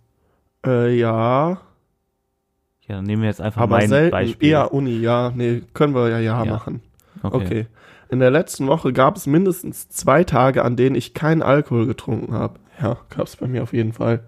äh, 0.66 0.98
ja, 0.98 1.60
Ja, 2.88 2.96
dann 2.96 3.04
nehmen 3.06 3.22
wir 3.22 3.30
jetzt 3.30 3.40
einfach 3.42 3.62
aber 3.62 3.78
mein 3.78 3.88
selten 3.90 4.12
Beispiel. 4.12 4.50
eher 4.50 4.74
Uni, 4.74 4.98
ja, 5.00 5.32
nee, 5.36 5.62
können 5.74 5.94
wir 5.94 6.10
ja 6.10 6.20
ja, 6.20 6.44
Ja. 6.44 6.52
machen. 6.52 6.82
okay. 7.22 7.36
Okay. 7.46 7.68
In 8.10 8.20
der 8.20 8.32
letzten 8.32 8.66
Woche 8.66 8.92
gab 8.92 9.16
es 9.18 9.28
mindestens 9.28 9.88
zwei 9.90 10.24
Tage, 10.24 10.66
an 10.66 10.76
denen 10.76 10.96
ich 10.96 11.14
keinen 11.14 11.44
Alkohol 11.44 11.86
getrunken 11.86 12.34
habe. 12.34 12.60
Ja, 12.82 12.98
gab 13.10 13.28
es 13.28 13.36
bei 13.36 13.48
mir 13.48 13.64
auf 13.64 13.74
jeden 13.74 13.94
Fall. 13.94 14.24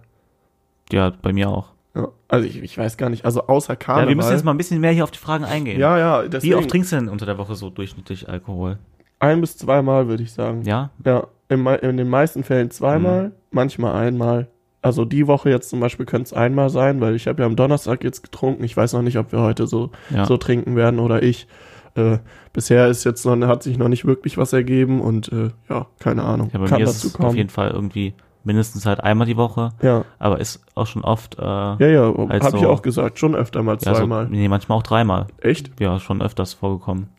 Ja, 0.91 1.11
bei 1.21 1.31
mir 1.33 1.49
auch. 1.49 1.69
Ja. 1.95 2.07
Also 2.27 2.47
ich, 2.47 2.61
ich 2.61 2.77
weiß 2.77 2.97
gar 2.97 3.09
nicht, 3.09 3.25
also 3.25 3.47
außer 3.47 3.75
Karneval. 3.75 4.03
Ja, 4.05 4.09
wir 4.09 4.15
müssen 4.15 4.31
jetzt 4.31 4.45
mal 4.45 4.51
ein 4.51 4.57
bisschen 4.57 4.79
mehr 4.79 4.91
hier 4.91 5.03
auf 5.03 5.11
die 5.11 5.17
Fragen 5.19 5.43
eingehen. 5.43 5.79
Ja, 5.79 5.97
ja, 5.97 6.23
Wie 6.25 6.29
deswegen 6.29 6.55
oft 6.55 6.69
trinkst 6.69 6.91
du 6.91 6.95
denn 6.97 7.09
unter 7.09 7.25
der 7.25 7.37
Woche 7.37 7.55
so 7.55 7.69
durchschnittlich 7.69 8.27
Alkohol? 8.29 8.77
ein 9.19 9.39
bis 9.39 9.55
zweimal 9.55 10.07
würde 10.07 10.23
ich 10.23 10.33
sagen. 10.33 10.63
Ja? 10.63 10.89
Ja, 11.05 11.27
in, 11.47 11.63
in 11.67 11.97
den 11.97 12.09
meisten 12.09 12.43
Fällen 12.43 12.71
zweimal, 12.71 13.25
Mhm. 13.27 13.31
manchmal 13.51 13.93
einmal. 13.95 14.47
Also 14.81 15.05
die 15.05 15.27
Woche 15.27 15.51
jetzt 15.51 15.69
zum 15.69 15.79
Beispiel 15.79 16.07
könnte 16.07 16.25
es 16.25 16.33
einmal 16.33 16.71
sein, 16.71 17.01
weil 17.01 17.13
ich 17.15 17.27
habe 17.27 17.43
ja 17.43 17.45
am 17.45 17.55
Donnerstag 17.55 18.03
jetzt 18.03 18.23
getrunken. 18.23 18.63
Ich 18.63 18.75
weiß 18.75 18.93
noch 18.93 19.03
nicht, 19.03 19.17
ob 19.19 19.31
wir 19.31 19.41
heute 19.41 19.67
so, 19.67 19.91
Ja. 20.09 20.25
so 20.25 20.37
trinken 20.37 20.75
werden 20.75 20.99
oder 20.99 21.21
ich. 21.21 21.47
Äh, 21.93 22.17
bisher 22.51 22.87
ist 22.87 23.03
jetzt 23.03 23.23
noch, 23.25 23.37
hat 23.47 23.61
sich 23.61 23.77
noch 23.77 23.89
nicht 23.89 24.05
wirklich 24.05 24.37
was 24.39 24.53
ergeben 24.53 25.01
und 25.01 25.31
äh, 25.31 25.49
ja, 25.69 25.85
keine 25.99 26.23
Ahnung. 26.23 26.49
Ja, 26.51 26.57
bei 26.59 26.65
Kann 26.65 26.79
mir 26.79 26.85
dazu 26.85 26.97
ist 26.97 27.03
es 27.03 27.13
kommen. 27.13 27.29
auf 27.29 27.35
jeden 27.35 27.49
Fall 27.49 27.69
irgendwie 27.69 28.15
mindestens 28.43 28.86
halt 28.86 29.04
einmal 29.04 29.27
die 29.27 29.38
Woche, 29.38 29.69
ja, 29.82 30.04
aber 30.19 30.39
ist 30.39 30.62
auch 30.75 30.88
schon 30.88 31.04
oft, 31.04 31.38
äh, 31.38 31.41
ja, 31.43 31.77
ja, 31.80 32.13
Halt 32.30 32.43
habe 32.43 32.58
ich 32.58 32.63
so- 32.63 32.69
auch 32.69 32.82
gesagt, 32.82 33.19
schon 33.19 33.36
öfter 33.36 33.62
mal 33.63 33.77
ja, 33.82 33.93
so, 33.93 33.99
zweimal. 33.99 34.27
nee, 34.30 34.47
manchmal 34.47 34.77
auch 34.77 34.84
dreimal. 34.84 35.27
Echt? 35.41 35.71
Ja, 35.80 35.99
schon 35.99 36.21
öfters 36.21 36.54
vorgekommen. 36.54 37.10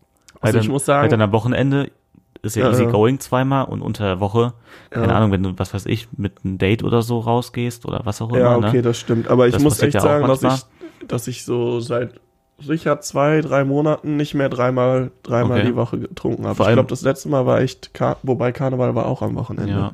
Also 0.41 0.55
Halt 0.55 0.55
ich 0.57 0.67
dann, 0.69 0.73
muss 0.73 0.85
sagen- 0.87 1.03
halt 1.03 1.13
dann 1.13 1.21
am 1.21 1.33
Wochenende 1.33 1.91
ist 2.43 2.57
ja, 2.57 2.65
Ja, 2.65 2.71
easy 2.73 2.87
going 2.87 3.21
zweimal 3.21 3.67
und 3.67 3.83
unter 3.83 4.05
der 4.05 4.19
Woche, 4.21 4.53
keine 4.91 5.07
Ja. 5.07 5.13
Ahnung, 5.15 5.31
wenn 5.31 5.43
du, 5.45 5.53
was 5.59 5.73
weiß 5.73 5.87
ich, 5.87 6.09
mit 6.17 6.45
einem 6.45 6.59
Date 6.59 6.83
oder 6.83 7.03
so 7.03 7.21
rausgehst 7.21 7.87
oder 7.87 8.01
was 8.05 8.21
auch 8.21 8.31
immer, 8.31 8.39
Ja, 8.39 8.57
okay, 8.57 8.77
ne? 8.79 8.83
das 8.83 8.99
stimmt. 8.99 9.29
Aber 9.29 9.47
ich 9.47 9.55
Das 9.55 9.63
muss 9.63 9.81
echt 9.81 10.01
sagen, 10.01 10.27
dass 10.27 10.43
ich, 10.43 11.07
dass 11.07 11.29
ich 11.29 11.45
so 11.45 11.79
seit 11.79 12.15
sicher 12.59 13.01
zwei, 13.01 13.41
drei 13.43 13.65
Monaten 13.65 14.17
nicht 14.17 14.35
mehr 14.35 14.49
dreimal, 14.49 15.13
dreimal 15.23 15.59
Okay. 15.61 15.69
die 15.69 15.77
Woche 15.77 15.99
getrunken 16.01 16.47
habe. 16.47 16.61
Ich 16.65 16.73
glaube, 16.73 16.89
das 16.89 17.03
letzte 17.03 17.29
Mal 17.29 17.47
war 17.47 17.61
echt, 17.61 17.95
Kar 17.95 18.17
wobei 18.25 18.51
Karneval 18.53 18.95
war 18.97 19.07
auch 19.07 19.23
am 19.23 19.37
Wochenende. 19.37 19.73
Ja. 19.73 19.93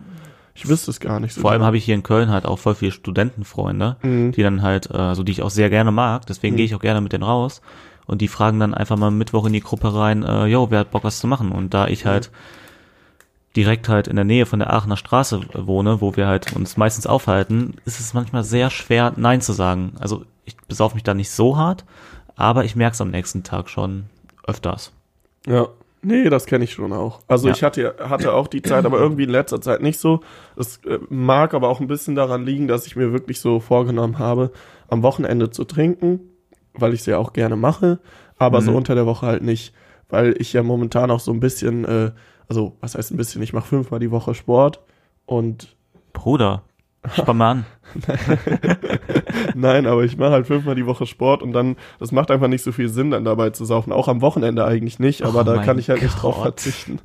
Ich 0.59 0.69
wüsste 0.69 0.91
es 0.91 1.01
gar 1.01 1.21
nicht 1.21 1.35
so. 1.35 1.41
Vor 1.41 1.51
allem 1.51 1.61
genau. 1.61 1.67
habe 1.69 1.77
ich 1.77 1.85
hier 1.85 1.95
in 1.95 2.03
Köln 2.03 2.31
halt 2.31 2.45
auch 2.47 2.59
voll 2.59 2.75
viele 2.75 2.93
Studentenfreunde, 2.93 3.97
Mhm. 4.03 4.33
die 4.33 4.43
dann 4.43 4.63
halt, 4.63 4.91
äh, 4.91 5.15
so 5.15 5.23
die 5.23 5.33
ich 5.33 5.43
auch 5.43 5.51
sehr 5.51 5.71
gerne 5.71 5.93
mag, 5.93 6.27
deswegen 6.27 6.55
Mhm. 6.55 6.57
gehe 6.59 6.67
ich 6.67 6.75
auch 6.75 6.81
gerne 6.81 7.01
mit 7.01 7.13
denen 7.13 7.23
raus 7.25 7.61
und 8.07 8.21
die 8.21 8.29
fragen 8.29 8.59
dann 8.61 8.75
einfach 8.75 8.97
mal 8.97 9.11
Mittwoch 9.11 9.47
in 9.47 9.53
die 9.53 9.61
Gruppe 9.61 9.95
rein, 9.95 10.23
äh, 10.25 10.47
yo, 10.47 10.71
wer 10.71 10.81
hat 10.81 10.91
Bock 10.91 11.05
was 11.05 11.21
zu 11.21 11.27
machen? 11.27 11.53
Und 11.53 11.75
da 11.75 11.87
ich 11.87 12.05
halt 12.07 12.31
direkt 13.57 13.89
halt 13.89 14.07
in 14.09 14.17
der 14.17 14.25
Nähe 14.25 14.47
von 14.47 14.59
der 14.59 14.73
Aachener 14.73 14.97
Straße 14.97 15.41
wohne, 15.55 16.01
wo 16.01 16.17
wir 16.17 16.27
halt 16.27 16.53
uns 16.55 16.77
meistens 16.77 17.07
aufhalten, 17.07 17.75
ist 17.85 17.99
es 17.99 18.15
manchmal 18.15 18.45
sehr 18.45 18.71
schwer, 18.71 19.13
Nein 19.17 19.41
zu 19.41 19.53
sagen. 19.53 19.93
Also 19.99 20.25
ich 20.45 20.57
besauf 20.69 20.95
mich 20.95 21.03
da 21.03 21.15
nicht 21.15 21.31
so 21.31 21.57
hart, 21.57 21.85
aber 22.37 22.65
ich 22.65 22.77
merke 22.77 22.95
es 22.95 23.01
am 23.01 23.11
nächsten 23.11 23.43
Tag 23.43 23.69
schon 23.69 24.05
öfters. 24.47 24.93
Ja. 25.47 25.69
Nee, 26.03 26.29
das 26.31 26.47
kenne 26.47 26.65
ich 26.65 26.73
schon 26.73 26.93
auch. 26.93 27.21
Also 27.27 27.49
Ja. 27.49 27.55
ich 27.55 27.63
hatte, 27.63 27.97
hatte 27.99 28.33
auch 28.33 28.47
die 28.47 28.63
Zeit, 28.63 28.85
aber 28.87 28.99
irgendwie 28.99 29.25
in 29.25 29.31
letzter 29.31 29.61
Zeit 29.61 29.83
nicht 29.83 29.99
so. 29.99 30.21
Es 30.57 30.79
äh, 30.85 30.99
mag 31.09 31.55
aber 31.55 31.69
auch 31.69 31.81
ein 31.81 31.89
bisschen 31.89 32.15
daran 32.15 32.45
liegen, 32.47 32.69
dass 32.69 32.87
ich 32.87 32.95
mir 32.97 33.13
wirklich 33.13 33.41
so 33.41 33.59
vorgenommen 33.61 34.19
habe, 34.19 34.53
am 34.89 35.03
Wochenende 35.03 35.51
zu 35.51 35.65
trinken, 35.65 36.21
weil 36.75 36.95
ich 36.95 37.01
es 37.01 37.07
ja 37.07 37.19
auch 37.19 37.33
gerne 37.33 37.57
mache, 37.57 37.99
aber 38.39 38.63
so 38.63 38.71
Mhm. 38.71 38.77
unter 38.79 38.95
der 38.95 39.07
Woche 39.07 39.27
halt 39.27 39.43
nicht, 39.43 39.75
weil 40.09 40.35
ich 40.39 40.53
ja 40.53 40.63
momentan 40.63 41.11
auch 41.11 41.21
so 41.21 41.33
ein 41.33 41.41
bisschen, 41.41 41.85
äh, 41.85 42.13
also 42.49 42.77
was 42.81 42.95
heißt 42.95 43.11
ein 43.11 43.17
bisschen, 43.17 43.43
ich 43.43 43.53
mache 43.53 43.67
fünfmal 43.67 43.99
die 44.01 44.11
Woche 44.13 44.35
Sport 44.35 44.81
und 45.27 45.77
Bruder, 46.13 46.63
spann 47.15 47.37
mal 47.37 47.51
an. 47.51 47.65
Nein, 49.55 49.87
aber 49.87 50.05
ich 50.05 50.17
mache 50.17 50.31
halt 50.33 50.47
fünfmal 50.47 50.75
die 50.75 50.87
Woche 50.87 51.07
Sport 51.07 51.43
und 51.43 51.53
dann, 51.53 51.77
das 51.99 52.13
macht 52.13 52.31
einfach 52.31 52.49
nicht 52.49 52.63
so 52.63 52.73
viel 52.73 52.89
Sinn, 52.89 53.11
dann 53.11 53.25
dabei 53.25 53.51
zu 53.51 53.65
saufen. 53.65 53.93
Auch 53.93 54.09
am 54.09 54.21
Wochenende 54.21 54.65
eigentlich 54.65 54.99
nicht, 54.99 55.23
aber 55.23 55.41
Oh 55.41 55.45
da 55.45 55.59
kann 55.63 55.79
ich 55.79 55.89
halt 55.91 56.03
nicht 56.03 56.21
drauf 56.23 56.35
Gott. 56.37 56.43
verzichten. 56.45 57.01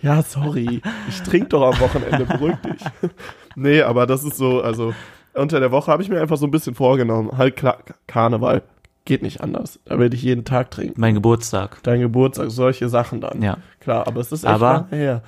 Ja, 0.00 0.22
sorry. 0.22 0.82
Ich 1.08 1.22
trinke 1.22 1.48
doch 1.48 1.62
am 1.74 1.80
Wochenende, 1.80 2.24
beruhig 2.26 2.56
dich. 2.64 3.10
Nee, 3.56 3.82
aber 3.82 4.06
das 4.06 4.22
ist 4.22 4.36
so, 4.36 4.62
also 4.62 4.94
unter 5.34 5.58
der 5.58 5.72
Woche 5.72 5.90
habe 5.90 6.02
ich 6.04 6.08
mir 6.08 6.20
einfach 6.20 6.36
so 6.36 6.46
ein 6.46 6.52
bisschen 6.52 6.76
vorgenommen. 6.76 7.36
Halt 7.36 7.56
klar, 7.56 7.78
Karneval. 8.06 8.62
Geht 9.04 9.22
nicht 9.22 9.40
anders. 9.40 9.80
Da 9.86 9.98
werde 9.98 10.14
ich 10.14 10.22
jeden 10.22 10.44
Tag 10.44 10.70
trinken. 10.70 11.00
Mein 11.00 11.14
Geburtstag. 11.14 11.82
Dein 11.82 12.00
Geburtstag, 12.00 12.50
solche 12.50 12.88
Sachen 12.88 13.20
dann. 13.20 13.42
Ja. 13.42 13.56
Klar, 13.80 14.06
aber 14.06 14.20
es 14.20 14.30
ist 14.30 14.44
echt 14.44 14.52
Aber- 14.52 14.86
lange 14.90 14.96
her. 15.02 15.22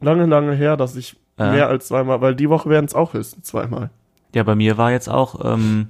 Lange, 0.00 0.26
lange 0.26 0.52
her, 0.54 0.76
dass 0.76 0.96
ich 0.96 1.16
Ja. 1.38 1.52
mehr 1.52 1.68
als 1.68 1.88
zweimal, 1.88 2.20
weil 2.20 2.34
die 2.34 2.48
Woche 2.48 2.68
werden 2.70 2.86
es 2.86 2.94
auch 2.94 3.12
höchstens 3.14 3.46
zweimal. 3.48 3.90
Ja, 4.34 4.42
bei 4.42 4.54
mir 4.54 4.76
war 4.78 4.90
jetzt 4.90 5.08
auch 5.08 5.44
ähm, 5.44 5.88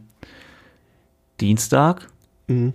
Dienstag, 1.40 2.08
Mhm. 2.48 2.72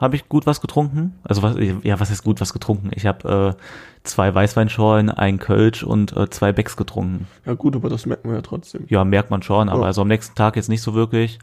habe 0.00 0.16
ich 0.16 0.28
gut 0.28 0.46
was 0.46 0.60
getrunken. 0.60 1.14
Also 1.24 1.42
was, 1.42 1.56
ja, 1.82 2.00
was 2.00 2.10
ist 2.10 2.22
gut 2.24 2.40
was 2.40 2.52
getrunken? 2.52 2.90
Ich 2.94 3.06
habe 3.06 3.54
äh, 3.56 3.62
zwei 4.04 4.34
Weißweinschorlen, 4.34 5.10
ein 5.10 5.38
Kölsch 5.38 5.82
und 5.82 6.16
äh, 6.16 6.30
zwei 6.30 6.52
Becks 6.52 6.76
getrunken. 6.76 7.26
Ja 7.44 7.54
gut, 7.54 7.76
aber 7.76 7.88
das 7.88 8.06
merken 8.06 8.28
wir 8.28 8.36
ja 8.36 8.42
trotzdem. 8.42 8.84
Ja, 8.88 9.04
merkt 9.04 9.30
man 9.30 9.42
schon, 9.42 9.68
aber 9.68 9.82
Ja. 9.82 9.86
also 9.86 10.02
am 10.02 10.08
nächsten 10.08 10.34
Tag 10.34 10.56
jetzt 10.56 10.68
nicht 10.68 10.82
so 10.82 10.94
wirklich. 10.94 11.38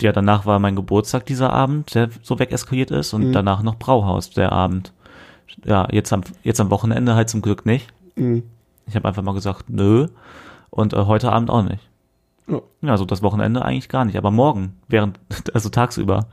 Ja, 0.00 0.12
danach 0.12 0.46
war 0.46 0.58
mein 0.60 0.76
Geburtstag 0.76 1.26
dieser 1.26 1.52
Abend, 1.52 1.94
der 1.94 2.08
so 2.22 2.38
wegeskaliert 2.38 2.90
ist 2.92 3.14
und 3.14 3.28
Mhm. 3.28 3.32
danach 3.32 3.62
noch 3.62 3.76
Brauhaus 3.76 4.30
der 4.30 4.52
Abend. 4.52 4.92
Ja, 5.64 5.88
jetzt 5.90 6.12
am 6.12 6.20
jetzt 6.44 6.60
am 6.60 6.70
Wochenende 6.70 7.14
halt 7.14 7.28
zum 7.30 7.42
Glück 7.42 7.64
nicht. 7.66 7.88
Mhm. 8.16 8.42
Ich 8.88 8.96
habe 8.96 9.06
einfach 9.06 9.22
mal 9.22 9.34
gesagt, 9.34 9.68
nö. 9.68 10.08
Und 10.70 10.92
äh, 10.92 11.04
heute 11.04 11.32
Abend 11.32 11.50
auch 11.50 11.62
nicht. 11.62 11.88
Ja. 12.46 12.60
Ja, 12.80 12.90
also 12.92 13.04
das 13.04 13.22
Wochenende 13.22 13.64
eigentlich 13.64 13.88
gar 13.88 14.04
nicht. 14.04 14.16
Aber 14.16 14.30
morgen, 14.30 14.74
während, 14.88 15.20
also 15.54 15.68
tagsüber, 15.68 16.26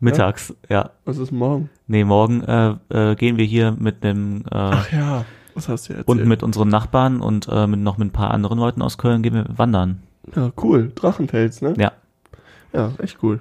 mittags, 0.00 0.54
ja. 0.68 0.90
Was 1.04 1.18
ist 1.18 1.32
morgen? 1.32 1.70
Nee, 1.86 2.04
morgen 2.04 2.42
äh, 2.42 2.74
äh, 2.88 3.14
gehen 3.16 3.36
wir 3.36 3.44
hier 3.44 3.76
mit 3.78 4.04
dem 4.04 4.42
äh, 4.42 4.54
Ach 4.54 4.92
ja, 4.92 5.24
was 5.54 5.68
hast 5.68 5.88
du 5.88 5.94
erzählt? 5.94 6.08
und 6.08 6.26
mit 6.26 6.42
unseren 6.42 6.68
Nachbarn 6.68 7.20
und 7.20 7.48
äh, 7.50 7.66
mit, 7.66 7.80
noch 7.80 7.98
mit 7.98 8.08
ein 8.08 8.12
paar 8.12 8.30
anderen 8.30 8.58
Leuten 8.58 8.82
aus 8.82 8.98
Köln 8.98 9.22
gehen 9.22 9.34
wir 9.34 9.46
wandern. 9.56 10.02
Ja, 10.36 10.52
cool. 10.62 10.92
Drachenfels, 10.94 11.62
ne? 11.62 11.74
Ja. 11.78 11.92
Ja, 12.72 12.92
echt 12.98 13.18
cool. 13.22 13.40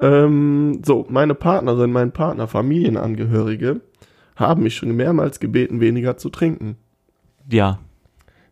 Ähm, 0.00 0.80
so, 0.84 1.06
meine 1.08 1.34
Partnerin, 1.34 1.92
mein 1.92 2.12
Partner, 2.12 2.48
Familienangehörige 2.48 3.80
haben 4.34 4.62
mich 4.62 4.74
schon 4.74 4.96
mehrmals 4.96 5.38
gebeten, 5.38 5.80
weniger 5.80 6.16
zu 6.16 6.30
trinken. 6.30 6.76
Ja. 7.50 7.78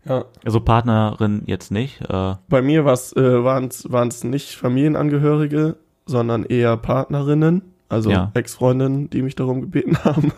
Ja. 0.04 0.24
Also 0.44 0.60
Partnerin 0.60 1.42
jetzt 1.46 1.70
nicht. 1.70 2.00
Äh, 2.08 2.34
Bei 2.48 2.62
mir 2.62 2.80
äh, 2.80 2.84
waren 3.44 3.66
es 4.08 4.24
nicht 4.24 4.56
Familienangehörige, 4.56 5.76
sondern 6.06 6.44
eher 6.44 6.76
Partnerinnen, 6.78 7.62
also 7.88 8.10
Ja. 8.10 8.30
Ex-Freundinnen, 8.34 9.10
die 9.10 9.22
mich 9.22 9.34
darum 9.36 9.60
gebeten 9.60 9.98
haben. 10.04 10.32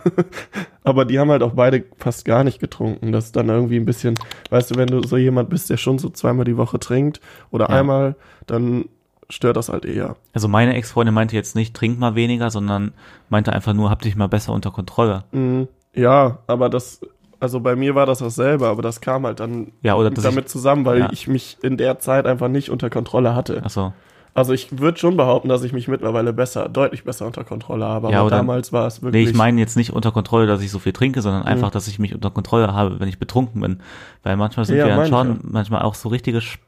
Aber 0.82 1.04
die 1.04 1.18
haben 1.18 1.30
halt 1.30 1.42
auch 1.42 1.52
beide 1.52 1.84
fast 1.96 2.24
gar 2.24 2.42
nicht 2.44 2.58
getrunken. 2.58 3.12
Das 3.12 3.26
ist 3.26 3.36
dann 3.36 3.48
irgendwie 3.48 3.76
ein 3.76 3.84
bisschen, 3.84 4.16
weißt 4.50 4.72
du, 4.72 4.74
wenn 4.76 4.88
du 4.88 5.06
so 5.06 5.16
jemand 5.16 5.48
bist, 5.48 5.70
der 5.70 5.76
schon 5.76 5.98
so 5.98 6.08
zweimal 6.08 6.44
die 6.44 6.56
Woche 6.56 6.78
trinkt 6.80 7.20
oder 7.50 7.68
Ja. 7.70 7.76
einmal, 7.80 8.16
dann 8.46 8.86
stört 9.30 9.56
das 9.56 9.68
halt 9.70 9.86
eher. 9.86 10.16
also 10.34 10.46
meine 10.48 10.74
Ex-Freundin 10.74 11.14
meinte 11.14 11.36
jetzt 11.36 11.54
nicht, 11.56 11.72
trink 11.74 11.98
mal 11.98 12.14
weniger, 12.16 12.50
sondern 12.50 12.92
meinte 13.30 13.52
einfach 13.52 13.72
nur, 13.72 13.88
hab 13.88 14.02
dich 14.02 14.14
mal 14.16 14.26
besser 14.26 14.52
unter 14.52 14.70
Kontrolle. 14.72 15.24
Mhm. 15.32 15.68
Ja, 15.94 16.38
aber 16.48 16.68
das, 16.68 17.00
also 17.42 17.60
bei 17.60 17.76
mir 17.76 17.94
war 17.94 18.06
das 18.06 18.20
dasselbe, 18.20 18.68
aber 18.68 18.80
das 18.82 19.00
kam 19.00 19.26
halt 19.26 19.40
dann 19.40 19.72
Ja, 19.82 19.96
oder 19.96 20.10
damit 20.10 20.48
zusammen, 20.48 20.84
weil 20.86 21.00
Ja. 21.00 21.08
ich 21.12 21.26
mich 21.28 21.58
in 21.62 21.76
der 21.76 21.98
Zeit 21.98 22.24
einfach 22.26 22.48
nicht 22.48 22.70
unter 22.70 22.88
Kontrolle 22.88 23.34
hatte. 23.34 23.56
ich, 23.56 23.64
achso, 23.64 23.92
Also 24.34 24.54
ich 24.54 24.78
würde 24.78 24.98
schon 24.98 25.16
behaupten, 25.18 25.48
dass 25.50 25.62
ich 25.62 25.74
mich 25.74 25.88
mittlerweile 25.88 26.32
besser, 26.32 26.68
deutlich 26.70 27.04
besser 27.04 27.26
unter 27.26 27.44
Kontrolle 27.44 27.84
habe. 27.84 28.10
Ja, 28.10 28.18
Aber 28.20 28.28
oder- 28.28 28.36
damals 28.36 28.72
war 28.72 28.86
es 28.86 29.02
nee, 29.02 29.06
wirklich. 29.08 29.28
ich 29.30 29.34
meine 29.34 29.60
jetzt 29.60 29.76
nicht 29.76 29.92
unter 29.92 30.10
Kontrolle, 30.12 30.46
dass 30.46 30.62
ich 30.62 30.70
so 30.70 30.78
viel 30.78 30.92
trinke, 30.94 31.20
sondern 31.20 31.42
einfach, 31.42 31.68
Mhm. 31.68 31.72
dass 31.72 31.86
ich 31.88 31.98
mich 31.98 32.14
unter 32.14 32.30
Kontrolle 32.30 32.72
habe, 32.72 32.98
wenn 32.98 33.08
ich 33.08 33.18
betrunken 33.18 33.60
bin. 33.60 33.80
Weil 34.22 34.36
manchmal 34.38 34.64
sind 34.64 34.78
Ja, 34.78 34.86
wir 34.86 34.96
dann 34.96 35.08
schon, 35.08 35.36
ich 35.36 35.42
manchmal 35.52 35.82
auch 35.82 35.94
so 35.94 36.08
richtige, 36.08 36.38
Sch- 36.38 36.58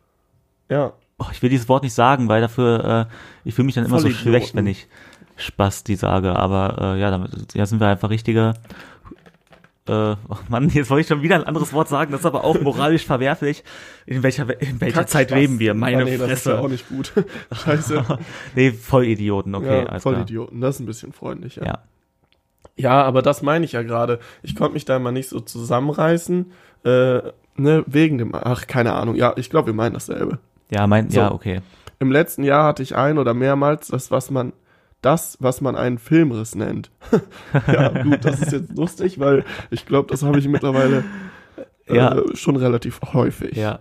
ja, 0.69 0.93
oh, 1.19 1.27
ich 1.33 1.41
will 1.41 1.49
dieses 1.51 1.69
Wort 1.71 1.85
nicht 1.85 1.95
sagen, 1.95 2.29
weil 2.29 2.41
dafür, 2.43 3.09
äh, 3.09 3.49
ich 3.49 3.55
fühle 3.55 3.67
mich 3.67 3.77
dann 3.77 3.87
immer 3.87 3.99
so 3.99 4.09
Vollidioten. 4.09 4.31
schlecht, 4.31 4.55
wenn 4.55 4.67
ich 4.67 4.87
Spasti 5.37 5.97
sage, 5.97 6.37
aber 6.37 6.77
äh, 6.97 7.01
ja, 7.01 7.11
damit 7.11 7.55
ja, 7.55 7.65
sind 7.67 7.81
wir 7.81 7.89
einfach 7.89 8.11
richtige 8.11 8.53
äh, 9.87 9.92
oh 9.92 10.37
Mann, 10.49 10.68
jetzt 10.70 10.90
wollte 10.90 11.03
ich 11.03 11.09
schon 11.09 11.23
wieder 11.23 11.35
ein 11.35 11.44
anderes 11.44 11.73
Wort 11.73 11.88
sagen, 11.88 12.12
das 12.12 12.20
ist 12.20 12.27
aber 12.27 12.44
auch 12.44 12.61
moralisch 12.61 13.05
verwerflich. 13.05 13.64
In 14.07 14.23
welcher, 14.23 14.61
in 14.61 14.81
welcher 14.81 15.07
Zeit 15.07 15.31
leben 15.31 15.59
wir? 15.59 15.75
Meine 15.75 16.03
ah, 16.03 16.05
nee, 16.05 16.16
das 16.16 16.31
ist 16.31 16.47
ja 16.47 16.53
Fresse. 16.53 16.61
auch 16.61 16.68
nicht 16.68 16.88
gut. 16.88 17.12
Scheiße. 17.53 18.05
nee, 18.55 18.73
Vollidioten, 18.73 19.55
okay, 19.55 19.83
ja, 19.83 19.87
alles 19.87 20.03
voll 20.03 20.14
klar. 20.14 20.25
Idioten. 20.25 20.61
Das 20.61 20.77
ist 20.77 20.81
ein 20.81 20.87
bisschen 20.87 21.12
freundlich, 21.12 21.57
ja. 21.57 21.64
Ja. 21.64 21.79
Ja, 22.77 23.03
aber 23.03 23.23
das 23.23 23.42
meine 23.42 23.64
ich 23.64 23.73
ja 23.73 23.83
gerade. 23.83 24.18
Ich 24.42 24.57
konnte 24.57 24.75
mich 24.75 24.85
da 24.85 24.97
immer 24.97 25.12
nicht 25.12 25.29
so 25.29 25.38
zusammenreißen, 25.38 26.51
äh, 26.85 27.20
ne, 27.57 27.85
wegen 27.87 28.18
dem, 28.18 28.35
ach, 28.35 28.66
keine 28.66 28.94
Ahnung. 28.94 29.14
Ja, 29.14 29.33
ich 29.37 29.49
glaube, 29.49 29.66
wir 29.66 29.75
meinen 29.75 29.92
dasselbe. 29.92 30.38
Ja, 30.70 30.87
mein, 30.87 31.09
So. 31.11 31.20
ja, 31.20 31.31
okay. 31.31 31.61
Im 32.01 32.11
letzten 32.11 32.42
Jahr 32.42 32.64
hatte 32.64 32.83
ich 32.83 32.97
ein 32.97 33.18
oder 33.18 33.33
mehrmals 33.33 33.88
das, 33.88 34.11
was 34.11 34.31
man, 34.31 34.53
das, 35.05 35.37
was 35.40 35.61
man 35.61 35.77
einen 35.77 35.99
Filmriss 35.99 36.55
nennt. 36.55 36.90
ja, 37.67 37.88
gut, 38.03 38.25
das 38.25 38.40
ist 38.40 38.53
jetzt 38.53 38.77
lustig, 38.77 39.19
weil 39.21 39.45
ich 39.71 39.87
glaube, 39.87 40.09
das 40.11 40.23
habe 40.23 40.38
ich 40.38 40.49
mittlerweile 40.49 41.05
äh, 41.87 41.97
Ja. 41.97 42.17
schon 42.35 42.57
relativ 42.57 43.01
häufig. 43.12 43.57
Ja. 43.57 43.81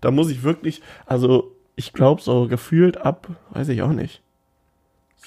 Da 0.00 0.10
muss 0.10 0.30
ich 0.30 0.42
wirklich, 0.42 0.82
also 1.06 1.52
ich 1.76 1.92
glaube 1.92 2.20
so 2.22 2.48
gefühlt 2.48 2.98
ab, 2.98 3.28
weiß 3.50 3.68
ich 3.68 3.82
auch 3.82 3.92
nicht. 3.92 4.22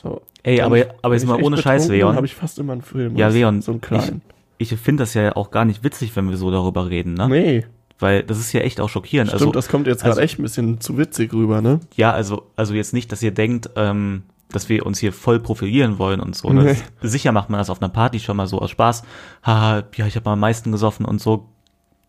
So. 0.02 0.22
Ey, 0.44 0.62
aber, 0.62 0.78
ich- 0.80 0.88
aber 1.02 1.14
jetzt 1.14 1.24
ich 1.24 1.30
mal 1.30 1.42
ohne 1.42 1.58
Scheiß, 1.58 1.88
Leon. 1.88 2.16
habe 2.16 2.26
ich 2.26 2.36
fast 2.36 2.58
immer 2.60 2.74
einen 2.74 2.82
Film. 2.82 3.16
Ja, 3.16 3.28
Leon, 3.28 3.62
so 3.62 3.72
einen 3.72 3.82
kleinen. 3.82 4.22
Ich 4.58 4.70
finde 4.76 5.04
das 5.04 5.14
ja 5.14 5.36
auch 5.36 5.52
gar 5.52 5.66
nicht 5.66 5.84
witzig, 5.84 6.16
wenn 6.16 6.30
wir 6.30 6.38
so 6.38 6.52
darüber 6.52 6.90
reden, 6.90 7.14
ne? 7.16 7.28
nee, 7.30 7.66
Weil 8.00 8.24
das 8.24 8.40
ist 8.40 8.52
ja 8.54 8.62
echt 8.62 8.80
auch 8.80 8.90
schockierend. 8.90 9.30
stimmt, 9.30 9.42
also, 9.42 9.52
das 9.52 9.70
kommt 9.70 9.88
jetzt 9.88 10.00
gerade 10.02 10.12
also- 10.12 10.22
echt 10.22 10.40
ein 10.40 10.44
bisschen 10.44 10.80
zu 10.82 10.98
witzig 10.98 11.34
rüber, 11.34 11.62
ne? 11.62 11.80
ja, 11.96 12.12
also, 12.12 12.44
also 12.56 12.74
jetzt 12.74 12.94
nicht, 12.94 13.12
dass 13.12 13.22
ihr 13.24 13.32
denkt, 13.32 13.70
ähm, 13.76 14.24
dass 14.52 14.70
wir 14.70 14.86
uns 14.86 15.00
hier 15.00 15.14
voll 15.14 15.40
profilieren 15.40 15.98
wollen 16.00 16.20
und 16.20 16.36
so. 16.36 16.52
Ne? 16.52 16.64
Nee. 17.02 17.08
Sicher 17.08 17.32
macht 17.32 17.50
man 17.50 17.58
das 17.58 17.70
auf 17.70 17.82
einer 17.82 17.90
Party 17.90 18.20
schon 18.20 18.38
mal 18.38 18.48
so 18.48 18.60
aus 18.60 18.72
Spaß. 18.72 19.04
Haha, 19.44 19.84
ja, 19.96 20.06
ich 20.08 20.16
habe 20.16 20.30
am 20.30 20.40
meisten 20.40 20.72
gesoffen 20.72 21.06
und 21.06 21.22
so 21.22 21.50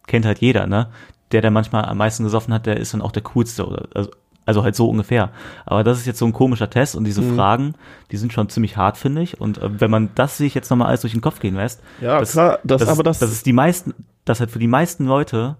kennt 0.06 0.26
halt 0.26 0.40
jeder, 0.40 0.66
ne? 0.66 0.88
Der, 1.30 1.40
der 1.40 1.50
manchmal 1.50 1.84
am 1.86 1.96
meisten 1.98 2.24
gesoffen 2.24 2.52
hat, 2.52 2.66
der 2.66 2.76
ist 2.76 2.92
dann 2.92 3.00
auch 3.02 3.12
der 3.12 3.22
coolste 3.22 3.66
oder 3.66 3.86
also, 3.94 4.10
also 4.44 4.64
halt 4.64 4.76
so 4.76 4.88
ungefähr. 4.88 5.30
Aber 5.64 5.82
das 5.84 5.98
ist 5.98 6.06
jetzt 6.06 6.18
so 6.18 6.26
ein 6.26 6.32
komischer 6.32 6.68
Test 6.68 6.94
und 6.96 7.04
diese 7.04 7.22
Mhm. 7.22 7.36
Fragen, 7.36 7.74
die 8.10 8.16
sind 8.18 8.32
schon 8.32 8.48
ziemlich 8.50 8.76
hart, 8.76 8.98
finde 8.98 9.22
ich. 9.22 9.40
Und 9.40 9.58
äh, 9.58 9.80
wenn 9.80 9.90
man 9.90 10.10
das 10.14 10.36
sich 10.36 10.54
jetzt 10.54 10.68
nochmal 10.70 10.88
alles 10.88 11.00
durch 11.02 11.12
den 11.12 11.22
Kopf 11.22 11.38
gehen 11.40 11.54
lässt, 11.54 11.80
Ja, 12.00 12.18
das, 12.20 12.32
klar, 12.32 12.58
das, 12.64 12.80
das, 12.80 12.88
aber 12.90 13.02
das, 13.02 13.18
das 13.20 13.30
ist 13.32 13.46
die 13.46 13.52
meisten, 13.54 13.94
das 14.24 14.40
halt 14.40 14.50
für 14.50 14.58
die 14.58 14.66
meisten 14.66 15.06
Leute 15.06 15.56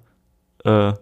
äh, 0.64 0.92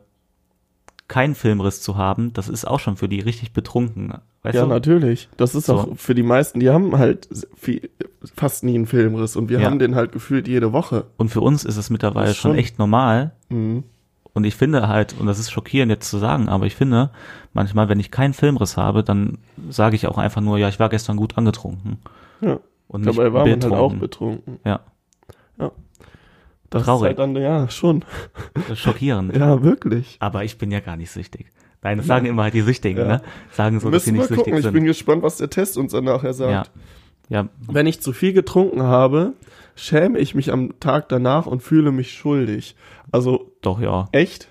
keinen 1.11 1.35
Filmriss 1.35 1.83
zu 1.83 1.99
haben, 1.99 2.33
das 2.33 2.49
ist 2.49 2.65
auch 2.67 2.81
schon 2.81 2.97
für 2.97 3.09
die 3.09 3.21
richtig 3.21 3.53
betrunken. 3.53 4.15
Weißt 4.43 4.55
ja, 4.55 4.63
du? 4.63 4.69
natürlich. 4.69 5.29
Das 5.37 5.55
ist 5.55 5.67
So. 5.67 5.75
auch 5.77 5.89
für 5.97 6.15
die 6.15 6.23
meisten, 6.23 6.61
die 6.61 6.71
haben 6.71 6.97
halt 6.97 7.29
viel, 7.57 7.91
fast 8.35 8.65
nie 8.65 8.75
einen 8.75 8.87
Filmriss 8.87 9.37
und 9.37 9.51
wir 9.51 9.61
Ja. 9.61 9.67
haben 9.67 9.79
den 9.79 9.95
halt 9.95 10.13
gefühlt 10.13 10.49
jede 10.49 10.73
Woche. 10.73 11.05
Und 11.19 11.29
für 11.29 11.43
uns 11.43 11.65
ist 11.67 11.77
es 11.77 11.91
mittlerweile 11.91 12.31
ist 12.31 12.37
schon 12.39 12.53
schon- 12.53 12.59
echt 12.59 12.79
normal. 12.79 13.33
Mhm. 13.51 13.85
Und 14.33 14.45
ich 14.45 14.55
finde 14.55 14.87
halt, 14.89 15.15
und 15.19 15.27
das 15.27 15.39
ist 15.41 15.51
schockierend 15.51 15.91
jetzt 15.91 16.09
zu 16.09 16.17
sagen, 16.19 16.49
aber 16.49 16.65
ich 16.65 16.77
finde, 16.77 17.11
manchmal, 17.53 17.89
wenn 17.89 17.99
ich 18.01 18.11
keinen 18.13 18.33
Filmriss 18.33 18.77
habe, 18.77 19.03
dann 19.03 19.39
sage 19.69 19.97
ich 19.97 20.07
auch 20.07 20.17
einfach 20.19 20.41
nur, 20.41 20.57
ja, 20.57 20.69
ich 20.69 20.79
war 20.79 20.89
gestern 20.89 21.17
gut 21.17 21.37
angetrunken. 21.37 21.99
Ja. 22.41 22.61
Und 22.87 23.05
Dabei 23.07 23.33
war 23.33 23.45
man 23.47 23.61
halt 23.63 23.73
auch 23.73 23.93
betrunken. 23.95 24.59
Ja, 24.65 24.81
Das 26.71 26.85
Traurig. 26.85 27.13
ist 27.13 27.19
halt 27.19 27.19
dann, 27.19 27.37
ja, 27.43 27.69
schon. 27.69 28.05
das 28.55 28.71
ist 28.71 28.79
schockierend. 28.79 29.37
Ja, 29.37 29.63
wirklich. 29.63 30.17
Aber 30.21 30.45
ich 30.45 30.57
bin 30.59 30.71
ja 30.71 30.81
gar 30.81 30.97
nicht 30.97 31.11
süchtig. 31.11 31.47
Nein, 31.83 31.99
das 31.99 32.07
sagen 32.07 32.27
immer 32.27 32.43
halt 32.45 32.55
die 32.55 32.61
Süchtigen, 32.61 32.99
Ja. 33.01 33.07
ne? 33.09 33.23
Sagen 33.53 33.81
so, 33.81 33.91
dass 33.91 34.05
sie 34.05 34.13
nicht 34.13 34.23
gucken. 34.29 34.37
süchtig 34.37 34.55
Ich 34.55 34.63
sind. 34.63 34.73
bin 34.75 34.85
gespannt, 34.85 35.23
was 35.23 35.39
der 35.39 35.51
Test 35.51 35.77
uns 35.79 35.93
dann 35.93 36.05
nachher 36.05 36.33
sagt. 36.35 36.51
ja. 36.53 36.65
Ja, 37.43 37.49
Wenn 37.61 37.87
ich 37.87 38.01
zu 38.01 38.13
viel 38.13 38.33
getrunken 38.33 38.83
habe, 38.83 39.35
schäme 39.77 40.19
ich 40.19 40.35
mich 40.35 40.53
am 40.53 40.81
Tag 40.81 41.09
danach 41.09 41.47
und 41.47 41.63
fühle 41.63 41.93
mich 41.93 42.13
schuldig. 42.13 42.75
Also 43.13 43.53
doch, 43.63 43.81
ja. 43.81 44.09
echt? 44.11 44.49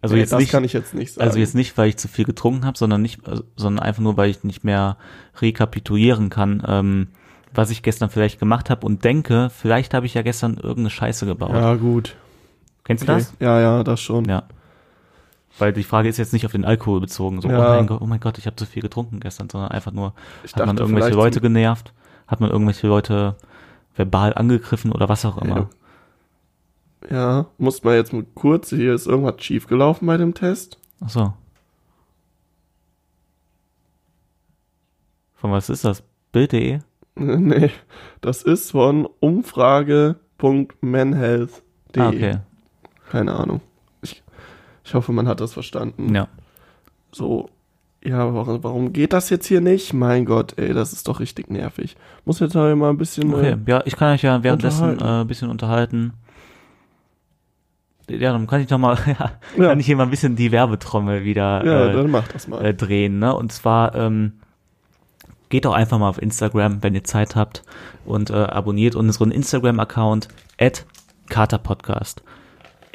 Also 0.00 0.14
Nee, 0.14 0.22
jetzt 0.22 0.32
das 0.32 0.40
nicht, 0.40 0.50
kann 0.50 0.64
ich 0.64 0.72
jetzt 0.72 0.94
nicht 0.94 1.12
sagen. 1.12 1.26
Also 1.28 1.38
jetzt 1.38 1.54
nicht, 1.54 1.76
weil 1.76 1.90
ich 1.90 1.98
zu 1.98 2.08
viel 2.08 2.24
getrunken 2.24 2.64
habe, 2.64 2.78
sondern 2.78 3.02
nicht, 3.02 3.28
also, 3.28 3.44
sondern 3.54 3.84
einfach 3.84 4.00
nur, 4.02 4.16
weil 4.16 4.30
ich 4.30 4.44
nicht 4.44 4.64
mehr 4.64 4.96
rekapitulieren 5.42 6.30
kann, 6.30 6.62
ähm, 6.66 7.08
was 7.54 7.70
ich 7.70 7.82
gestern 7.82 8.10
vielleicht 8.10 8.38
gemacht 8.38 8.70
habe 8.70 8.86
und 8.86 9.04
denke, 9.04 9.50
vielleicht 9.50 9.94
habe 9.94 10.06
ich 10.06 10.14
ja 10.14 10.22
gestern 10.22 10.54
irgendeine 10.56 10.90
Scheiße 10.90 11.26
gebaut. 11.26 11.54
ja, 11.54 11.74
gut. 11.74 12.16
Kennst 12.84 13.06
du 13.06 13.12
Okay. 13.12 13.20
das? 13.20 13.34
Ja, 13.40 13.60
ja, 13.60 13.84
das 13.84 14.00
schon. 14.00 14.24
Ja. 14.24 14.44
Weil 15.58 15.72
die 15.72 15.84
Frage 15.84 16.08
ist 16.08 16.16
jetzt 16.16 16.32
nicht 16.32 16.46
auf 16.46 16.52
den 16.52 16.64
Alkohol 16.64 17.00
bezogen, 17.00 17.40
so 17.40 17.48
Ja. 17.48 17.58
oh, 17.58 17.76
mein 17.76 17.86
Gott, 17.86 18.00
oh 18.00 18.06
mein 18.06 18.20
Gott, 18.20 18.38
ich 18.38 18.46
habe 18.46 18.56
zu 18.56 18.64
viel 18.66 18.82
getrunken 18.82 19.20
gestern, 19.20 19.48
sondern 19.50 19.70
einfach 19.70 19.92
nur, 19.92 20.14
Ich 20.44 20.54
hat 20.56 20.66
man 20.66 20.78
irgendwelche 20.78 21.10
Leute 21.14 21.40
genervt, 21.40 21.92
hat 22.26 22.40
man 22.40 22.50
irgendwelche 22.50 22.86
Leute 22.88 23.36
verbal 23.94 24.34
angegriffen 24.34 24.90
oder 24.92 25.08
was 25.08 25.24
auch 25.26 25.36
immer. 25.38 25.68
Ja, 27.10 27.46
muss 27.58 27.82
man 27.84 27.94
jetzt 27.94 28.12
mal 28.12 28.24
kurz, 28.34 28.70
hier 28.70 28.94
ist 28.94 29.06
irgendwas 29.06 29.42
schief 29.44 29.66
gelaufen 29.66 30.06
bei 30.06 30.16
dem 30.16 30.32
Test. 30.34 30.78
Ach 31.04 31.10
so. 31.10 31.32
Von 35.34 35.50
was 35.50 35.68
ist 35.68 35.84
das? 35.84 36.02
Bild.de? 36.30 36.80
nee, 37.16 37.70
das 38.20 38.42
ist 38.42 38.72
von 38.72 39.08
umfrage.menhealth.de. 39.20 42.02
Ah, 42.02 42.08
okay. 42.08 42.38
Keine 43.10 43.32
Ahnung. 43.34 43.60
Ich, 44.02 44.22
ich 44.84 44.94
hoffe, 44.94 45.12
man 45.12 45.28
hat 45.28 45.40
das 45.40 45.52
verstanden. 45.52 46.14
Ja. 46.14 46.28
So, 47.12 47.48
ja, 48.04 48.32
warum, 48.34 48.64
warum 48.64 48.92
geht 48.92 49.12
das 49.12 49.30
jetzt 49.30 49.46
hier 49.46 49.60
nicht? 49.60 49.92
Mein 49.92 50.24
Gott, 50.24 50.54
ey, 50.58 50.72
das 50.72 50.92
ist 50.92 51.06
doch 51.08 51.20
richtig 51.20 51.50
nervig. 51.50 51.96
Muss 52.24 52.40
jetzt 52.40 52.54
halt 52.54 52.76
mal 52.76 52.90
ein 52.90 52.96
bisschen. 52.98 53.32
Okay, 53.34 53.52
Äh, 53.52 53.58
ja, 53.66 53.82
ich 53.84 53.96
kann 53.96 54.14
euch 54.14 54.22
ja 54.22 54.42
währenddessen 54.42 54.98
äh, 54.98 55.04
ein 55.20 55.26
bisschen 55.26 55.50
unterhalten. 55.50 56.14
Ja, 58.10 58.32
dann 58.32 58.46
kann 58.46 58.60
ich 58.60 58.68
noch 58.70 58.78
mal, 58.78 58.96
ja, 59.06 59.32
Ja. 59.56 59.68
kann 59.68 59.80
ich 59.80 59.86
hier 59.86 59.96
mal 59.96 60.04
ein 60.04 60.10
bisschen 60.10 60.34
die 60.34 60.50
Werbetrommel 60.50 61.24
wieder 61.24 61.64
ja, 61.64 61.90
äh, 61.90 61.92
dann 61.92 62.10
mach 62.10 62.26
das 62.28 62.48
mal. 62.48 62.64
äh, 62.64 62.74
drehen, 62.74 63.18
ne? 63.20 63.34
Und 63.34 63.52
zwar 63.52 63.94
ähm, 63.94 64.32
geht 65.52 65.66
auch 65.66 65.74
einfach 65.74 65.98
mal 65.98 66.08
auf 66.08 66.20
Instagram, 66.20 66.82
wenn 66.82 66.94
ihr 66.94 67.04
Zeit 67.04 67.36
habt 67.36 67.62
und 68.06 68.30
äh, 68.30 68.32
abonniert 68.32 68.96
unseren 68.96 69.30
Instagram-Account 69.30 70.28
at 70.58 70.86
Katerpodcast. 71.28 72.22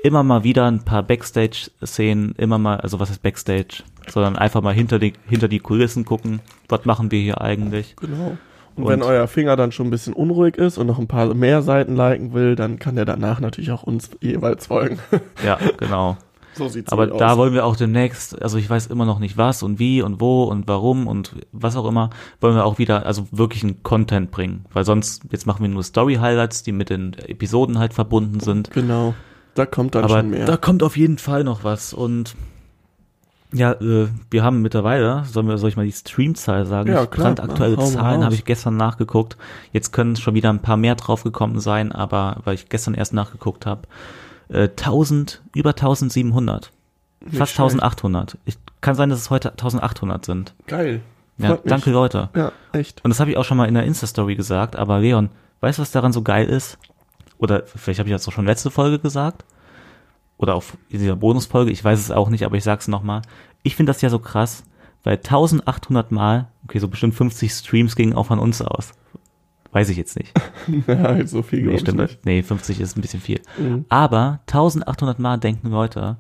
Immer 0.04 0.24
mal 0.24 0.44
wieder 0.44 0.66
ein 0.66 0.84
paar 0.84 1.04
Backstage-Szenen, 1.04 2.34
immer 2.36 2.58
mal, 2.58 2.78
also 2.78 3.00
was 3.00 3.12
ist 3.12 3.22
Backstage, 3.22 3.84
sondern 4.10 4.36
einfach 4.38 4.62
mal 4.64 4.74
hinter 4.74 4.98
die, 4.98 5.14
hinter 5.30 5.48
die 5.48 5.60
Kulissen 5.60 6.04
gucken, 6.04 6.40
was 6.68 6.84
machen 6.86 7.12
wir 7.12 7.20
hier 7.22 7.42
eigentlich. 7.42 7.96
Genau. 7.98 8.38
Und, 8.76 8.84
Und- 8.84 8.90
wenn 8.90 9.04
euer 9.04 9.28
Finger 9.28 9.56
dann 9.56 9.72
schon 9.72 9.88
ein 9.88 9.92
bisschen 9.92 10.14
unruhig 10.14 10.58
ist 10.58 10.80
und 10.80 10.88
noch 10.88 10.98
ein 10.98 11.08
paar 11.08 11.32
mehr 11.36 11.62
Seiten 11.62 11.96
liken 11.96 12.34
will, 12.34 12.56
dann 12.56 12.80
kann 12.80 12.96
der 12.96 13.06
danach 13.06 13.40
natürlich 13.40 13.70
auch 13.72 13.84
uns 13.84 14.10
jeweils 14.20 14.66
folgen. 14.66 14.98
Ja, 15.46 15.60
genau. 15.78 16.18
So 16.58 16.68
sieht's 16.68 16.92
Aber 16.92 17.08
da 17.08 17.32
aus. 17.32 17.38
wollen 17.38 17.54
wir 17.54 17.66
auch 17.66 17.76
demnächst, 17.76 18.42
also 18.42 18.58
ich 18.58 18.70
weiß 18.70 18.88
immer 18.88 19.06
noch 19.06 19.20
nicht 19.20 19.38
was 19.38 19.64
und 19.64 19.80
wie 19.80 20.02
und 20.02 20.20
wo 20.20 20.44
und 20.44 20.68
warum 20.68 21.08
und 21.08 21.34
was 21.52 21.76
auch 21.76 21.86
immer, 21.86 22.10
wollen 22.42 22.56
wir 22.56 22.66
auch 22.66 22.78
wieder, 22.78 23.06
also 23.06 23.28
wirklich 23.32 23.64
einen 23.64 23.84
Content 23.84 24.32
bringen. 24.32 24.66
Weil 24.74 24.86
sonst, 24.86 25.24
jetzt 25.32 25.46
machen 25.46 25.62
wir 25.62 25.70
nur 25.70 25.84
Story-Highlights, 25.84 26.64
die 26.64 26.72
mit 26.72 26.90
den 26.90 27.14
Episoden 27.14 27.80
halt 27.80 27.94
verbunden 27.94 28.40
sind. 28.40 28.72
Genau. 28.72 29.14
Da 29.56 29.66
kommt 29.66 29.96
dann 29.96 30.04
Aber 30.04 30.20
schon 30.20 30.30
mehr. 30.30 30.46
da 30.46 30.58
kommt 30.58 30.84
auf 30.84 30.98
jeden 30.98 31.18
Fall 31.18 31.44
noch 31.44 31.64
was 31.64 31.94
und 31.94 32.36
ja, 33.54 33.72
äh, 33.74 34.08
wir 34.30 34.44
haben 34.44 34.62
mittlerweile, 34.62 35.24
sollen 35.26 35.48
wir, 35.48 35.58
soll 35.58 35.70
ich 35.70 35.78
mal 35.78 35.86
die 35.86 35.94
Streamzahl 35.94 36.66
sagen? 36.66 36.90
Ja, 36.90 37.06
klar. 37.06 37.34
Brandaktuelle 37.34 37.78
Zahlen 37.80 38.24
habe 38.24 38.36
ich 38.36 38.44
gestern 38.44 38.76
nachgeguckt. 38.76 39.38
Jetzt 39.72 39.94
können 39.94 40.18
schon 40.18 40.34
wieder 40.34 40.50
ein 40.50 40.62
paar 40.62 40.76
mehr 40.76 40.96
draufgekommen 40.96 41.60
sein, 41.60 41.94
aber 41.94 42.42
weil 42.44 42.56
ich 42.56 42.68
gestern 42.68 42.94
erst 42.94 43.14
nachgeguckt 43.14 43.66
habe, 43.66 43.84
äh, 44.50 44.64
1000, 44.70 45.42
über 45.56 45.72
1700. 45.72 46.72
Nicht 47.22 47.38
Fast 47.38 47.54
schlecht. 47.54 47.74
1800. 47.74 48.38
Ich, 48.46 48.58
kann 48.82 48.96
sein, 48.96 49.10
dass 49.10 49.20
es 49.20 49.30
heute 49.30 49.52
1800 49.52 50.26
sind. 50.26 50.54
Geil. 50.68 51.02
Ja, 51.38 51.50
Freut 51.50 51.66
mich. 51.66 51.70
danke 51.70 51.92
Leute. 51.92 52.30
Ja, 52.36 52.52
echt. 52.72 53.04
Und 53.04 53.10
das 53.10 53.20
habe 53.20 53.32
ich 53.32 53.38
auch 53.38 53.44
schon 53.44 53.58
mal 53.58 53.68
in 53.68 53.74
der 53.74 53.84
Insta-Story 53.84 54.36
gesagt, 54.36 54.76
aber 54.76 55.00
Leon, 55.00 55.30
weißt 55.62 55.78
du, 55.78 55.82
was 55.82 55.92
daran 55.92 56.14
so 56.14 56.22
geil 56.22 56.48
ist? 56.48 56.78
Oder 57.38 57.64
vielleicht 57.66 58.00
habe 58.00 58.10
ich 58.10 58.16
das 58.16 58.28
auch 58.28 58.32
schon 58.32 58.46
letzte 58.46 58.72
Folge 58.72 59.00
gesagt. 59.00 59.46
Oder 60.38 60.56
auf 60.56 60.78
dieser 60.92 61.16
Bonusfolge, 61.16 61.72
ich 61.72 61.84
weiß 61.84 62.00
es 62.00 62.12
auch 62.12 62.30
nicht, 62.30 62.46
aber 62.46 62.56
ich 62.58 62.64
sag's 62.64 62.88
nochmal. 62.88 63.22
Ich 63.64 63.76
finde 63.76 63.92
das 63.92 64.02
ja 64.02 64.10
so 64.10 64.20
krass, 64.20 64.64
weil 65.04 65.18
1800 65.18 66.12
Mal, 66.12 66.48
okay, 66.64 66.80
so 66.80 66.88
bestimmt 66.88 67.16
50 67.16 67.52
Streams 67.52 67.96
gingen 67.96 68.14
auch 68.14 68.28
von 68.28 68.40
uns 68.40 68.62
aus. 68.62 68.94
Weiß 69.72 69.90
ich 69.90 69.98
jetzt 69.98 70.18
nicht. 70.18 70.34
Ja, 70.88 71.26
so 71.26 71.42
viel 71.44 71.64
Nee, 71.66 71.78
stimmt. 71.80 72.00
nicht. 72.00 72.26
Nee, 72.26 72.42
50 72.44 72.80
ist 72.82 72.98
ein 72.98 73.02
bisschen 73.02 73.22
viel. 73.22 73.40
Mhm. 73.58 73.86
Aber 73.90 74.40
1800 74.48 75.18
Mal 75.20 75.38
denken 75.38 75.70
Leute, 75.70 76.18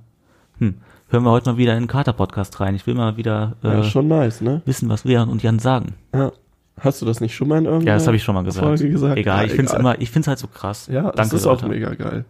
hm, 0.59 0.75
hören 1.09 1.23
wir 1.23 1.31
heute 1.31 1.51
mal 1.51 1.57
wieder 1.57 1.73
in 1.75 1.83
den 1.83 1.87
Kater-Podcast 1.87 2.59
rein. 2.59 2.75
Ich 2.75 2.85
will 2.87 2.95
mal 2.95 3.17
wieder 3.17 3.55
äh, 3.63 3.67
Ja, 3.77 3.83
schon 3.83 4.07
nice, 4.07 4.41
ne? 4.41 4.61
wissen, 4.65 4.89
was 4.89 5.03
Leon 5.05 5.29
und 5.29 5.43
Jan 5.43 5.59
sagen. 5.59 5.95
Ja. 6.13 6.31
Hast 6.79 7.01
du 7.01 7.05
das 7.07 7.21
nicht 7.21 7.33
schon 7.35 7.47
mal 7.47 7.57
in 7.57 7.65
irgendeiner 7.65 7.91
Ja, 7.91 7.95
das 7.95 8.05
habe 8.05 8.15
ich 8.17 8.23
schon 8.23 8.35
mal 8.35 8.43
gesagt. 8.43 8.65
Folge 8.65 8.89
gesagt? 8.89 9.17
Egal, 9.17 9.39
Ja, 9.39 9.43
ich 9.45 9.53
find's 9.53 9.71
egal. 9.71 9.79
immer, 9.81 9.99
ich 10.01 10.11
find's 10.11 10.27
halt 10.27 10.37
so 10.39 10.47
krass. 10.47 10.87
Ja, 10.91 11.03
das 11.03 11.15
Danke, 11.15 11.35
ist 11.37 11.45
Leute. 11.45 11.65
auch 11.65 11.69
mega 11.69 11.93
geil. 11.95 12.23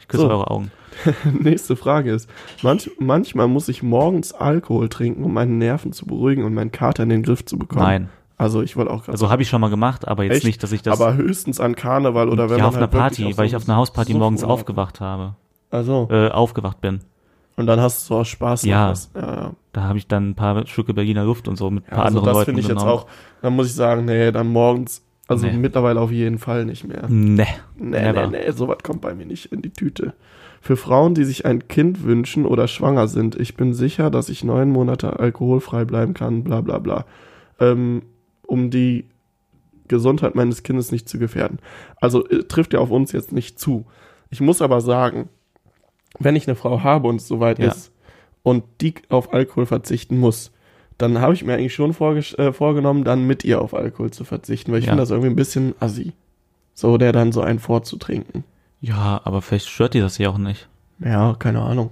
Ich 0.00 0.08
küsse 0.08 0.22
So. 0.24 0.30
eure 0.30 0.50
Augen. 0.50 0.70
Nächste 1.40 1.76
Frage 1.76 2.10
ist, 2.12 2.28
manch, 2.62 2.90
manchmal 2.98 3.46
muss 3.46 3.68
ich 3.68 3.82
morgens 3.84 4.32
Alkohol 4.32 4.88
trinken, 4.88 5.22
um 5.22 5.32
meine 5.32 5.52
Nerven 5.52 5.92
zu 5.92 6.06
beruhigen 6.06 6.42
und 6.44 6.54
meinen 6.54 6.72
Kater 6.72 7.04
in 7.04 7.08
den 7.10 7.22
Griff 7.22 7.44
zu 7.44 7.56
bekommen. 7.56 7.82
Nein. 7.84 8.08
Also 8.38 8.62
ich 8.62 8.76
wollte 8.76 8.90
auch 8.92 9.00
gerade 9.00 9.12
Also 9.12 9.30
habe 9.30 9.42
ich 9.42 9.48
schon 9.48 9.60
mal 9.60 9.68
gemacht, 9.68 10.06
aber 10.08 10.22
jetzt 10.24 10.36
Echt? 10.36 10.44
nicht, 10.46 10.62
dass 10.62 10.70
ich 10.72 10.80
das 10.82 10.98
aber 11.00 11.14
höchstens 11.16 11.58
an 11.60 11.74
Karneval 11.74 12.28
oder 12.28 12.48
wenn 12.48 12.58
ja, 12.58 12.64
man 12.64 12.68
auf 12.68 12.76
einer 12.76 12.82
halt 12.84 12.92
wirklich 12.92 13.00
Party, 13.18 13.24
auf 13.32 13.38
weil 13.38 13.46
so 13.48 13.50
ich 13.50 13.56
auf 13.56 13.68
einer 13.68 13.76
Hausparty 13.78 14.14
morgens 14.14 14.40
Suchturlaub- 14.42 14.52
aufgewacht 14.52 15.00
habe. 15.00 15.34
Also, 15.70 16.08
Äh, 16.10 16.28
aufgewacht 16.30 16.80
bin. 16.80 17.00
und 17.56 17.66
dann 17.66 17.80
hast 17.80 18.04
du 18.08 18.14
so 18.14 18.20
aus 18.20 18.28
Spaß 18.28 18.62
Ja. 18.64 18.94
Ja, 19.14 19.20
ja. 19.34 19.52
Da 19.72 19.82
habe 19.82 19.98
ich 19.98 20.06
dann 20.06 20.30
ein 20.30 20.34
paar 20.34 20.64
Stücke 20.66 20.94
Berliner 20.94 21.24
Luft 21.24 21.48
und 21.48 21.56
so 21.56 21.68
mit 21.70 21.84
ein 21.84 21.90
paar 21.90 22.04
also 22.06 22.18
anderen 22.18 22.26
das 22.26 22.34
Leuten 22.34 22.44
finde 22.46 22.60
ich 22.60 22.68
jetzt 22.68 22.78
genommen. 22.78 22.90
auch, 22.98 23.06
dann 23.42 23.54
muss 23.54 23.66
ich 23.66 23.74
sagen, 23.74 24.04
nee, 24.04 24.30
dann 24.32 24.46
morgens, 24.48 25.02
also 25.26 25.46
Nee. 25.46 25.52
mittlerweile 25.54 26.00
auf 26.00 26.10
jeden 26.12 26.38
Fall 26.38 26.64
nicht 26.64 26.86
mehr. 26.86 27.04
Nee. 27.08 27.44
Nee, 27.76 28.00
Never. 28.00 28.28
nee, 28.28 28.38
nee, 28.46 28.50
sowas 28.52 28.78
kommt 28.84 29.00
bei 29.02 29.14
mir 29.14 29.26
nicht 29.26 29.46
in 29.52 29.62
die 29.62 29.70
Tüte. 29.70 30.14
Für 30.60 30.76
Frauen, 30.76 31.14
die 31.14 31.24
sich 31.24 31.44
ein 31.44 31.68
Kind 31.68 32.02
wünschen 32.04 32.46
oder 32.46 32.66
schwanger 32.68 33.06
sind, 33.08 33.34
ich 33.36 33.56
bin 33.56 33.74
sicher, 33.74 34.10
dass 34.10 34.28
ich 34.28 34.42
neun 34.44 34.70
Monate 34.70 35.18
alkoholfrei 35.20 35.84
bleiben 35.84 36.14
kann, 36.14 36.44
bla 36.44 36.60
bla 36.60 36.78
bla. 36.78 37.04
Ähm, 37.60 38.02
um 38.48 38.70
die 38.70 39.04
Gesundheit 39.86 40.34
meines 40.34 40.62
Kindes 40.62 40.90
nicht 40.90 41.08
zu 41.08 41.18
gefährden. 41.18 41.58
Also 42.00 42.26
äh, 42.28 42.44
trifft 42.44 42.72
ja 42.74 42.80
auf 42.80 42.90
uns 42.90 43.12
jetzt 43.12 43.32
nicht 43.32 43.58
zu. 43.60 43.86
Ich 44.30 44.40
muss 44.40 44.60
aber 44.60 44.80
sagen, 44.80 45.28
wenn 46.18 46.36
ich 46.36 46.48
eine 46.48 46.56
Frau 46.56 46.82
habe 46.82 47.08
und 47.08 47.16
es 47.16 47.28
soweit 47.28 47.58
Ja. 47.58 47.68
ist 47.68 47.92
und 48.42 48.64
die 48.80 48.94
auf 49.08 49.32
Alkohol 49.32 49.66
verzichten 49.66 50.18
muss, 50.18 50.52
dann 50.98 51.20
habe 51.20 51.32
ich 51.34 51.44
mir 51.44 51.54
eigentlich 51.54 51.74
schon 51.74 51.90
äh, 51.92 52.52
vorgenommen, 52.52 53.04
dann 53.04 53.26
mit 53.26 53.44
ihr 53.44 53.62
auf 53.62 53.72
Alkohol 53.74 54.10
zu 54.10 54.24
verzichten, 54.24 54.72
weil 54.72 54.80
ich 54.80 54.86
Ja. 54.86 54.90
finde 54.92 55.02
das 55.02 55.10
irgendwie 55.10 55.30
ein 55.30 55.36
bisschen 55.36 55.74
assi. 55.80 56.12
So, 56.74 56.98
der 56.98 57.12
dann 57.12 57.32
so 57.32 57.40
einen 57.40 57.58
vorzutrinken. 57.58 58.44
Ja, 58.80 59.20
aber 59.24 59.42
vielleicht 59.42 59.68
stört 59.68 59.94
die 59.94 60.00
das 60.00 60.18
ja 60.18 60.28
auch 60.30 60.38
nicht. 60.38 60.68
Ja, 61.00 61.34
keine 61.38 61.62
Ahnung. 61.62 61.90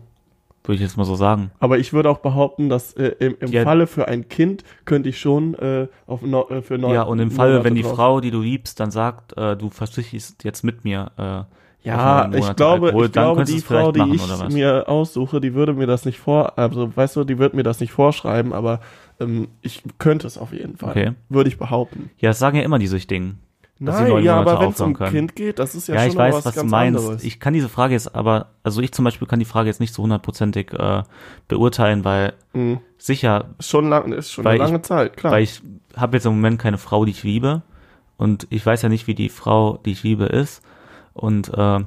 Würde 0.66 0.74
ich 0.76 0.80
jetzt 0.82 0.96
mal 0.96 1.04
so 1.04 1.14
sagen. 1.14 1.50
Aber 1.60 1.78
ich 1.78 1.92
würde 1.92 2.10
auch 2.10 2.18
behaupten, 2.18 2.68
dass 2.68 2.92
äh, 2.94 3.12
im, 3.20 3.36
im 3.40 3.50
Ja. 3.52 3.62
Falle 3.62 3.86
für 3.86 4.08
ein 4.08 4.28
Kind 4.28 4.64
könnte 4.84 5.08
ich 5.08 5.18
schon 5.20 5.54
äh, 5.54 5.86
auf 6.06 6.22
no, 6.22 6.48
äh, 6.50 6.60
für 6.62 6.76
neun 6.76 6.92
ja, 6.94 7.02
und 7.02 7.18
im 7.20 7.30
Falle, 7.30 7.62
wenn 7.64 7.74
die 7.74 7.82
drauf- 7.82 7.94
Frau, 7.96 8.20
die 8.20 8.30
du 8.30 8.40
liebst, 8.40 8.80
dann 8.80 8.90
sagt, 8.90 9.36
äh, 9.36 9.56
du 9.56 9.70
verzichtest 9.70 10.42
jetzt 10.44 10.62
mit 10.64 10.84
mir. 10.84 11.10
Äh, 11.16 11.88
Ja, 11.88 12.28
ich 12.34 12.56
glaube, 12.56 12.86
Alkohol, 12.86 13.06
ich 13.06 13.12
glaube, 13.12 13.44
die 13.44 13.60
Frau, 13.60 13.92
die 13.92 14.00
machen, 14.00 14.14
ich 14.14 14.24
oder 14.24 14.40
was? 14.40 14.52
mir 14.52 14.88
aussuche, 14.88 15.40
die 15.40 15.54
würde 15.54 15.72
mir 15.72 15.86
das 15.86 16.04
nicht 16.04 16.18
vor, 16.18 16.58
also 16.58 16.90
weißt 16.96 17.14
du, 17.14 17.22
die 17.22 17.38
wird 17.38 17.54
mir 17.54 17.62
das 17.62 17.78
nicht 17.78 17.92
vorschreiben, 17.92 18.52
aber 18.52 18.80
ähm, 19.20 19.46
ich 19.62 19.84
könnte 19.98 20.26
es 20.26 20.36
auf 20.36 20.52
jeden 20.52 20.76
Fall. 20.76 20.90
Okay. 20.90 21.12
Würde 21.28 21.48
ich 21.48 21.58
behaupten. 21.58 22.10
Ja, 22.18 22.30
das 22.30 22.40
sagen 22.40 22.56
ja 22.56 22.64
immer 22.64 22.80
die 22.80 22.88
Süchtigen. 22.88 23.38
Dass 23.78 23.96
sie 23.98 24.02
Nein, 24.04 24.10
neun 24.12 24.24
ja, 24.24 24.36
Monate 24.36 24.50
aber 24.52 24.60
wenn 24.62 24.70
es 24.70 24.80
um 24.80 24.94
können. 24.94 25.10
Kind 25.12 25.36
geht, 25.36 25.58
das 25.58 25.74
ist 25.74 25.88
ja, 25.88 25.96
Ja, 25.96 26.00
schon 26.02 26.10
ich 26.12 26.16
weiß, 26.16 26.34
was, 26.36 26.46
was 26.46 26.54
du 26.54 26.60
ganz 26.60 26.70
meinst. 26.70 27.00
anderes. 27.00 27.24
Ich 27.24 27.38
kann 27.40 27.52
diese 27.52 27.68
Frage 27.68 27.92
jetzt 27.92 28.14
aber, 28.14 28.46
also 28.62 28.80
ich 28.80 28.90
zum 28.92 29.04
Beispiel 29.04 29.28
kann 29.28 29.38
die 29.38 29.44
Frage 29.44 29.68
jetzt 29.68 29.80
nicht 29.80 29.92
so 29.92 30.02
hundertprozentig 30.02 30.72
äh, 30.72 31.02
beurteilen, 31.48 32.04
weil 32.04 32.32
Mhm. 32.54 32.80
sicher, 32.96 33.50
schon 33.60 33.88
lang, 33.90 34.12
ist 34.12 34.32
schon 34.32 34.46
eine 34.46 34.56
ich- 34.56 34.62
lange 34.62 34.80
Zeit, 34.82 35.16
klar. 35.18 35.32
weil 35.32 35.42
ich 35.42 35.60
habe 35.94 36.16
jetzt 36.16 36.24
im 36.24 36.32
Moment 36.32 36.58
keine 36.58 36.78
Frau, 36.78 37.04
die 37.04 37.10
ich 37.10 37.22
liebe 37.22 37.60
und 38.16 38.46
ich 38.48 38.64
weiß 38.64 38.80
ja 38.80 38.88
nicht, 38.88 39.06
wie 39.08 39.14
die 39.14 39.28
Frau, 39.28 39.78
die 39.84 39.92
ich 39.92 40.02
liebe, 40.02 40.24
ist 40.24 40.62
und 41.12 41.52
äh, 41.52 41.80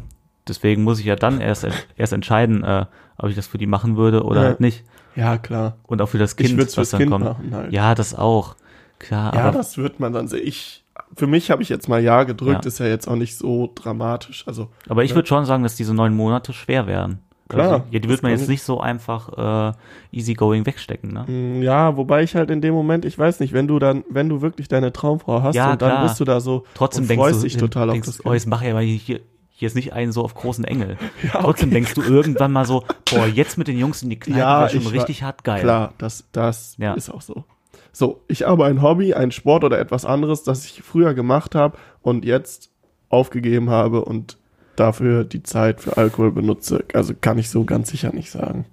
deswegen 0.48 0.84
muss 0.84 1.00
ich 1.00 1.06
ja 1.06 1.16
dann 1.16 1.42
erst 1.42 1.66
erst 1.98 2.14
entscheiden, 2.14 2.64
äh, 2.64 2.86
ob 3.18 3.30
ich 3.30 3.36
das 3.36 3.48
für 3.48 3.58
die 3.58 3.66
machen 3.68 3.98
würde 3.98 4.24
oder 4.24 4.42
Ja. 4.42 4.48
halt 4.50 4.60
nicht 4.60 4.84
ja, 5.16 5.40
klar. 5.40 5.78
und 5.88 6.04
auch 6.04 6.10
für 6.10 6.20
das 6.20 6.34
Ich 6.34 6.38
Kind, 6.50 6.60
es 6.62 6.78
was 6.78 6.92
dann 6.92 7.00
Kind 7.00 7.12
kommt. 7.12 7.26
halt. 7.52 7.74
Ja, 7.74 7.96
das 7.96 8.14
auch. 8.14 8.56
Klar, 9.00 9.34
Ja, 9.34 9.44
aber 9.46 9.58
das 9.58 9.78
wird 9.78 10.00
man 10.00 10.14
dann 10.14 10.28
sehen. 10.28 10.42
Ich, 10.46 10.84
für 11.16 11.28
mich 11.28 11.52
habe 11.52 11.62
ich 11.62 11.70
jetzt 11.70 11.88
mal 11.90 12.02
Ja 12.02 12.24
gedrückt, 12.24 12.66
Ja. 12.66 12.68
ist 12.68 12.80
ja 12.80 12.88
jetzt 12.88 13.08
auch 13.08 13.16
nicht 13.16 13.38
so 13.38 13.72
dramatisch. 13.76 14.44
Also, 14.48 14.70
Aber 14.88 15.04
ich 15.04 15.12
Ja. 15.12 15.16
würde 15.16 15.28
schon 15.28 15.46
sagen, 15.46 15.64
dass 15.64 15.76
diese 15.76 15.94
neun 15.94 16.16
Monate 16.16 16.54
schwer 16.54 16.88
wären. 16.88 17.20
Klar, 17.48 17.72
Also, 17.72 17.84
ja, 17.90 17.98
die 18.00 18.08
wird 18.08 18.22
man 18.22 18.32
jetzt 18.32 18.44
ich- 18.44 18.48
nicht 18.48 18.62
so 18.62 18.80
einfach 18.80 19.72
äh, 19.72 19.74
easygoing 20.12 20.68
wegstecken, 20.68 21.12
ne? 21.14 21.26
mh, 21.28 21.64
ja, 21.64 21.98
wobei 21.98 22.22
ich 22.22 22.36
halt 22.36 22.52
in 22.52 22.62
dem 22.62 22.76
Moment, 22.76 23.06
ich 23.06 23.18
weiß 23.18 23.40
nicht, 23.40 23.54
wenn 23.54 23.68
du 23.68 23.80
dann, 23.80 24.04
wenn 24.08 24.30
du 24.30 24.42
wirklich 24.42 24.68
deine 24.68 24.94
Traumfrau 24.94 25.42
hast 25.42 25.56
Ja, 25.56 25.72
und 25.72 25.82
dann 25.82 25.90
klar. 25.90 26.04
bist 26.04 26.20
du 26.20 26.26
da 26.26 26.40
so 26.42 26.64
Trotzdem 26.76 27.06
und 27.06 27.10
denkst 27.10 27.22
freust 27.24 27.40
du, 27.40 27.44
dich 27.46 27.58
total 27.58 27.88
denkst, 27.88 28.08
auf 28.08 28.18
das 28.18 28.26
oh, 28.26 28.34
jetzt 28.34 28.46
mach 28.46 28.62
ja 28.62 28.74
mal 28.74 28.84
hier, 28.84 29.22
hier 29.50 29.66
ist 29.66 29.76
nicht 29.76 29.94
einen 29.94 30.12
so 30.12 30.24
auf 30.24 30.36
großen 30.36 30.64
Engel. 30.64 30.98
Ja, 31.24 31.42
Trotzdem 31.42 31.72
denkst 31.72 31.96
du 31.96 32.04
irgendwann 32.04 32.52
mal 32.52 32.66
so, 32.66 32.84
boah, 33.10 33.26
jetzt 33.26 33.58
mit 33.58 33.68
den 33.68 33.80
Jungs 33.80 34.04
in 34.04 34.12
die 34.12 34.20
Kneipe 34.20 34.40
Ja, 34.40 34.70
schon 34.70 34.82
ich 34.82 34.92
richtig 34.94 35.24
hart 35.24 35.44
geil. 35.44 35.62
Klar, 35.62 35.94
das, 35.98 36.26
das 36.32 36.76
Ja. 36.78 36.94
ist 36.94 37.10
auch 37.10 37.22
so. 37.22 37.46
So, 37.92 38.22
ich 38.28 38.44
habe 38.44 38.66
ein 38.66 38.82
Hobby, 38.82 39.14
ein 39.14 39.32
Sport 39.32 39.64
oder 39.64 39.80
etwas 39.80 40.06
anderes, 40.06 40.44
das 40.44 40.66
ich 40.66 40.82
früher 40.82 41.14
gemacht 41.14 41.56
habe 41.56 41.78
und 42.02 42.26
jetzt 42.26 42.72
aufgegeben 43.10 43.70
habe 43.70 44.06
und 44.06 44.38
dafür 44.76 45.24
die 45.24 45.44
Zeit 45.44 45.82
für 45.82 45.98
Alkohol 45.98 46.32
benutze. 46.32 46.86
Also 46.94 47.14
kann 47.20 47.38
ich 47.38 47.50
so 47.50 47.66
ganz 47.66 47.90
sicher 47.90 48.14
nicht 48.14 48.32
sagen. 48.32 48.66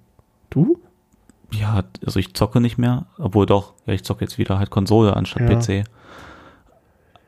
Du? 0.49 0.79
Ja, 1.51 1.83
also 2.05 2.19
ich 2.19 2.33
zocke 2.33 2.61
nicht 2.61 2.77
mehr, 2.77 3.07
obwohl 3.17 3.45
doch, 3.45 3.73
ja, 3.85 3.93
ich 3.93 4.03
zocke 4.03 4.23
jetzt 4.23 4.37
wieder 4.37 4.59
halt 4.59 4.69
Konsole 4.69 5.15
anstatt 5.15 5.49
Ja. 5.49 5.55
PC. 5.55 5.85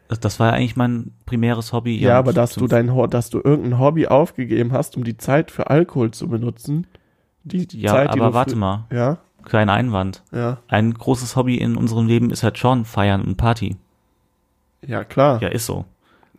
Das, 0.07 0.19
das 0.19 0.39
war 0.39 0.47
ja 0.47 0.53
eigentlich 0.53 0.75
mein 0.75 1.11
primäres 1.25 1.71
Hobby. 1.71 1.99
Ja, 1.99 2.17
aber 2.17 2.33
dass 2.33 2.55
du 2.55 2.67
dein 2.67 2.87
dass 3.09 3.29
du 3.29 3.41
irgendein 3.43 3.79
Hobby 3.79 4.07
aufgegeben 4.07 4.71
hast, 4.73 4.97
um 4.97 5.03
die 5.03 5.17
Zeit 5.17 5.51
für 5.51 5.69
Alkohol 5.69 6.11
zu 6.11 6.27
benutzen. 6.27 6.87
Die 7.43 7.67
Ja, 7.79 7.93
Zeit, 7.93 8.15
die 8.15 8.19
aber 8.19 8.33
warte 8.33 8.55
mal, 8.55 8.85
Ja, 8.91 9.19
kleiner 9.49 9.73
Einwand. 9.73 10.23
ja, 10.31 10.57
Ein 10.67 10.93
großes 10.93 11.35
Hobby 11.35 11.55
in 11.57 11.75
unserem 11.75 12.07
Leben 12.07 12.29
ist 12.31 12.43
halt 12.43 12.57
schon 12.57 12.85
Feiern 12.85 13.21
und 13.21 13.35
Party. 13.35 13.75
ja, 14.85 15.03
klar. 15.03 15.41
Ja, 15.41 15.49
ist 15.49 15.65
so. 15.65 15.85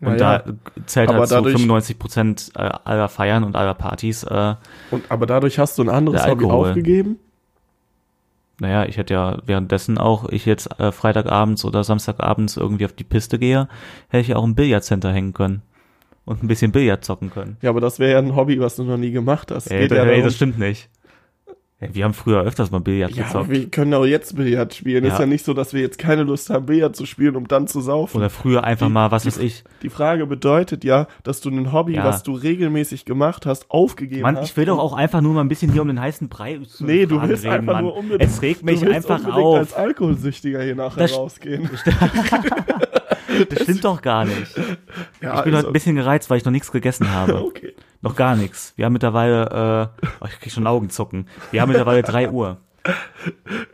Und 0.01 0.19
ja. 0.19 0.39
da 0.39 0.53
zählt 0.87 1.11
Aber 1.11 1.19
halt 1.19 1.29
so 1.29 1.35
dadurch- 1.35 1.53
95 1.57 1.99
Prozent 1.99 2.51
äh, 2.55 2.61
aller 2.85 3.09
Feiern 3.11 3.45
und 3.45 3.55
aller 3.55 3.75
Partys. 3.75 4.23
Äh, 4.25 4.55
Und, 4.91 5.11
aber 5.11 5.27
dadurch 5.27 5.59
hast 5.59 5.77
du 5.77 5.83
ein 5.83 5.91
anderes 5.91 6.23
Der 6.23 6.31
Hobby 6.31 6.47
aufgegeben? 6.47 7.19
naja, 8.61 8.85
ich 8.85 8.97
hätte 8.99 9.15
ja 9.15 9.39
währenddessen 9.47 9.97
auch, 9.99 10.29
ich 10.29 10.45
jetzt 10.47 10.79
äh, 10.79 10.93
Freitagabends 10.93 11.65
oder 11.65 11.83
Samstagabends 11.85 12.57
irgendwie 12.59 12.85
auf 12.85 12.93
die 12.93 13.05
Piste 13.05 13.39
gehe, 13.39 13.69
hätte 14.09 14.21
ich 14.23 14.29
ja 14.29 14.37
auch 14.37 14.45
im 14.45 14.55
Billardcenter 14.55 15.13
hängen 15.13 15.33
können. 15.33 15.63
Und 16.27 16.43
ein 16.45 16.49
bisschen 16.49 16.71
Billard 16.71 17.05
zocken 17.05 17.31
können. 17.31 17.57
Ja, 17.63 17.71
aber 17.71 17.81
das 17.81 17.99
wäre 17.99 18.13
ja 18.13 18.19
ein 18.19 18.37
Hobby, 18.37 18.61
was 18.61 18.77
du 18.77 18.85
noch 18.85 18.99
nie 18.99 19.11
gemacht 19.11 19.51
hast. 19.51 19.69
Ey, 19.71 19.81
Geht 19.81 19.91
das, 19.93 19.97
ja 19.99 20.05
ey, 20.05 20.11
darum, 20.11 20.25
das 20.25 20.35
stimmt 20.37 20.59
nicht. 20.59 20.89
Wir 21.81 22.05
haben 22.05 22.13
früher 22.13 22.43
öfters 22.43 22.71
mal 22.71 22.81
Billard 22.81 23.13
Ja, 23.13 23.25
gezockt. 23.25 23.49
wir 23.49 23.71
können 23.71 23.95
auch 23.95 24.05
jetzt 24.05 24.37
Billard 24.37 24.75
spielen. 24.75 25.03
Ja. 25.03 25.15
Ist 25.15 25.19
ja 25.19 25.25
nicht 25.25 25.47
so, 25.47 25.55
dass 25.55 25.73
wir 25.73 25.81
jetzt 25.81 25.99
keine 25.99 26.25
Lust 26.25 26.51
haben, 26.51 26.67
Billard 26.67 26.95
zu 26.95 27.07
spielen, 27.07 27.37
um 27.37 27.49
dann 27.49 27.67
zu 27.69 27.81
saufen. 27.81 28.19
Oder 28.19 28.29
früher 28.29 28.65
einfach 28.65 28.89
Die- 28.89 28.93
mal, 28.93 29.11
was 29.11 29.23
die- 29.23 29.29
weiß 29.29 29.39
ich. 29.39 29.65
Die 29.83 29.89
Frage 29.89 30.27
bedeutet 30.27 30.85
ja, 30.85 31.07
dass 31.23 31.41
du 31.41 31.49
ein 31.49 31.73
Hobby, 31.73 31.95
Ja. 31.95 32.05
was 32.05 32.23
du 32.23 32.33
regelmäßig 32.33 33.07
gemacht 33.07 33.47
hast, 33.47 33.71
aufgegeben 33.71 34.21
Mann, 34.23 34.37
hast. 34.37 34.51
ich 34.51 34.57
will 34.59 34.67
doch 34.67 34.79
auch 34.79 34.93
einfach 34.93 35.23
nur 35.23 35.33
mal 35.33 35.41
ein 35.41 35.49
bisschen 35.49 35.73
hier 35.73 35.81
um 35.81 35.89
den 35.89 36.01
heißen 36.01 36.29
Brei 36.29 36.59
zu 36.69 36.85
Nee, 36.85 37.07
du 37.07 37.21
willst 37.23 37.45
reden, 37.45 37.55
einfach 37.55 37.73
Mann. 37.73 37.85
nur 37.85 37.97
unbedingt. 37.97 38.31
Es 38.31 38.43
regt 38.43 38.63
mich 38.65 38.81
du 38.81 38.87
willst 38.87 38.97
einfach 39.11 39.19
unbedingt 39.27 39.47
auf. 39.47 39.57
als 39.59 39.73
Alkoholsüchtiger 39.73 40.63
hier 40.63 40.75
nachher 40.75 41.01
Das- 41.01 41.17
rausgehen. 41.17 41.71
Das 43.51 43.63
stimmt 43.63 43.85
doch 43.85 44.03
gar 44.03 44.25
nicht. 44.25 44.55
Ja, 45.21 45.39
Ich 45.39 45.45
bin 45.45 45.57
heute 45.57 45.67
ein 45.69 45.73
bisschen 45.73 45.97
gereizt, 45.97 46.31
weil 46.31 46.39
ich 46.39 46.45
noch 46.45 46.53
nichts 46.53 46.73
gegessen 46.73 47.11
habe. 47.13 47.35
Okay. 47.45 47.75
Noch 48.03 48.17
gar 48.17 48.35
nichts. 48.35 48.73
Wir 48.77 48.87
haben 48.87 48.95
mittlerweile, 48.95 49.91
äh, 50.01 50.05
oh, 50.23 50.27
ich 50.27 50.41
krieg 50.41 50.51
schon 50.53 50.67
Augenzucken. 50.67 51.27
Wir 51.51 51.61
haben 51.61 51.69
mittlerweile 51.69 52.03
drei 52.03 52.31
Uhr. 52.31 52.57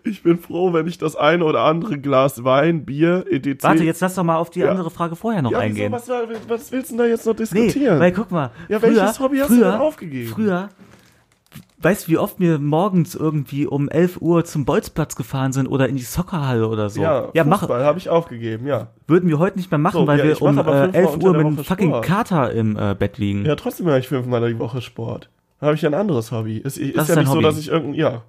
Ich 0.02 0.24
bin 0.24 0.38
froh, 0.40 0.72
wenn 0.72 0.88
ich 0.88 0.98
das 0.98 1.14
eine 1.14 1.44
oder 1.44 1.60
andere 1.60 1.96
Glas 2.00 2.42
Wein, 2.42 2.84
Bier, 2.84 3.24
etc. 3.30 3.62
Warte, 3.62 3.84
jetzt 3.84 4.00
lass 4.00 4.16
doch 4.16 4.24
mal 4.24 4.34
auf 4.36 4.50
die 4.50 4.60
Ja. 4.60 4.70
andere 4.70 4.90
Frage 4.90 5.14
vorher 5.14 5.42
noch 5.42 5.52
ja, 5.52 5.58
wieso, 5.58 5.66
eingehen. 5.66 5.92
was, 5.92 6.08
was 6.48 6.72
willst 6.72 6.90
du 6.90 6.96
denn 6.96 6.98
da 6.98 7.06
jetzt 7.06 7.24
noch 7.24 7.34
Nee, 7.34 7.38
diskutieren? 7.38 8.00
weil 8.00 8.10
guck 8.12 8.32
mal. 8.32 8.50
Ja, 8.68 8.80
früher, 8.80 8.96
welches 8.96 9.20
Hobby 9.20 9.38
hast 9.38 9.50
du 9.50 9.54
früher, 9.54 9.70
denn 9.72 9.80
aufgegeben? 9.80 10.28
Früher, 10.30 10.68
weißt 11.78 12.06
du, 12.06 12.12
wie 12.12 12.18
oft 12.18 12.40
wir 12.40 12.58
morgens 12.58 13.14
irgendwie 13.14 13.66
um 13.66 13.88
11 13.88 14.20
Uhr 14.20 14.44
zum 14.44 14.64
Bolzplatz 14.64 15.16
gefahren 15.16 15.52
sind 15.52 15.66
oder 15.66 15.88
in 15.88 15.96
die 15.96 16.02
Soccerhalle 16.02 16.68
oder 16.68 16.88
so? 16.88 17.02
ja, 17.02 17.28
ja 17.34 17.44
Fußball 17.44 17.84
habe 17.84 17.98
ich 17.98 18.08
aufgegeben, 18.08 18.66
ja. 18.66 18.88
würden 19.06 19.28
wir 19.28 19.38
heute 19.38 19.58
nicht 19.58 19.70
mehr 19.70 19.78
machen, 19.78 20.00
So, 20.00 20.06
weil 20.06 20.18
ja, 20.18 20.24
wir 20.24 20.42
um 20.42 20.58
äh, 20.58 20.64
fünfmal 20.64 20.94
11 20.94 21.10
unter 21.14 21.26
Uhr 21.26 21.32
mit 21.36 21.46
einem 21.46 21.58
fucking 21.58 21.88
Sport. 21.90 22.04
Kater 22.04 22.52
im 22.52 22.76
äh, 22.76 22.94
Bett 22.98 23.18
liegen. 23.18 23.44
Ja, 23.44 23.56
trotzdem 23.56 23.86
mache 23.86 23.98
ich 23.98 24.08
fünfmal 24.08 24.46
die 24.48 24.58
Woche 24.58 24.80
Sport. 24.80 25.30
Da 25.60 25.66
habe 25.66 25.76
ich 25.76 25.82
ja 25.82 25.90
ein 25.90 25.94
anderes 25.94 26.32
Hobby. 26.32 26.58
Ist, 26.58 26.76
Das 26.76 26.76
ist 26.76 27.08
ja 27.08 27.16
nicht 27.16 27.26
so, 27.26 27.34
Hobby. 27.34 27.42
dass 27.44 27.58
ich 27.58 27.68
irgendein, 27.68 27.94
ja. 27.94 28.22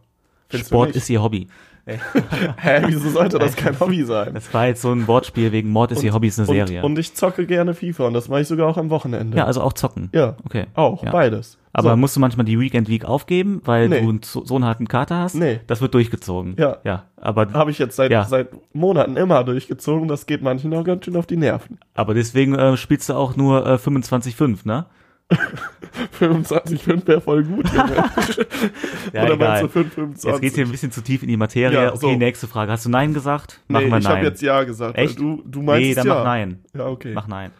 Sport 0.54 0.96
ist 0.96 1.10
ihr 1.10 1.22
Hobby. 1.22 1.48
Hä, 2.58 2.82
wieso 2.88 3.10
sollte 3.10 3.40
das 3.40 3.56
kein 3.56 3.80
Hobby 3.80 4.04
sein? 4.04 4.34
Das 4.34 4.54
war 4.54 4.68
jetzt 4.68 4.82
so 4.82 4.92
ein 4.92 5.08
Wortspiel 5.08 5.52
wegen 5.52 5.70
Mord 5.70 5.92
ist 5.92 6.04
ihr 6.04 6.14
Hobby 6.14 6.28
ist 6.28 6.38
eine 6.40 6.46
Serie. 6.48 6.80
Und, 6.80 6.92
und 6.92 7.00
ich 7.00 7.14
zocke 7.16 7.46
gerne 7.46 7.74
FIFA 7.74 8.08
und 8.08 8.14
das 8.14 8.28
mache 8.28 8.42
ich 8.42 8.48
sogar 8.48 8.68
auch 8.68 8.78
am 8.78 8.90
Wochenende. 8.90 9.38
ja, 9.38 9.46
also 9.46 9.62
auch 9.62 9.74
zocken. 9.74 10.10
Ja, 10.14 10.36
Okay. 10.46 10.66
auch, 10.76 11.04
Ja. 11.04 11.12
beides. 11.12 11.58
Aber 11.74 11.92
So. 11.92 11.98
musst 11.98 12.16
du 12.16 12.20
manchmal 12.20 12.46
die 12.46 12.60
Weekend 12.60 12.90
Week 12.90 13.06
aufgeben, 13.06 13.62
weil 13.64 13.88
Nee. 13.88 14.02
du 14.02 14.10
einen 14.10 14.22
so 14.24 14.56
einen 14.56 14.66
harten 14.66 14.88
Kater 14.88 15.18
hast? 15.20 15.36
Nee. 15.36 15.60
Das 15.68 15.80
wird 15.80 15.94
durchgezogen. 15.94 16.56
Ja. 16.58 16.78
Ja. 16.84 17.04
Aber, 17.22 17.52
habe 17.54 17.72
ich 17.72 17.78
jetzt 17.80 17.96
seit, 17.96 18.12
Ja. 18.12 18.24
seit 18.26 18.50
Monaten 18.74 19.16
immer 19.16 19.44
durchgezogen. 19.44 20.08
Das 20.08 20.26
geht 20.26 20.42
manchen 20.42 20.74
auch 20.74 20.84
ganz 20.84 21.06
schön 21.06 21.16
auf 21.16 21.28
die 21.28 21.38
Nerven. 21.38 21.78
aber 21.94 22.14
deswegen 22.14 22.56
äh, 22.56 22.76
spielst 22.78 23.10
du 23.10 23.14
auch 23.14 23.36
nur 23.36 23.66
äh, 23.66 23.78
25,5, 23.78 24.66
ne? 24.66 24.86
25,5 25.30 27.08
wäre 27.08 27.22
voll 27.22 27.44
gut. 27.44 27.66
Ja, 29.14 29.24
Oder 29.24 29.34
egal. 29.34 29.62
meinst 29.62 29.76
du 29.76 29.80
5,25? 29.80 30.28
Jetzt 30.28 30.42
geht's 30.42 30.56
hier 30.56 30.66
ein 30.66 30.72
bisschen 30.72 30.92
zu 30.92 31.02
tief 31.02 31.24
in 31.24 31.30
die 31.30 31.38
Materie. 31.38 31.74
Ja, 31.74 31.90
okay, 31.90 31.98
so. 32.00 32.12
nächste 32.12 32.48
Frage. 32.48 32.72
Hast 32.72 32.86
du 32.86 32.90
Nein 32.90 33.14
gesagt? 33.14 33.62
Machen 33.68 33.86
nee, 33.86 33.92
wir 33.92 33.98
ich 33.98 34.04
Nein. 34.04 34.16
habe 34.18 34.26
jetzt 34.26 34.42
Ja 34.42 34.64
gesagt. 34.64 34.98
Echt? 34.98 35.18
Weil 35.18 35.38
du, 35.38 35.44
du 35.46 35.62
meinst 35.62 35.88
nee, 35.88 35.96
dann 35.96 36.08
ja. 36.08 36.14
mach 36.14 36.24
Nein. 36.24 36.64
Ja, 36.76 36.88
okay. 36.88 37.14
Mach 37.14 37.28
Nein. 37.28 37.52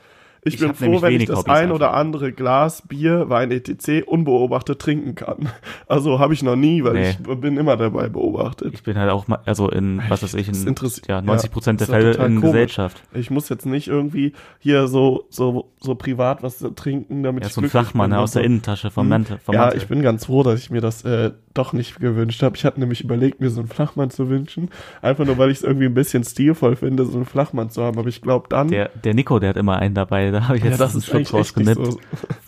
Ich, 0.48 0.56
Ich 0.56 0.60
bin 0.60 0.74
froh, 0.74 1.02
wenn 1.02 1.14
ich 1.20 1.26
das 1.26 1.38
Hobbys 1.40 1.52
ein 1.54 1.64
einfach. 1.64 1.76
oder 1.76 1.94
andere 1.94 2.32
Glas, 2.32 2.82
Bier, 2.88 3.30
Wein, 3.30 3.52
etc. 3.52 4.04
unbeobachtet 4.08 4.80
trinken 4.80 5.16
kann. 5.16 5.50
Also 5.90 6.20
habe 6.20 6.34
ich 6.34 6.44
noch 6.44 6.56
nie, 6.56 6.84
weil 6.84 6.94
Nee. 6.94 7.10
ich 7.12 7.18
bin 7.40 7.56
immer 7.58 7.78
dabei 7.78 8.10
beobachtet. 8.10 8.74
Ich 8.74 8.84
bin 8.84 8.98
halt 8.98 9.10
auch 9.10 9.28
mal, 9.28 9.40
also 9.46 9.70
in, 9.70 10.02
was 10.10 10.22
weiß 10.22 10.34
ich, 10.34 10.50
in 10.50 10.76
ja, 11.08 11.22
90 11.22 11.52
Prozent 11.52 11.80
ja, 11.82 11.88
der 11.88 11.96
ja 11.96 12.02
Fälle 12.14 12.26
in 12.28 12.36
komisch. 12.36 12.42
Gesellschaft. 12.42 13.04
Ich 13.14 13.30
muss 13.32 13.48
jetzt 13.50 13.66
nicht 13.66 13.88
irgendwie 13.88 14.34
hier 14.60 14.88
so, 14.88 15.26
so, 15.30 15.72
so 15.80 15.96
privat 15.96 16.44
was 16.44 16.64
trinken, 16.76 17.24
damit 17.24 17.44
Ja, 17.44 17.48
ich 17.48 17.54
so 17.54 17.62
ein 17.62 17.70
Flachmann 17.70 18.10
bin 18.12 18.20
aus 18.20 18.32
der. 18.32 18.44
Innentasche 18.44 18.92
vom 18.92 19.04
Hm. 19.04 19.10
Mantel. 19.10 19.38
Vom 19.44 19.56
Ja, 19.56 19.62
Mantel. 19.62 19.78
ich 19.78 19.88
bin 19.88 20.02
ganz 20.02 20.26
froh, 20.26 20.44
dass 20.44 20.60
ich 20.60 20.70
mir 20.70 20.82
das 20.82 21.04
äh, 21.06 21.32
doch 21.54 21.74
nicht 21.74 22.00
gewünscht 22.00 22.44
habe. 22.44 22.56
Ich 22.58 22.66
hatte 22.66 22.80
nämlich 22.80 23.02
überlegt, 23.04 23.40
mir 23.40 23.50
so 23.50 23.62
einen 23.62 23.70
Flachmann 23.70 24.10
zu 24.10 24.30
wünschen. 24.30 24.70
Einfach 25.02 25.26
nur, 25.26 25.38
weil 25.38 25.50
ich 25.52 25.58
es 25.60 25.64
irgendwie 25.64 25.86
ein 25.86 25.94
bisschen 25.94 26.24
stilvoll 26.24 26.76
finde, 26.76 27.06
so 27.06 27.16
einen 27.18 27.26
Flachmann 27.26 27.70
zu 27.70 27.82
haben. 27.84 27.98
Aber 27.98 28.08
ich 28.10 28.22
glaube 28.22 28.48
dann. 28.50 28.68
der, 28.68 28.90
der 29.04 29.14
Nico, 29.14 29.40
der 29.40 29.50
hat 29.50 29.58
immer 29.58 29.78
einen 29.78 29.96
dabei. 29.96 30.32
Da 30.38 30.50
habe 30.50 30.58
ich 30.58 30.64
ja, 30.64 30.70
jetzt 30.70 30.80
das 30.80 30.94
einen 30.94 31.02
Schluck 31.02 31.34
rausgenippt. 31.34 31.84
so. 31.84 32.00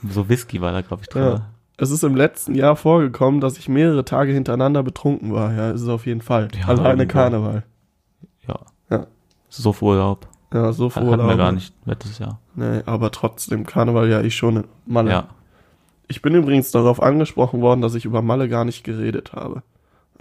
So. 0.07 0.29
Whisky 0.29 0.61
war 0.61 0.71
da, 0.71 0.81
glaube 0.81 1.01
ich, 1.01 1.09
drin. 1.09 1.23
Ja. 1.23 1.47
Es 1.75 1.89
ist 1.89 2.03
im 2.03 2.15
letzten 2.15 2.53
Jahr 2.53 2.75
vorgekommen, 2.75 3.41
dass 3.41 3.57
ich 3.57 3.67
mehrere 3.67 4.05
Tage 4.05 4.31
hintereinander 4.31 4.83
betrunken 4.83 5.33
war. 5.33 5.51
Ja, 5.53 5.71
ist 5.71 5.81
es 5.81 5.87
auf 5.87 6.05
jeden 6.05 6.21
Fall. 6.21 6.49
Ja, 6.53 6.67
Alleine 6.67 7.01
irgendwo. 7.01 7.13
Karneval. 7.17 7.63
Ja. 8.47 8.59
Ja. 8.91 9.07
So 9.49 9.73
viel 9.73 9.87
Urlaub. 9.87 10.27
Ja, 10.53 10.71
so 10.71 10.91
froh. 10.91 11.11
Hatten 11.11 11.27
wir 11.27 11.35
gar 11.35 11.51
nicht 11.51 11.73
letztes 11.85 12.19
Jahr. 12.19 12.39
Nee, 12.53 12.83
aber 12.85 13.09
trotzdem, 13.09 13.65
Karneval 13.65 14.07
ja 14.07 14.21
ich 14.21 14.35
schon 14.35 14.65
Malle. 14.85 15.09
Ja. 15.09 15.29
Ich 16.07 16.21
bin 16.21 16.35
übrigens 16.35 16.69
darauf 16.69 17.01
angesprochen 17.01 17.61
worden, 17.61 17.81
dass 17.81 17.95
ich 17.95 18.05
über 18.05 18.21
Malle 18.21 18.49
gar 18.49 18.65
nicht 18.65 18.83
geredet 18.83 19.33
habe. 19.33 19.63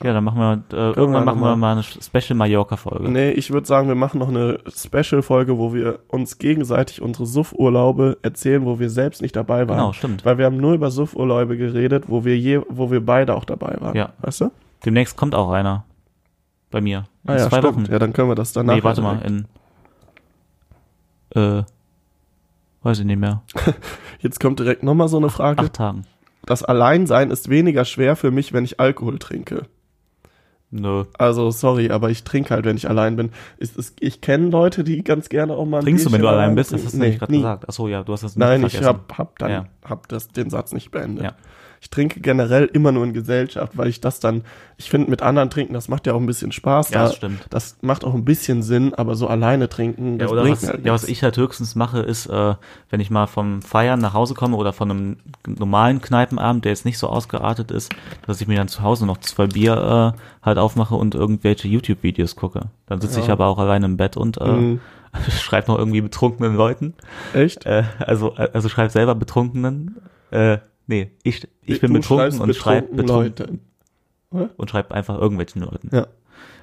Ja, 0.03 0.12
dann 0.12 0.22
machen 0.22 0.38
wir, 0.38 0.62
äh, 0.72 0.92
irgendwann 0.92 1.24
machen 1.24 1.40
wir 1.40 1.57
mal 1.57 1.72
eine 1.72 1.82
Special 1.82 2.36
Mallorca-Folge. 2.36 3.09
Nee, 3.09 3.32
ich 3.32 3.51
würde 3.51 3.66
sagen, 3.66 3.88
wir 3.88 3.96
machen 3.96 4.20
noch 4.20 4.28
eine 4.28 4.61
Special-Folge, 4.68 5.59
wo 5.59 5.74
wir 5.74 5.99
uns 6.07 6.38
gegenseitig 6.38 7.03
unsere 7.03 7.26
Suff-Urlaube 7.26 8.16
erzählen, 8.22 8.64
wo 8.64 8.78
wir 8.78 8.90
selbst 8.90 9.22
nicht 9.22 9.34
dabei 9.34 9.68
waren. 9.68 9.78
Genau, 9.78 9.92
stimmt. 9.92 10.24
Weil 10.24 10.38
wir 10.38 10.44
haben 10.44 10.59
nur 10.59 10.74
über 10.74 10.92
Suff-Urlaube 10.92 11.57
geredet, 11.57 12.05
wo 12.07 12.24
wir 12.24 12.38
je, 12.38 12.61
wo 12.68 12.92
wir 12.92 13.05
beide 13.05 13.34
auch 13.34 13.44
dabei 13.44 13.76
waren. 13.80 13.96
Ja. 13.96 14.11
Weißt 14.20 14.42
du? 14.42 14.53
Demnächst 14.84 15.16
kommt 15.16 15.34
auch 15.34 15.51
einer. 15.51 15.84
Bei 16.70 16.80
mir. 16.80 17.05
In 17.24 17.30
Ah 17.30 17.36
ja, 17.38 17.49
zwei 17.49 17.59
stimmt. 17.59 17.76
Wochen. 17.86 17.92
Ja, 17.92 17.99
dann 17.99 18.12
können 18.12 18.28
wir 18.28 18.36
das 18.36 18.53
danach. 18.53 18.76
nee, 18.76 18.84
warte 18.84 19.03
mal, 19.03 19.20
in 19.22 19.46
äh, 21.34 21.62
weiß 22.82 23.01
ich 23.01 23.05
nicht 23.05 23.18
mehr. 23.18 23.42
Jetzt 24.20 24.38
kommt 24.40 24.61
direkt 24.61 24.82
nochmal 24.82 25.09
so 25.09 25.16
eine 25.16 25.28
Frage. 25.30 25.62
Acht 25.62 25.72
Tagen. 25.72 26.05
Das 26.46 26.62
Alleinsein 26.62 27.30
ist 27.30 27.49
weniger 27.51 27.84
schwer 27.84 28.16
für 28.16 28.30
mich, 28.30 28.53
wenn 28.53 28.64
ich 28.64 28.80
Alkohol 28.80 29.18
trinke. 29.18 29.64
Nö. 30.70 31.04
Also, 31.16 31.50
sorry, 31.50 31.90
aber 31.90 32.10
ich 32.10 32.24
trinke 32.24 32.50
halt, 32.50 32.66
wenn 32.66 32.76
ich 32.76 32.88
allein 32.88 33.16
bin. 33.16 33.30
Ist, 33.56 33.76
ist, 33.78 33.96
ich 34.00 34.20
kenne 34.20 34.48
Leute, 34.50 34.84
die 34.84 35.02
ganz 35.02 35.30
gerne 35.30 35.54
auch 35.54 35.64
mal 35.64 35.82
Trinkst 35.82 36.04
du, 36.06 36.12
wenn 36.12 36.20
du 36.20 36.28
allein 36.28 36.54
bist? 36.54 36.72
Das 36.72 36.84
hast 36.84 36.94
du 36.94 36.98
Nee, 36.98 37.08
nicht 37.08 37.18
gerade 37.20 37.32
gesagt. 37.32 37.68
Achso, 37.68 37.88
ja, 37.88 38.02
du 38.04 38.12
hast 38.12 38.22
das 38.22 38.36
nicht 38.36 38.46
Nein, 38.46 38.64
ich 38.66 38.82
hab, 38.82 39.16
hab 39.16 39.38
dann 39.38 39.50
Ja. 39.50 39.66
hab 39.84 40.08
das, 40.08 40.28
den 40.28 40.50
Satz 40.50 40.72
nicht 40.72 40.90
beendet. 40.90 41.24
Ja. 41.24 41.32
Ich 41.81 41.91
trinke 41.91 42.20
generell 42.20 42.64
immer 42.66 42.91
nur 42.93 43.05
in 43.05 43.12
Gesellschaft, 43.12 43.76
weil 43.76 43.89
ich 43.89 44.01
das 44.01 44.20
dann, 44.20 44.43
ich 44.76 44.91
finde 44.91 45.11
mit 45.11 45.22
anderen 45.22 45.49
trinken, 45.51 45.74
das 45.74 45.89
macht 45.89 46.07
ja 46.07 46.12
auch 46.14 46.20
ein 46.20 46.26
bisschen 46.26 46.51
Spaß. 46.53 46.91
Ja, 46.91 46.99
da, 46.99 47.05
das 47.05 47.14
stimmt. 47.16 47.47
Das 47.51 47.76
macht 47.83 48.05
auch 48.05 48.14
ein 48.14 48.24
bisschen 48.24 48.62
Sinn, 48.62 48.95
aber 48.95 49.14
so 49.14 49.29
alleine 49.29 49.68
trinken, 49.68 50.12
Ja, 50.12 50.24
das 50.24 50.33
oder 50.33 50.43
bringt 50.43 50.62
was, 50.62 50.68
halt 50.68 50.85
ja, 50.85 50.93
was 50.93 51.05
ich 51.05 51.22
halt 51.22 51.37
höchstens 51.37 51.74
mache, 51.76 52.01
ist, 52.01 52.26
äh, 52.26 52.55
wenn 52.91 53.01
ich 53.01 53.11
mal 53.11 53.26
vom 53.26 53.62
Feiern 53.62 54.01
nach 54.01 54.14
Hause 54.14 54.35
komme 54.35 54.57
oder 54.57 54.72
von 54.72 54.91
einem 54.91 55.16
normalen 55.47 56.01
Kneipenabend, 56.03 56.64
der 56.64 56.72
jetzt 56.72 56.85
nicht 56.85 56.99
so 56.99 57.09
ausgeartet 57.09 57.70
ist, 57.70 57.93
dass 58.26 58.41
ich 58.41 58.49
mir 58.49 58.57
dann 58.57 58.68
zu 58.68 58.83
Hause 58.83 59.07
noch 59.07 59.18
zwei 59.18 59.47
Bier 59.47 60.14
äh, 60.16 60.18
halt 60.45 60.59
aufmache 60.59 60.95
und 60.97 61.14
irgendwelche 61.14 61.68
YouTube-Videos 61.68 62.37
gucke. 62.37 62.62
Dann 62.87 63.01
sitze 63.01 63.20
ich 63.20 63.26
Ja. 63.29 63.33
aber 63.35 63.47
auch 63.47 63.59
alleine 63.59 63.87
im 63.87 63.97
Bett 63.97 64.16
und 64.16 64.39
äh, 64.41 64.49
Mhm. 64.49 64.81
schreibe 65.41 65.68
noch 65.72 65.79
irgendwie 65.79 66.01
betrunkenen 66.03 66.55
Leuten. 66.55 66.95
Echt? 67.33 67.64
Äh, 67.66 67.85
also, 67.99 68.35
äh, 68.37 68.51
also 68.53 68.68
schreib 68.68 68.91
selber 68.91 69.14
betrunkenen. 69.14 69.97
Äh, 70.31 70.59
nee, 70.89 71.12
ich, 71.22 71.47
ich 71.64 71.80
bin 71.80 71.93
Du 71.95 72.01
betrunken 72.01 72.41
und 72.41 72.55
schreib 72.57 72.91
betrunken 72.91 73.59
Leute. 74.32 74.51
und 74.57 74.70
schreib 74.70 74.91
einfach 74.93 75.18
irgendwelchen 75.18 75.62
Leuten. 75.62 75.89
Ja. 75.95 76.07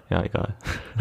Ja, 0.09 0.23
egal. 0.23 0.55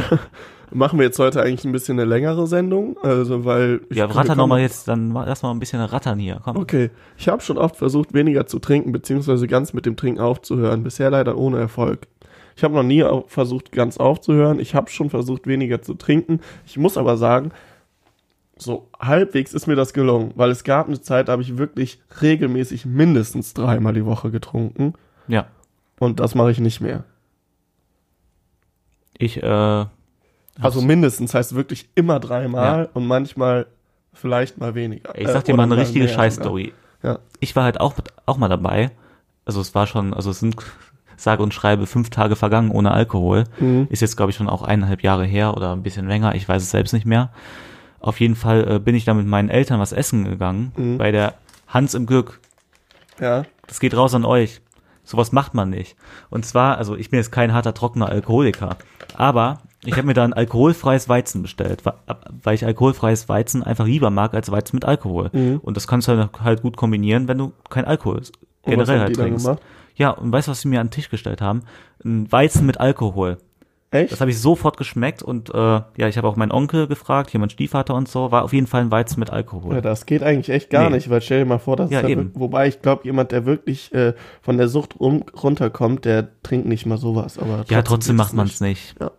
Machen 0.73 0.99
wir 0.99 1.07
jetzt 1.07 1.19
heute 1.19 1.43
eigentlich 1.43 1.65
ein 1.67 1.73
bisschen 1.73 2.01
eine 2.01 2.09
längere 2.09 2.47
Sendung? 2.47 2.97
Also, 3.03 3.45
weil. 3.45 3.83
ich- 3.91 3.97
Ja, 3.99 4.07
ratter 4.07 4.29
kommen- 4.29 4.39
noch 4.39 4.47
mal 4.47 4.61
jetzt, 4.61 4.89
dann 4.89 5.13
lass 5.13 5.43
mal 5.43 5.51
ein 5.51 5.59
bisschen 5.61 5.81
rattern 5.81 6.19
hier. 6.19 6.41
Komm. 6.43 6.57
Okay, 6.57 6.91
ich 7.19 7.29
habe 7.29 7.43
schon 7.43 7.59
oft 7.59 7.77
versucht, 7.77 8.15
weniger 8.15 8.47
zu 8.47 8.59
trinken, 8.59 8.91
beziehungsweise 8.91 9.47
ganz 9.47 9.73
mit 9.75 9.85
dem 9.87 9.97
Trinken 9.97 10.21
aufzuhören. 10.21 10.83
Bisher 10.83 11.11
leider 11.11 11.37
ohne 11.37 11.59
Erfolg. 11.59 12.07
Ich 12.57 12.65
habe 12.65 12.75
noch 12.75 12.83
nie 12.83 13.05
versucht, 13.27 13.73
ganz 13.73 13.99
aufzuhören. 13.99 14.59
Ich 14.59 14.75
habe 14.75 14.89
schon 14.91 15.11
versucht, 15.11 15.47
weniger 15.47 15.83
zu 15.83 15.95
trinken. 15.95 16.41
Ich 16.67 16.79
muss 16.79 16.97
aber 16.97 17.17
sagen, 17.19 17.51
so 18.57 18.89
halbwegs 19.01 19.53
ist 19.53 19.67
mir 19.67 19.75
das 19.77 19.93
gelungen, 19.93 20.33
weil 20.37 20.51
es 20.51 20.65
gab 20.65 20.87
eine 20.87 21.01
Zeit, 21.01 21.29
da 21.29 21.33
habe 21.33 21.43
ich 21.43 21.59
wirklich 21.59 22.01
regelmäßig 22.23 22.87
mindestens 22.87 23.53
dreimal 23.55 23.95
die 23.95 24.05
Woche 24.05 24.31
getrunken. 24.31 24.95
Ja. 25.29 25.47
Und 25.99 26.21
das 26.21 26.35
mache 26.35 26.51
ich 26.51 26.61
nicht 26.61 26.81
mehr. 26.81 27.05
Ich, 29.19 29.43
äh, 29.43 29.87
Also 30.61 30.83
mindestens 30.83 31.35
heißt 31.35 31.55
wirklich 31.55 31.89
immer 31.95 32.21
dreimal 32.21 32.89
und 32.95 33.07
manchmal 33.07 33.67
vielleicht 34.13 34.59
mal 34.59 34.75
weniger. 34.75 35.17
Ich 35.19 35.29
Äh, 35.29 35.33
sag 35.33 35.45
dir 35.45 35.55
oder 35.55 35.67
mal 35.67 35.73
eine 35.73 35.81
richtige. 35.83 36.09
Scheißstory. 36.09 36.73
Ja. 37.03 37.19
Ich 37.41 37.55
war 37.57 37.65
halt 37.65 37.81
auch, 37.81 37.95
auch 38.27 38.37
mal 38.39 38.49
dabei. 38.49 38.91
Also 39.45 39.61
es 39.61 39.75
war 39.75 39.87
schon, 39.87 40.15
also 40.15 40.31
es 40.31 40.41
sind, 40.41 40.57
sage 41.17 41.43
und 41.43 41.53
schreibe, 41.55 41.87
fünf 41.87 42.11
Tage 42.11 42.37
vergangen 42.37 42.71
ohne 42.71 42.93
Alkohol. 42.93 43.45
Mhm. 43.59 43.89
Ist 43.91 44.01
jetzt, 44.01 44.17
glaube 44.17 44.31
ich, 44.31 44.37
schon 44.37 44.49
auch 44.49 44.63
eineinhalb 44.63 45.03
Jahre 45.03 45.25
her 45.25 45.57
oder 45.57 45.73
ein 45.73 45.83
bisschen 45.83 46.09
länger. 46.09 46.35
Ich 46.35 46.49
weiß 46.49 46.63
es 46.63 46.71
selbst 46.71 46.93
nicht 46.93 47.07
mehr. 47.07 47.31
Auf 48.05 48.21
jeden 48.21 48.37
Fall 48.37 48.71
äh, 48.71 48.79
bin 48.79 48.95
ich 48.95 49.07
da 49.07 49.15
mit 49.15 49.27
meinen 49.27 49.49
Eltern 49.49 49.81
was 49.81 49.93
essen 49.93 50.25
gegangen. 50.25 50.73
Mhm. 50.77 50.99
Bei 50.99 51.11
der 51.11 51.35
Hans 51.69 51.95
im 51.95 52.05
Glück. 52.05 52.39
Ja. 53.19 53.45
Das 53.67 53.81
geht 53.81 53.97
raus 53.97 54.15
an 54.15 54.27
euch. 54.27 54.61
Sowas 55.05 55.33
macht 55.33 55.55
man 55.55 55.71
nicht. 55.71 55.97
Und 56.29 56.45
zwar, 56.45 56.77
also 56.77 56.97
ich 56.97 57.09
bin 57.09 57.19
jetzt 57.19 57.33
kein 57.33 57.55
harter, 57.55 57.73
trockener 57.73 58.11
Alkoholiker. 58.11 58.77
Aber 59.17 59.61
ich 59.85 59.95
habe 59.97 60.07
mir 60.07 60.13
da 60.15 60.23
ein 60.25 60.35
alkoholfreies 60.35 61.09
Weizen 61.09 61.41
bestellt, 61.41 61.83
weil 62.43 62.55
ich 62.55 62.67
alkoholfreies 62.67 63.29
Weizen 63.31 63.63
einfach 63.63 63.87
lieber 63.87 64.11
mag 64.11 64.35
als 64.35 64.51
Weizen 64.51 64.77
mit 64.77 64.85
Alkohol. 64.85 65.31
Mhm. 65.33 65.61
Und 65.63 65.77
das 65.79 65.87
kannst 65.89 66.07
du 66.09 66.17
halt- 66.19 66.41
halt 66.43 66.61
gut 66.63 66.77
kombinieren, 66.77 67.27
wenn 67.27 67.39
du 67.39 67.53
kein 67.71 67.87
Alkohol 67.87 68.21
generell 68.65 69.01
halt 69.01 69.17
trinkst. 69.17 69.49
Ja, 69.97 70.11
und 70.11 70.31
weißt 70.31 70.49
du, 70.49 70.51
was 70.51 70.61
sie 70.61 70.69
mir 70.69 70.81
an 70.81 70.89
den 70.89 70.93
Tisch 70.93 71.09
gestellt 71.09 71.41
haben? 71.41 71.63
Ein 72.05 72.31
Weizen 72.31 72.67
mit 72.67 72.81
Alkohol. 72.81 73.39
Echt? 73.95 74.11
Das 74.13 74.21
habe 74.21 74.31
ich 74.33 74.41
sofort 74.41 74.77
geschmeckt 74.77 75.23
und 75.23 75.51
äh, 75.55 75.57
ja, 75.57 76.09
ich 76.09 76.17
habe 76.19 76.27
auch 76.27 76.35
meinen 76.35 76.51
Onkel 76.51 76.89
gefragt, 76.89 77.31
hier 77.31 77.39
mein 77.39 77.51
Stiefvater 77.51 77.95
und 77.95 78.09
so, 78.09 78.33
war 78.33 78.43
auf 78.43 78.53
jeden 78.53 78.67
Fall 78.67 78.81
ein 78.81 78.91
Weizen 78.91 79.21
mit 79.21 79.31
Alkohol. 79.31 79.77
Ja, 79.77 79.81
das 79.81 80.05
geht 80.05 80.23
eigentlich 80.25 80.49
echt 80.49 80.69
gar 80.69 80.91
Nee. 80.91 80.97
nicht, 80.97 81.11
weil 81.11 81.21
stell 81.21 81.41
dir 81.41 81.45
mal 81.47 81.59
vor, 81.59 81.77
dass 81.77 81.91
Ja, 81.91 82.03
da 82.03 82.09
wobei 82.35 82.67
ich 82.67 82.83
glaube, 82.83 83.05
jemand, 83.05 83.31
der 83.31 83.47
wirklich 83.47 83.95
äh, 83.95 84.15
von 84.43 84.59
der 84.59 84.67
Sucht 84.67 84.99
rum, 84.99 85.25
runterkommt, 85.41 86.05
der 86.05 86.29
trinkt 86.43 86.67
nicht 86.67 86.87
mal 86.87 86.99
sowas. 86.99 87.39
Aber 87.39 87.65
ja, 87.69 87.83
trotzdem 87.83 88.17
macht 88.17 88.33
man 88.33 88.47
es 88.49 88.61
nicht. 88.61 88.97
Ja. 89.01 89.13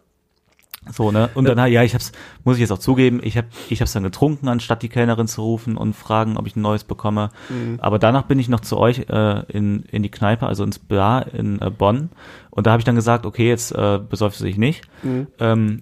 So, 0.92 1.12
ne? 1.12 1.30
Und 1.34 1.46
dann, 1.48 1.58
ja, 1.72 1.84
ich 1.84 1.94
hab's, 1.94 2.12
muss 2.44 2.56
ich 2.58 2.62
jetzt 2.62 2.72
auch 2.72 2.78
zugeben, 2.80 3.20
ich 3.24 3.38
hab, 3.38 3.46
ich 3.70 3.82
hab's 3.82 3.94
dann 3.94 4.04
getrunken, 4.04 4.48
anstatt 4.48 4.84
die 4.84 4.90
Kellnerin 4.90 5.28
zu 5.28 5.42
rufen 5.42 5.78
und 5.78 5.96
fragen, 5.96 6.38
ob 6.38 6.46
ich 6.48 6.56
ein 6.56 6.62
neues 6.62 6.84
bekomme. 6.84 7.32
Mhm. 7.50 7.80
Aber 7.82 7.98
danach 8.00 8.24
bin 8.24 8.38
ich 8.40 8.50
noch 8.50 8.60
zu 8.60 8.78
euch 8.78 9.08
äh, 9.10 9.44
in, 9.52 9.84
in 9.92 10.04
die 10.04 10.12
Kneipe, 10.12 10.46
also 10.46 10.64
ins 10.64 10.80
Bar 10.80 11.34
in 11.34 11.60
äh, 11.62 11.70
Bonn. 11.72 12.10
Und 12.52 12.68
da 12.68 12.72
habe 12.72 12.82
ich 12.82 12.86
dann 12.86 12.96
gesagt, 12.96 13.26
okay, 13.26 13.48
jetzt 13.48 13.72
äh, 13.72 14.00
besäufst 14.00 14.40
du 14.42 14.46
dich 14.46 14.58
nicht. 14.58 14.84
Mhm. 15.04 15.28
Ähm, 15.40 15.82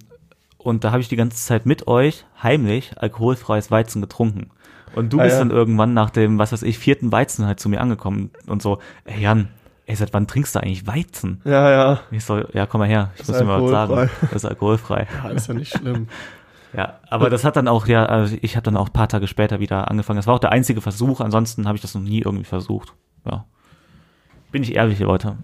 und 0.57 0.85
da 0.85 0.91
habe 0.91 1.01
ich 1.01 1.09
die 1.09 1.17
ganze 1.17 1.37
Zeit 1.37 1.65
mit 1.65 1.87
euch 1.87 2.25
heimlich 2.41 2.93
alkoholfreies 2.97 3.69
Weizen 3.71 4.01
getrunken. 4.01 4.51
Und 4.95 5.11
du 5.11 5.19
Ah, 5.19 5.23
bist 5.23 5.33
ja. 5.33 5.39
dann 5.39 5.51
irgendwann 5.51 5.93
nach 5.93 6.11
dem, 6.11 6.37
was 6.39 6.53
weiß 6.53 6.63
ich, 6.63 6.77
vierten 6.77 7.11
Weizen 7.11 7.45
halt 7.45 7.59
zu 7.59 7.67
mir 7.67 7.81
angekommen 7.81 8.29
und 8.47 8.61
so, 8.61 8.77
ey 9.05 9.21
Jan, 9.21 9.49
ey, 9.85 9.95
seit 9.95 10.13
wann 10.13 10.27
trinkst 10.27 10.55
du 10.55 10.61
eigentlich 10.61 10.87
Weizen? 10.87 11.41
Ja, 11.45 11.69
ja. 11.69 11.99
Ich 12.11 12.25
so, 12.25 12.41
ja, 12.53 12.65
komm 12.65 12.79
mal 12.79 12.87
her, 12.87 13.11
ich 13.15 13.21
Ist 13.21 13.29
muss 13.29 13.37
dir 13.37 13.45
mal 13.45 13.61
was 13.61 13.69
sagen. 13.69 14.09
Das 14.21 14.31
ist 14.31 14.45
alkoholfrei. 14.45 15.07
Ja, 15.23 15.29
ist 15.29 15.47
ja 15.47 15.53
nicht 15.53 15.77
schlimm. 15.77 16.07
Ja, 16.75 16.99
aber 17.07 17.29
das 17.29 17.43
hat 17.43 17.55
dann 17.55 17.67
auch, 17.67 17.85
ja, 17.85 18.07
also 18.07 18.35
ich 18.41 18.55
habe 18.55 18.63
dann 18.63 18.77
auch 18.77 18.87
ein 18.87 18.93
paar 18.93 19.07
Tage 19.07 19.27
später 19.27 19.59
wieder 19.59 19.91
angefangen. 19.91 20.17
Das 20.17 20.25
war 20.25 20.33
auch 20.33 20.39
der 20.39 20.51
einzige 20.51 20.81
Versuch, 20.81 21.21
ansonsten 21.21 21.67
habe 21.67 21.75
ich 21.75 21.83
das 21.83 21.93
noch 21.93 22.01
nie 22.01 22.21
irgendwie 22.21 22.45
versucht. 22.45 22.95
Ja. 23.29 23.45
Bin 24.51 24.63
ich 24.63 24.75
ehrlich, 24.75 24.97
Leute. 24.97 25.37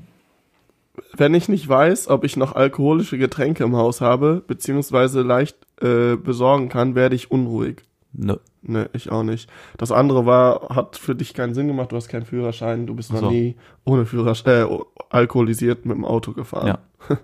Wenn 1.14 1.36
ich 1.36 1.48
nicht 1.48 1.70
weiß, 1.70 2.08
ob 2.08 2.24
ich 2.24 2.36
noch 2.36 2.54
alkoholische 2.54 3.20
Getränke 3.20 3.64
im 3.64 3.76
Haus 3.76 4.02
habe, 4.02 4.44
beziehungsweise 4.48 5.22
leicht 5.22 5.56
äh, 5.82 6.16
besorgen 6.16 6.68
kann, 6.68 6.96
werde 6.96 7.16
ich 7.16 7.30
unruhig. 7.30 7.84
Nö. 8.14 8.38
Ne, 8.62 8.90
ich 8.94 9.12
auch 9.12 9.24
nicht. 9.24 9.50
Das 9.78 9.92
andere 9.92 10.26
war, 10.26 10.70
hat 10.76 10.98
für 10.98 11.16
dich 11.16 11.34
keinen 11.34 11.54
Sinn 11.54 11.68
gemacht, 11.68 11.92
du 11.92 11.96
hast 11.96 12.10
keinen 12.10 12.26
Führerschein, 12.26 12.88
du 12.88 12.96
bist 12.96 13.14
noch 13.14 13.22
So. 13.22 13.30
nie 13.30 13.56
ohne 13.86 14.06
Führerschein, 14.06 14.68
äh, 14.70 14.80
alkoholisiert 15.10 15.86
mit 15.86 15.96
dem 15.96 16.06
Auto 16.06 16.34
gefahren. 16.34 16.78
Ja. 17.10 17.18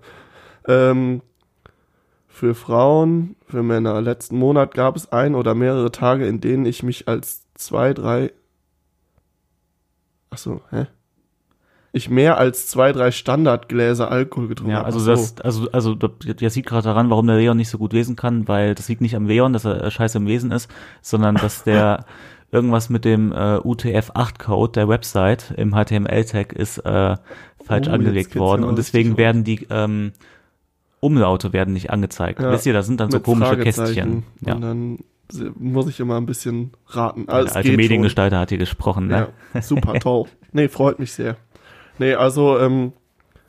ähm, 0.91 1.21
für 2.27 2.53
Frauen, 2.53 3.35
für 3.47 3.63
Männer. 3.63 4.01
Letzten 4.01 4.37
Monat 4.37 4.73
gab 4.73 4.95
es 4.95 5.11
ein 5.11 5.35
oder 5.35 5.55
mehrere 5.55 5.91
Tage, 5.91 6.27
in 6.27 6.41
denen 6.41 6.65
ich 6.65 6.83
mich 6.83 7.07
als 7.07 7.45
zwei, 7.55 7.93
drei. 7.93 8.31
Achso, 10.29 10.61
hä? 10.69 10.87
Ich 11.95 12.09
mehr 12.09 12.37
als 12.37 12.67
zwei, 12.67 12.91
drei 12.91 13.11
Standardgläser 13.11 14.11
Alkohol 14.11 14.49
getrunken 14.49 14.71
Ja, 14.71 14.77
habe. 14.79 14.87
also 14.87 14.99
Ach 14.99 15.03
so. 15.05 15.11
das, 15.11 15.41
also, 15.41 15.71
also 15.71 15.95
das 15.95 16.55
liegt 16.55 16.67
gerade 16.67 16.83
daran, 16.83 17.09
warum 17.09 17.25
der 17.27 17.37
Leon 17.37 17.55
nicht 17.55 17.69
so 17.69 17.77
gut 17.77 17.93
lesen 17.93 18.15
kann, 18.17 18.47
weil 18.49 18.75
das 18.75 18.89
liegt 18.89 18.99
nicht 19.01 19.15
am 19.15 19.25
Leon, 19.27 19.53
dass 19.53 19.63
er 19.65 19.81
äh, 19.81 19.89
scheiße 19.91 20.17
im 20.17 20.27
Lesen 20.27 20.51
ist, 20.51 20.69
sondern 21.01 21.35
dass 21.35 21.63
der 21.63 22.05
irgendwas 22.51 22.89
mit 22.89 23.05
dem 23.05 23.31
äh, 23.31 23.57
UTF-8-Code 23.59 24.73
der 24.73 24.87
Website 24.89 25.53
im 25.57 25.71
HTML-Tag 25.73 26.53
ist 26.53 26.79
äh, 26.79 27.15
falsch 27.63 27.87
Oh, 27.87 27.91
angelegt 27.91 28.35
worden 28.35 28.63
und 28.65 28.77
deswegen 28.77 29.17
werden 29.17 29.43
die 29.43 29.65
ähm, 29.69 30.11
Umlaute 30.99 31.53
werden 31.53 31.73
nicht 31.73 31.91
angezeigt. 31.91 32.41
Ja, 32.41 32.51
Wisst 32.51 32.65
ihr, 32.65 32.73
da 32.73 32.81
sind 32.83 32.99
dann 32.99 33.11
so 33.11 33.19
komische. 33.19 33.57
Kästchen. 33.57 34.23
Ja. 34.41 34.55
Und 34.55 34.61
dann 34.61 34.99
muss 35.57 35.87
ich 35.87 35.99
immer 35.99 36.17
ein 36.17 36.25
bisschen 36.25 36.71
raten. 36.87 37.25
Der 37.25 37.35
Also 37.35 37.47
es 37.49 37.55
alte 37.55 37.69
schon. 37.69 37.77
Mediengestalter 37.77 38.39
hat 38.39 38.49
hier 38.49 38.57
gesprochen, 38.57 39.07
ne? 39.07 39.29
Ja, 39.53 39.61
super 39.61 39.93
toll. 39.99 40.25
Nee, 40.51 40.67
freut 40.67 40.99
mich 40.99 41.11
sehr. 41.13 41.37
Nee, 41.97 42.13
also 42.13 42.59
ähm, 42.59 42.93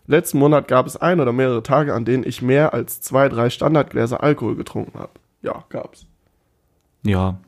letzten 0.06 0.38
Monat 0.38 0.68
gab 0.68 0.86
es 0.86 0.96
ein 0.96 1.20
oder 1.20 1.32
mehrere 1.32 1.62
Tage, 1.62 1.94
an 1.94 2.04
denen 2.04 2.24
ich 2.24 2.42
mehr 2.42 2.74
als 2.74 3.00
zwei, 3.00 3.28
drei 3.28 3.50
Standardgläser 3.50 4.22
Alkohol 4.22 4.56
getrunken 4.56 4.98
habe. 4.98 5.12
Ja, 5.42 5.64
gab's. 5.68 6.06
Ja. 7.02 7.38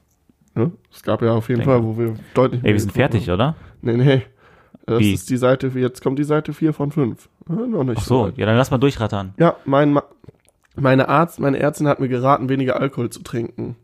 Ne? 0.54 0.72
Es 0.92 1.02
gab 1.02 1.22
ja 1.22 1.32
auf 1.32 1.48
jeden 1.48 1.60
Denke. 1.60 1.72
Fall, 1.72 1.84
wo 1.84 1.98
wir 1.98 2.14
deutlich 2.34 2.64
Ey, 2.64 2.72
wir 2.72 2.80
sind 2.80 2.92
fertig, 2.92 3.30
oder? 3.30 3.54
Nee, 3.80 3.96
nee. 3.96 4.22
Das 4.86 5.00
Wie? 5.00 5.12
ist 5.12 5.28
die 5.28 5.36
Seite, 5.36 5.68
jetzt 5.74 6.02
kommt 6.02 6.18
die 6.18 6.24
Seite 6.24 6.52
4 6.52 6.72
von 6.72 6.90
5. 6.90 7.28
noch 7.46 7.84
nicht 7.84 7.98
Ach 7.98 8.04
so, 8.04 8.24
weit. 8.24 8.38
ja, 8.38 8.46
dann 8.46 8.56
lass 8.56 8.70
mal 8.70 8.78
durchrattern. 8.78 9.34
Ja, 9.38 9.56
mein 9.64 9.92
Ma 9.92 10.02
meine 10.76 11.08
Arzt, 11.08 11.40
meine 11.40 11.58
Ärztin 11.58 11.88
hat 11.88 11.98
mir 11.98 12.08
geraten, 12.08 12.48
weniger 12.48 12.80
Alkohol 12.80 13.10
zu 13.10 13.22
trinken. 13.24 13.74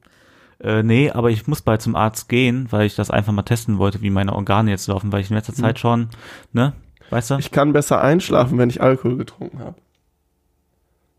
Äh, 0.61 0.85
nee, 0.85 1.11
aber 1.11 1.31
ich 1.31 1.47
muss 1.49 1.61
bald 1.61 1.83
zum 1.83 1.97
Arzt 1.97 2.29
gehen, 2.29 2.69
weil 2.71 2.87
ich 2.87 2.95
das 2.95 3.11
einfach 3.11 3.33
mal 3.33 3.43
testen 3.43 3.79
wollte, 3.79 4.01
wie 4.01 4.11
meine 4.11 4.33
Organe 4.33 4.71
jetzt 4.71 4.87
laufen, 4.87 5.11
weil 5.13 5.21
ich 5.21 5.29
in 5.29 5.37
letzter 5.37 5.55
Zeit 5.55 5.81
schon, 5.81 6.09
ne? 6.53 6.73
Weißt 7.11 7.31
du? 7.31 7.37
Ich 7.39 7.51
kann 7.51 7.73
besser 7.73 8.01
einschlafen, 8.01 8.59
wenn 8.59 8.71
ich 8.71 8.81
Alkohol 8.83 9.17
getrunken 9.17 9.61
habe. 9.61 9.77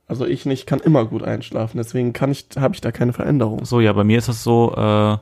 Also 0.07 0.25
ich 0.25 0.45
nicht, 0.45 0.67
kann 0.67 0.79
immer 0.79 1.05
gut 1.05 1.23
einschlafen, 1.23 1.77
deswegen 1.77 2.13
kann 2.13 2.31
ich, 2.31 2.47
habe 2.57 2.75
ich 2.75 2.81
da 2.81 2.91
keine 2.91 3.11
Veränderung. 3.11 3.65
So, 3.65 3.79
ja, 3.79 3.91
bei 3.93 4.03
mir 4.03 4.19
ist 4.19 4.27
das 4.29 4.43
so, 4.43 4.73
äh, 4.75 5.17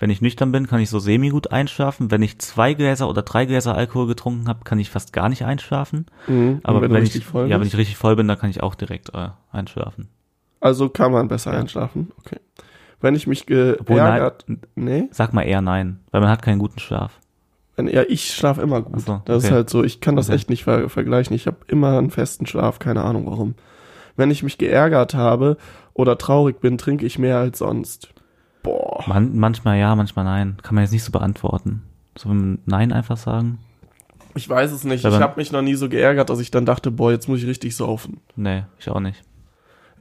wenn 0.00 0.10
ich 0.10 0.20
nüchtern 0.20 0.50
bin, 0.50 0.66
kann 0.66 0.80
ich 0.80 0.90
so 0.90 0.98
semi-gut 0.98 1.52
einschlafen. 1.52 2.10
Wenn 2.10 2.20
ich 2.22 2.40
zwei 2.40 2.74
Gläser 2.74 3.08
oder 3.08 3.22
drei 3.22 3.44
Gläser 3.46 3.76
Alkohol 3.76 4.08
getrunken 4.08 4.48
habe, 4.48 4.64
kann 4.64 4.80
ich 4.80 4.90
fast 4.90 5.12
gar 5.12 5.28
nicht 5.28 5.44
einschlafen. 5.44 6.06
Mhm. 6.26 6.60
Aber 6.64 6.80
wenn, 6.82 6.90
du 6.90 6.96
ich, 6.96 7.04
richtig 7.04 7.24
voll 7.26 7.48
ja, 7.48 7.60
wenn 7.60 7.66
ich 7.66 7.76
richtig 7.76 7.96
voll 7.96 8.16
bin, 8.16 8.26
dann 8.26 8.38
kann 8.38 8.50
ich 8.50 8.60
auch 8.60 8.74
direkt 8.74 9.14
äh, 9.14 9.28
einschlafen. 9.52 10.08
Also 10.60 10.88
kann 10.88 11.12
man 11.12 11.28
besser 11.28 11.52
Ja. 11.52 11.60
einschlafen. 11.60 12.10
Okay. 12.18 12.40
Wenn 13.00 13.14
ich 13.14 13.26
mich 13.26 13.42
Obwohl, 13.42 13.96
geärgert, 13.96 14.44
nein, 14.48 14.60
nee, 14.74 15.08
sag 15.10 15.32
mal 15.32 15.42
eher 15.42 15.60
nein, 15.60 16.00
weil 16.10 16.22
man 16.22 16.30
hat 16.30 16.42
keinen 16.42 16.58
guten 16.58 16.80
Schlaf. 16.80 17.20
Ja, 17.78 18.02
ich 18.08 18.32
schlafe 18.32 18.62
immer 18.62 18.82
gut. 18.82 19.00
So, 19.00 19.20
Das 19.24 19.38
ist 19.38 19.44
okay. 19.46 19.54
halt 19.54 19.70
so, 19.70 19.82
ich 19.84 20.00
kann 20.00 20.16
das 20.16 20.28
Okay. 20.28 20.36
echt 20.36 20.50
nicht 20.50 20.64
ver 20.64 20.88
vergleichen. 20.88 21.34
Ich 21.34 21.46
habe 21.46 21.56
immer 21.66 21.98
einen 21.98 22.10
festen 22.10 22.46
Schlaf, 22.46 22.78
keine 22.78 23.02
Ahnung 23.02 23.26
warum. 23.26 23.54
Wenn 24.16 24.30
ich 24.30 24.42
mich 24.42 24.58
geärgert 24.58 25.14
habe 25.14 25.56
oder 25.92 26.16
traurig 26.18 26.60
bin, 26.60 26.78
trinke 26.78 27.04
ich 27.04 27.18
mehr 27.18 27.38
als 27.38 27.58
sonst. 27.58 28.10
Boah. 28.62 29.02
Man, 29.06 29.36
manchmal 29.36 29.78
ja, 29.78 29.94
manchmal 29.96 30.24
nein. 30.24 30.56
Kann 30.62 30.74
man 30.76 30.84
jetzt 30.84 30.92
nicht 30.92 31.04
so 31.04 31.10
beantworten. 31.12 31.82
So 32.16 32.30
wenn 32.30 32.60
Nein 32.64 32.92
einfach 32.92 33.16
sagen? 33.16 33.58
Ich 34.36 34.48
weiß 34.48 34.72
es 34.72 34.84
nicht. 34.84 35.04
Aber- 35.04 35.16
ich 35.16 35.20
habe 35.22 35.34
mich 35.40 35.50
noch 35.52 35.62
nie 35.62 35.74
so 35.74 35.88
geärgert, 35.88 36.30
dass 36.30 36.40
ich 36.40 36.50
dann 36.50 36.64
dachte, 36.66 36.90
boah, 36.90 37.10
jetzt 37.10 37.28
muss 37.28 37.40
ich 37.40 37.46
richtig 37.46 37.76
saufen. 37.76 38.20
Nee, 38.36 38.64
ich 38.78 38.88
auch 38.88 39.00
nicht. 39.00 39.22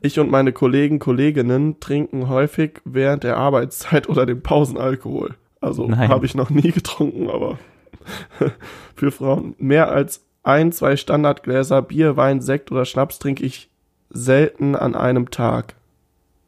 Ich 0.01 0.19
und 0.19 0.29
meine 0.29 0.51
Kollegen, 0.53 0.99
Kolleginnen 0.99 1.79
trinken 1.79 2.27
häufig 2.29 2.81
während 2.85 3.23
der 3.23 3.37
Arbeitszeit 3.37 4.07
oder 4.09 4.25
den 4.25 4.41
Pausen 4.43 4.77
Alkohol. 4.77 5.35
Also 5.63 5.89
habe 5.95 6.25
ich 6.25 6.35
noch 6.35 6.49
nie 6.49 6.71
getrunken, 6.71 7.29
aber 7.29 7.57
für 8.95 9.11
Frauen 9.11 9.55
mehr 9.57 9.89
als 9.89 10.25
ein, 10.43 10.71
zwei 10.73 10.97
Standardgläser 10.97 11.81
Bier, 11.81 12.17
Wein, 12.17 12.41
Sekt 12.41 12.71
oder 12.71 12.83
Schnaps 12.85 13.17
trinke 13.19 13.45
ich 13.45 13.69
selten 14.09 14.75
an 14.75 14.93
einem 14.95 15.31
Tag. 15.31 15.75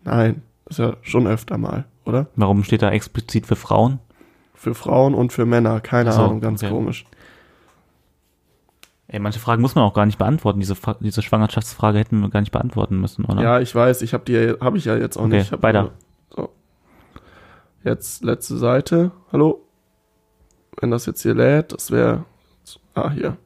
Nein, 0.04 0.42
das 0.66 0.78
ist 0.80 0.86
ja 0.86 0.98
schon 1.02 1.28
öfter 1.28 1.58
mal, 1.58 1.86
oder? 2.04 2.28
Warum 2.36 2.64
steht 2.64 2.82
da 2.82 2.92
explizit 2.92 3.48
für 3.48 3.56
Frauen? 3.56 4.00
Für 4.54 4.76
Frauen 4.76 5.14
und 5.14 5.32
für 5.32 5.46
Männer, 5.46 5.80
keine 5.80 6.12
so, 6.12 6.22
Ahnung, 6.24 6.42
ganz 6.42 6.62
okay. 6.62 6.72
komisch. 6.72 7.06
Ey, 9.08 9.20
manche 9.20 9.40
Fragen 9.40 9.62
muss 9.62 9.76
man 9.76 9.84
auch 9.84 9.94
gar 9.94 10.06
nicht 10.08 10.18
beantworten. 10.18 10.60
Diese, 10.60 10.76
Fra- 10.76 10.98
diese 11.00 11.22
Schwangerschaftsfrage 11.22 12.00
hätten 12.00 12.20
wir 12.22 12.30
gar 12.30 12.40
nicht 12.40 12.52
beantworten 12.52 13.00
müssen, 13.00 13.24
oder? 13.26 13.42
Ja, 13.42 13.60
ich 13.60 13.74
weiß, 13.74 14.02
ich 14.02 14.14
habe 14.14 14.26
die, 14.26 14.56
habe 14.60 14.78
ich 14.78 14.86
ja 14.86 14.96
jetzt 14.98 15.18
auch 15.18 15.26
Okay, 15.26 15.38
nicht. 15.38 15.52
Ich 15.54 15.62
weiter. 15.64 15.92
Jetzt 17.86 18.24
letzte 18.24 18.58
Seite. 18.58 19.12
Hallo. 19.32 19.62
Wenn 20.82 20.90
das 20.92 21.06
jetzt 21.06 21.22
hier 21.22 21.36
lädt, 21.36 21.72
das 21.72 21.92
wäre. 21.92 22.26
Ah, 22.96 23.12
hier. 23.12 23.38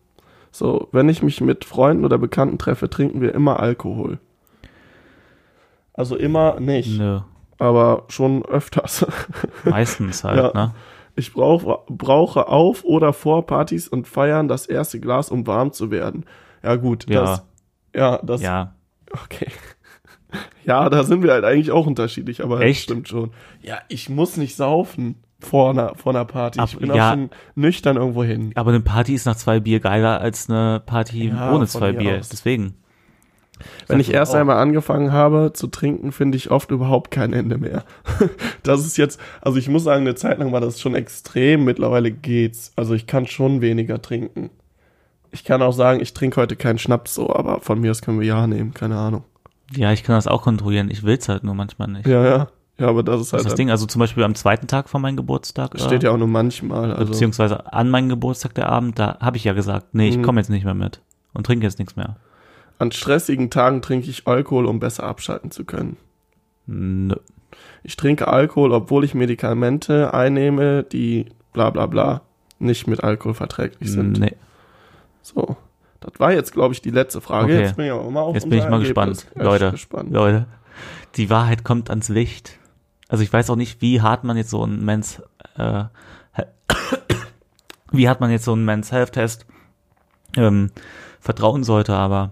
So, 0.49 0.87
wenn 0.93 1.09
ich 1.09 1.21
mich 1.21 1.41
mit 1.41 1.65
Freunden 1.65 2.05
oder 2.05 2.17
Bekannten 2.17 2.57
treffe, 2.57 2.89
trinken 2.89 3.21
wir 3.21 3.35
immer 3.35 3.59
Alkohol. 3.59 4.17
Also 5.93 6.15
immer 6.15 6.59
nicht, 6.61 6.97
Nö, 6.97 7.19
aber 7.57 8.05
schon 8.07 8.45
öfters. 8.45 9.05
meistens 9.65 10.23
halt, 10.23 10.37
Ja. 10.37 10.51
ne? 10.53 10.73
Ich 11.15 11.33
brauch, 11.33 11.85
brauche 11.89 12.47
auf 12.47 12.85
oder 12.85 13.11
vor 13.11 13.45
Partys 13.45 13.89
und 13.89 14.07
Feiern 14.07 14.47
das 14.47 14.65
erste 14.65 15.01
Glas, 15.01 15.29
um 15.29 15.45
warm 15.45 15.73
zu 15.73 15.91
werden. 15.91 16.25
Ja, 16.63 16.77
gut. 16.77 17.09
Ja. 17.09 17.21
Das, 17.21 17.45
ja, 17.93 18.17
das. 18.23 18.41
Ja, 18.41 18.75
Okay. 19.25 19.47
Ja, 20.69 20.87
da 20.89 21.03
sind 21.03 21.23
wir 21.23 21.31
halt 21.31 21.45
eigentlich 21.45 21.71
auch 21.71 21.87
unterschiedlich, 21.87 22.43
aber 22.43 22.61
Echt? 22.61 22.83
stimmt 22.83 23.07
schon. 23.09 23.31
Ja, 23.63 23.79
ich 23.87 24.07
muss 24.07 24.37
nicht 24.37 24.55
saufen 24.55 25.15
vor 25.39 25.71
einer, 25.71 25.95
vor 25.95 26.13
einer 26.13 26.25
Party. 26.25 26.59
Ab- 26.59 26.69
ich 26.71 26.77
bin 26.77 26.93
ja. 26.93 27.07
auch 27.09 27.13
schon 27.13 27.31
nüchtern 27.55 27.97
irgendwo 27.97 28.23
hin. 28.23 28.51
aber 28.53 28.69
eine 28.69 28.79
Party 28.81 29.15
ist 29.15 29.25
nach 29.25 29.35
zwei 29.35 29.59
Bier 29.59 29.79
geiler 29.79 30.21
als 30.21 30.47
eine 30.47 30.79
Party 30.85 31.29
Ja, 31.29 31.51
ohne 31.53 31.65
zwei 31.65 31.91
Bier. 31.91 32.19
aus. 32.19 32.29
Deswegen. 32.29 32.75
Wenn 33.87 33.99
ich 33.99 34.13
erst 34.13 34.33
auch. 34.35 34.39
einmal 34.39 34.57
angefangen 34.57 35.11
habe 35.11 35.51
zu 35.53 35.65
trinken, 35.67 36.11
finde 36.11 36.37
ich 36.37 36.51
oft 36.51 36.69
überhaupt 36.71 37.09
kein 37.11 37.33
Ende 37.33 37.57
mehr. 37.57 37.83
das 38.63 38.85
ist 38.85 38.95
jetzt, 38.97 39.19
also 39.41 39.57
ich 39.57 39.67
muss 39.69 39.83
sagen, 39.83 40.01
eine 40.01 40.13
Zeit 40.15 40.37
lang 40.37 40.51
war 40.51 40.61
das 40.61 40.79
schon 40.79 40.93
extrem. 40.93 41.65
Mittlerweile 41.65 42.11
geht's. 42.11 42.71
Also 42.75 42.93
ich 42.93 43.07
kann 43.07 43.25
schon 43.25 43.61
weniger 43.61 44.01
trinken. 44.01 44.49
Ich 45.31 45.43
kann 45.43 45.61
auch 45.63 45.73
sagen, 45.73 45.99
ich 45.99 46.13
trinke 46.13 46.39
heute 46.39 46.55
keinen 46.55 46.77
Schnaps 46.79 47.15
so, 47.15 47.33
aber 47.33 47.59
von 47.59 47.81
mir 47.81 47.91
aus 47.91 48.01
können 48.01 48.19
wir 48.19 48.27
ja 48.27 48.45
nehmen, 48.47 48.73
keine 48.73 48.97
Ahnung. 48.97 49.23
Ja, 49.75 49.91
ich 49.91 50.03
kann 50.03 50.15
das 50.15 50.27
auch 50.27 50.41
kontrollieren. 50.41 50.89
Ich 50.91 51.03
will's 51.03 51.29
halt 51.29 51.43
nur 51.43 51.53
manchmal 51.55 51.87
nicht. 51.89 52.07
Ja, 52.07 52.23
ja. 52.25 52.47
Ja, 52.79 52.87
aber 52.87 53.03
das 53.03 53.19
ist 53.19 53.27
Das 53.27 53.33
halt, 53.33 53.41
ist 53.41 53.45
das 53.51 53.55
Ding. 53.55 53.69
Also 53.71 53.85
zum 53.87 53.99
Beispiel 53.99 54.23
am 54.23 54.35
zweiten 54.35 54.67
Tag 54.67 54.87
von 54.89 55.01
meinem 55.01 55.17
Geburtstag. 55.17 55.75
äh, 55.75 55.79
steht 55.79 56.01
ja 56.03 56.11
auch 56.11 56.17
nur 56.17 56.29
manchmal. 56.29 56.93
Also, 56.93 57.11
beziehungsweise 57.11 57.71
an 57.73 57.89
meinem 57.89 58.07
Geburtstag 58.07 58.53
der 58.55 58.69
Abend, 58.69 58.97
da 58.97 59.17
habe 59.19 59.35
ich 59.37 59.43
ja 59.43 59.51
gesagt, 59.53 59.93
nee, 59.93 60.07
ich 60.07 60.17
Mhm. 60.17 60.21
komme 60.23 60.39
jetzt 60.39 60.49
nicht 60.49 60.63
mehr 60.63 60.73
mit 60.73 61.01
und 61.33 61.45
trinke 61.45 61.65
jetzt 61.65 61.77
nichts 61.79 61.95
mehr. 61.95 62.15
an 62.79 62.93
stressigen 62.93 63.49
Tagen 63.49 63.81
trinke 63.81 64.09
ich 64.09 64.25
Alkohol, 64.27 64.65
um 64.65 64.79
besser 64.79 65.03
abschalten 65.03 65.51
zu 65.51 65.65
können. 65.65 65.97
Nö. 66.65 67.15
Ich 67.83 67.97
trinke 67.97 68.29
Alkohol, 68.29 68.71
obwohl 68.71 69.03
ich 69.03 69.13
Medikamente 69.13 70.13
einnehme, 70.13 70.83
die 70.83 71.25
bla 71.51 71.69
bla 71.71 71.87
bla 71.87 72.21
nicht 72.59 72.87
mit 72.87 73.03
Alkohol 73.03 73.33
verträglich 73.33 73.91
sind. 73.91 74.19
Nee. 74.19 74.35
So. 75.21 75.57
Das 76.01 76.13
war 76.17 76.31
jetzt, 76.31 76.53
glaube 76.53 76.73
ich, 76.73 76.81
die 76.81 76.91
letzte 76.91 77.19
Frage. 77.21 77.53
Okay. 77.53 77.61
Jetzt 77.63 77.75
bin 77.75 77.85
ich 77.85 77.91
aber 77.91 78.09
mal 78.09 78.21
auf 78.21 78.33
Jetzt 78.35 78.49
bin 78.49 78.57
ich 78.59 78.69
mal 78.69 78.81
Ergebnis. 78.81 79.17
gespannt, 79.21 79.27
Ja, 79.35 79.43
Leute. 79.43 79.71
gespannt. 79.71 80.11
Leute, 80.11 80.45
die 81.15 81.29
Wahrheit 81.29 81.63
kommt 81.63 81.89
ans 81.89 82.09
Licht. 82.09 82.57
Also 83.09 83.23
ich 83.23 83.33
weiß 83.33 83.49
auch 83.49 83.55
nicht, 83.55 83.81
wie 83.81 84.01
hart 84.01 84.23
man 84.23 84.37
jetzt 84.37 84.49
so 84.51 84.63
einen 84.63 84.85
Men's, 84.85 85.21
äh, 85.57 85.83
wie 87.91 88.07
hart 88.07 88.21
man 88.21 88.31
jetzt 88.31 88.45
so 88.45 88.53
einen 88.53 88.65
Men's 88.65 88.91
Health 88.91 89.13
Test 89.13 89.45
ähm, 90.37 90.71
vertrauen 91.19 91.63
sollte, 91.63 91.93
aber 91.95 92.31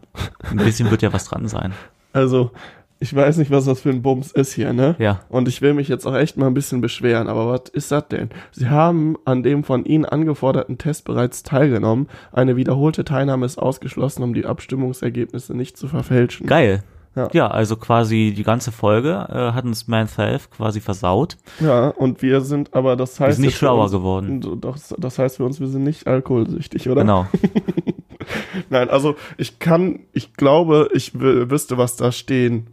ein 0.50 0.58
bisschen 0.58 0.92
wird 0.92 1.02
ja 1.02 1.12
was 1.14 1.26
dran 1.26 1.48
sein. 1.48 1.74
Also, 2.14 2.52
ich 3.00 3.16
weiß 3.16 3.38
nicht, 3.38 3.52
was 3.52 3.66
das 3.66 3.82
für 3.82 3.90
ein 3.90 4.02
Bums 4.02 4.32
ist 4.32 4.54
hier, 4.54 4.74
ne? 4.74 4.96
Ja. 5.00 5.22
Und 5.30 5.48
ich 5.48 5.62
will 5.62 5.74
mich 5.74 5.88
jetzt 5.88 6.06
auch 6.06 6.16
echt 6.16 6.38
mal 6.38 6.48
ein 6.48 6.54
bisschen 6.54 6.82
beschweren, 6.82 7.28
aber 7.28 7.48
was 7.50 7.70
ist 7.72 7.92
das 7.92 8.08
denn? 8.08 8.30
Sie 8.52 8.70
haben 8.70 9.18
an 9.26 9.44
dem 9.44 9.64
von 9.64 9.86
Ihnen 9.86 10.06
angeforderten 10.06 10.78
Test 10.78 11.06
bereits 11.06 11.44
teilgenommen. 11.44 12.08
Eine 12.32 12.56
wiederholte 12.56 13.06
Teilnahme 13.06 13.46
ist 13.46 13.58
ausgeschlossen, 13.60 14.24
um 14.24 14.34
die 14.34 14.46
Abstimmungsergebnisse 14.46 15.56
nicht 15.56 15.78
zu 15.78 15.88
verfälschen. 15.88 16.48
Geil. 16.48 16.84
Ja. 17.16 17.30
Ja, 17.34 17.48
also 17.48 17.78
quasi 17.78 18.32
die 18.36 18.44
ganze 18.44 18.72
Folge 18.72 19.10
äh, 19.30 19.52
hat 19.54 19.66
uns 19.66 19.88
Health 19.88 20.52
quasi 20.52 20.82
versaut. 20.82 21.38
Ja, 21.60 21.88
und 21.90 22.22
wir 22.22 22.42
sind 22.42 22.76
aber, 22.76 22.96
das 22.96 23.20
heißt. 23.20 23.30
Wir 23.30 23.36
sind 23.36 23.46
nicht 23.46 23.58
schlauer 23.58 23.84
uns, 23.86 23.92
geworden. 23.92 24.60
Das, 24.62 24.94
das 24.98 25.18
heißt 25.18 25.38
für 25.38 25.44
uns, 25.46 25.60
wir 25.60 25.68
sind 25.68 25.84
nicht 25.84 26.06
alkoholsüchtig, 26.06 26.88
oder? 26.90 27.02
Genau. 27.02 27.26
Nein, 28.70 28.90
also 28.90 29.16
ich 29.38 29.58
kann, 29.60 30.02
ich 30.14 30.34
glaube, 30.34 30.90
ich 30.94 31.12
wü- 31.12 31.50
wüsste, 31.50 31.78
was 31.78 31.96
da 31.96 32.12
stehen 32.12 32.68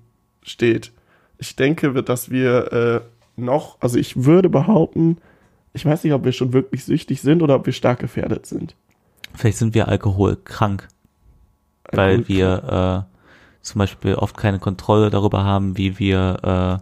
steht. 0.44 0.92
Ich 1.38 1.56
denke, 1.56 1.92
dass 2.02 2.30
wir 2.30 2.72
äh, 2.72 3.00
noch, 3.36 3.76
also 3.80 3.98
ich 3.98 4.24
würde 4.24 4.48
behaupten, 4.48 5.18
ich 5.72 5.84
weiß 5.84 6.04
nicht, 6.04 6.12
ob 6.12 6.24
wir 6.24 6.30
schon 6.32 6.52
wirklich 6.52 6.84
süchtig 6.84 7.20
sind 7.20 7.42
oder 7.42 7.56
ob 7.56 7.66
wir 7.66 7.72
stark 7.72 7.98
gefährdet 7.98 8.46
sind. 8.46 8.76
Vielleicht 9.34 9.58
sind 9.58 9.74
wir 9.74 9.88
alkoholkrank, 9.88 10.86
weil 11.90 12.18
Alkohol- 12.18 12.28
wir 12.28 13.06
äh, 13.10 13.14
zum 13.62 13.78
Beispiel 13.80 14.14
oft 14.14 14.36
keine 14.36 14.60
Kontrolle 14.60 15.10
darüber 15.10 15.42
haben, 15.42 15.76
wie 15.76 15.98
wir, 15.98 16.80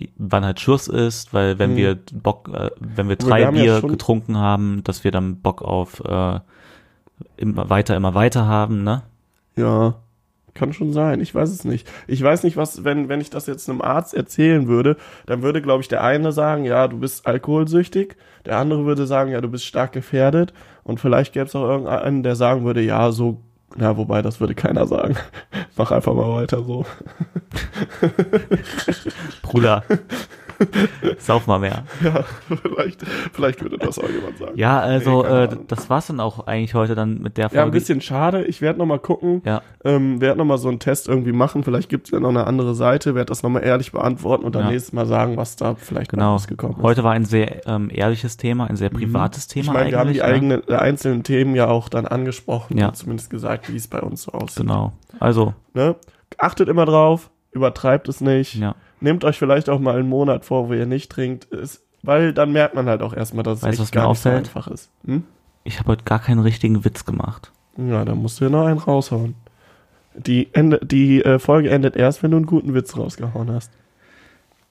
äh, 0.00 0.06
wann 0.18 0.44
halt 0.44 0.58
Schluss 0.58 0.88
ist, 0.88 1.32
weil 1.32 1.58
wenn 1.60 1.70
Hm. 1.70 1.76
wir 1.76 1.98
Bock, 2.12 2.48
äh, 2.52 2.70
wenn 2.80 3.08
wir 3.08 3.16
drei 3.16 3.38
wir 3.40 3.44
ja 3.44 3.50
Bier 3.74 3.80
schon- 3.80 3.90
getrunken 3.90 4.36
haben, 4.38 4.82
dass 4.82 5.04
wir 5.04 5.12
dann 5.12 5.36
Bock 5.40 5.62
auf 5.62 6.00
äh, 6.04 6.40
immer 7.36 7.70
weiter, 7.70 7.94
immer 7.96 8.14
weiter 8.14 8.46
haben, 8.46 8.82
ne? 8.82 9.02
Ja, 9.56 9.94
kann 10.56 10.72
schon 10.72 10.92
sein. 10.92 11.20
Ich 11.20 11.34
weiß 11.34 11.50
es 11.50 11.64
nicht. 11.64 11.88
Ich 12.06 12.22
weiß 12.22 12.42
nicht, 12.42 12.56
was, 12.56 12.84
wenn, 12.84 13.08
wenn 13.08 13.20
ich 13.20 13.30
das 13.30 13.46
jetzt 13.46 13.68
einem 13.68 13.82
Arzt 13.82 14.14
erzählen 14.14 14.66
würde, 14.66 14.96
dann 15.26 15.42
würde, 15.42 15.62
glaube 15.62 15.82
ich, 15.82 15.88
der 15.88 16.02
eine 16.02 16.32
sagen, 16.32 16.64
ja, 16.64 16.88
du 16.88 16.98
bist 16.98 17.26
alkoholsüchtig. 17.26 18.16
Der 18.44 18.58
andere 18.58 18.84
würde 18.86 19.06
sagen, 19.06 19.30
ja, 19.30 19.40
du 19.40 19.48
bist 19.48 19.64
stark 19.64 19.92
gefährdet. 19.92 20.52
Und 20.82 21.00
vielleicht 21.00 21.32
gäbe 21.32 21.46
es 21.46 21.54
auch 21.54 21.68
irgendeinen, 21.68 22.22
der 22.22 22.36
sagen 22.36 22.64
würde, 22.64 22.80
ja, 22.80 23.12
so, 23.12 23.40
na, 23.76 23.96
wobei, 23.96 24.22
das 24.22 24.40
würde 24.40 24.54
keiner 24.54 24.86
sagen. 24.86 25.16
Mach 25.76 25.92
einfach 25.92 26.14
mal 26.14 26.32
weiter 26.32 26.62
so. 26.62 26.86
Bruder, 29.42 29.84
sauf 31.18 31.46
mal 31.46 31.58
mehr. 31.58 31.84
Ja, 32.02 32.24
vielleicht, 32.48 33.02
vielleicht 33.32 33.62
würde 33.62 33.78
das 33.78 33.98
auch 33.98 34.08
jemand 34.08 34.38
sagen. 34.38 34.52
Ja, 34.56 34.80
also 34.80 35.22
Nee, 35.22 35.44
äh, 35.44 35.48
das 35.68 35.90
war's 35.90 36.06
dann 36.08 36.20
auch 36.20 36.46
eigentlich 36.46 36.74
heute 36.74 36.94
dann 36.94 37.20
mit 37.20 37.36
der 37.36 37.48
Folge. 37.48 37.56
Ja, 37.58 37.64
ein 37.64 37.70
bisschen 37.70 38.00
schade. 38.00 38.44
Ich 38.44 38.60
werde 38.60 38.78
noch 38.78 38.86
mal 38.86 38.98
gucken. 38.98 39.42
Ja. 39.44 39.62
Ähm, 39.84 40.20
werde 40.20 40.38
noch 40.38 40.44
mal 40.44 40.58
so 40.58 40.68
einen 40.68 40.78
Test 40.78 41.08
irgendwie 41.08 41.32
machen. 41.32 41.62
Vielleicht 41.64 41.88
gibt 41.88 42.06
es 42.06 42.10
ja 42.12 42.20
noch 42.20 42.28
eine 42.30 42.46
andere 42.46 42.74
Seite. 42.74 43.14
Werde 43.14 43.26
das 43.28 43.42
noch 43.42 43.50
mal 43.50 43.60
ehrlich 43.60 43.92
beantworten 43.92 44.44
und 44.44 44.54
dann 44.54 44.64
Ja. 44.64 44.70
nächstes 44.70 44.92
Mal 44.92 45.06
sagen, 45.06 45.36
was 45.36 45.56
da 45.56 45.74
vielleicht 45.74 46.10
Genau. 46.10 46.32
rausgekommen 46.32 46.76
ist. 46.78 46.82
Heute 46.82 47.04
war 47.04 47.12
ein 47.12 47.24
sehr 47.24 47.66
ähm, 47.66 47.90
ehrliches 47.92 48.36
Thema, 48.36 48.66
ein 48.66 48.76
sehr 48.76 48.90
privates 48.90 49.46
Thema 49.48 49.64
Mhm. 49.64 49.68
ich 49.68 49.74
meine, 49.74 49.90
wir 49.90 49.98
haben 49.98 50.12
die 50.12 50.18
ne? 50.18 50.24
eigenen, 50.24 50.62
äh, 50.68 50.74
einzelnen 50.74 51.22
Themen 51.22 51.54
ja 51.54 51.68
auch 51.68 51.88
dann 51.88 52.06
angesprochen 52.06 52.78
Ja. 52.78 52.88
und 52.88 52.96
zumindest 52.96 53.30
gesagt, 53.30 53.72
wie 53.72 53.76
es 53.76 53.88
bei 53.88 54.00
uns 54.00 54.22
so 54.22 54.32
aussieht. 54.32 54.62
Genau. 54.62 54.92
Also, 55.20 55.54
Ne? 55.74 55.96
Achtet 56.38 56.68
immer 56.68 56.84
drauf, 56.86 57.30
übertreibt 57.52 58.08
es 58.08 58.20
nicht. 58.20 58.54
ja. 58.56 58.74
Nehmt 59.00 59.24
euch 59.24 59.38
vielleicht 59.38 59.68
auch 59.68 59.78
mal 59.78 59.98
einen 59.98 60.08
Monat 60.08 60.44
vor, 60.44 60.68
wo 60.68 60.72
ihr 60.72 60.86
nicht 60.86 61.10
trinkt, 61.10 61.44
ist, 61.46 61.82
weil 62.02 62.32
dann 62.32 62.52
merkt 62.52 62.74
man 62.74 62.86
halt 62.86 63.02
auch 63.02 63.12
erstmal, 63.12 63.42
dass 63.42 63.58
es 63.58 63.64
Weißt 63.64 63.72
echt 63.74 63.82
was 63.82 63.90
gar 63.92 64.08
nicht 64.08 64.22
so 64.22 64.28
einfach 64.30 64.68
ist. 64.68 64.90
Hm? 65.04 65.24
Ich 65.64 65.78
habe 65.78 65.92
heute 65.92 66.04
gar 66.04 66.20
keinen 66.20 66.40
richtigen 66.40 66.84
Witz 66.84 67.04
gemacht. 67.04 67.52
Ja, 67.76 68.04
da 68.04 68.14
musst 68.14 68.40
du 68.40 68.44
ja 68.44 68.50
noch 68.50 68.66
einen 68.66 68.78
raushauen. 68.78 69.34
Die, 70.14 70.48
Ende, 70.54 70.80
die 70.82 71.22
äh, 71.22 71.38
Folge 71.38 71.68
endet 71.70 71.96
erst, 71.96 72.22
wenn 72.22 72.30
du 72.30 72.38
einen 72.38 72.46
guten 72.46 72.72
Witz 72.72 72.96
rausgehauen 72.96 73.50
hast. 73.50 73.70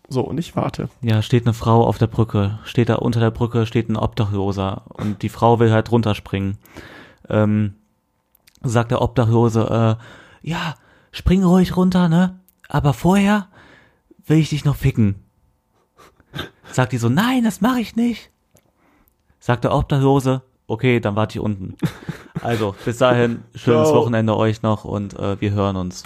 So, 0.07 0.21
und 0.21 0.38
ich 0.39 0.55
warte. 0.55 0.89
Ja, 1.01 1.21
steht 1.21 1.45
eine 1.45 1.53
Frau 1.53 1.86
auf 1.86 1.97
der 1.97 2.07
Brücke. 2.07 2.59
Steht 2.63 2.89
da 2.89 2.95
unter 2.95 3.19
der 3.19 3.32
Brücke, 3.32 3.65
steht 3.65 3.89
ein 3.89 3.95
Obdachloser. 3.95 4.84
Und 4.88 5.21
die 5.21 5.30
Frau 5.30 5.59
will 5.59 5.71
halt 5.71 5.91
runterspringen. 5.91 6.57
Ähm, 7.30 7.73
sagt 8.63 8.91
der 8.91 9.01
Obdachlose, 9.01 9.97
äh, 10.41 10.47
ja, 10.47 10.76
spring 11.11 11.43
ruhig 11.43 11.76
runter, 11.76 12.09
ne? 12.09 12.39
Aber 12.67 12.93
vorher 12.93 13.47
will 14.26 14.38
ich 14.38 14.49
dich 14.49 14.65
noch 14.65 14.76
ficken. 14.76 15.15
Sagt 16.71 16.91
die 16.91 16.97
so, 16.97 17.09
nein, 17.09 17.43
das 17.43 17.61
mache 17.61 17.80
ich 17.80 17.95
nicht. 17.95 18.32
Sagt 19.39 19.63
der 19.63 19.73
Obdachlose, 19.73 20.41
okay, 20.67 20.99
dann 20.99 21.15
warte 21.15 21.38
ich 21.38 21.43
unten. 21.43 21.76
Also, 22.41 22.76
bis 22.84 22.97
dahin, 22.97 23.43
schönes 23.53 23.89
Ciao. 23.89 23.95
Wochenende 24.01 24.36
euch 24.36 24.61
noch 24.61 24.84
und 24.86 25.17
äh, 25.17 25.39
wir 25.39 25.51
hören 25.51 25.76
uns. 25.76 26.03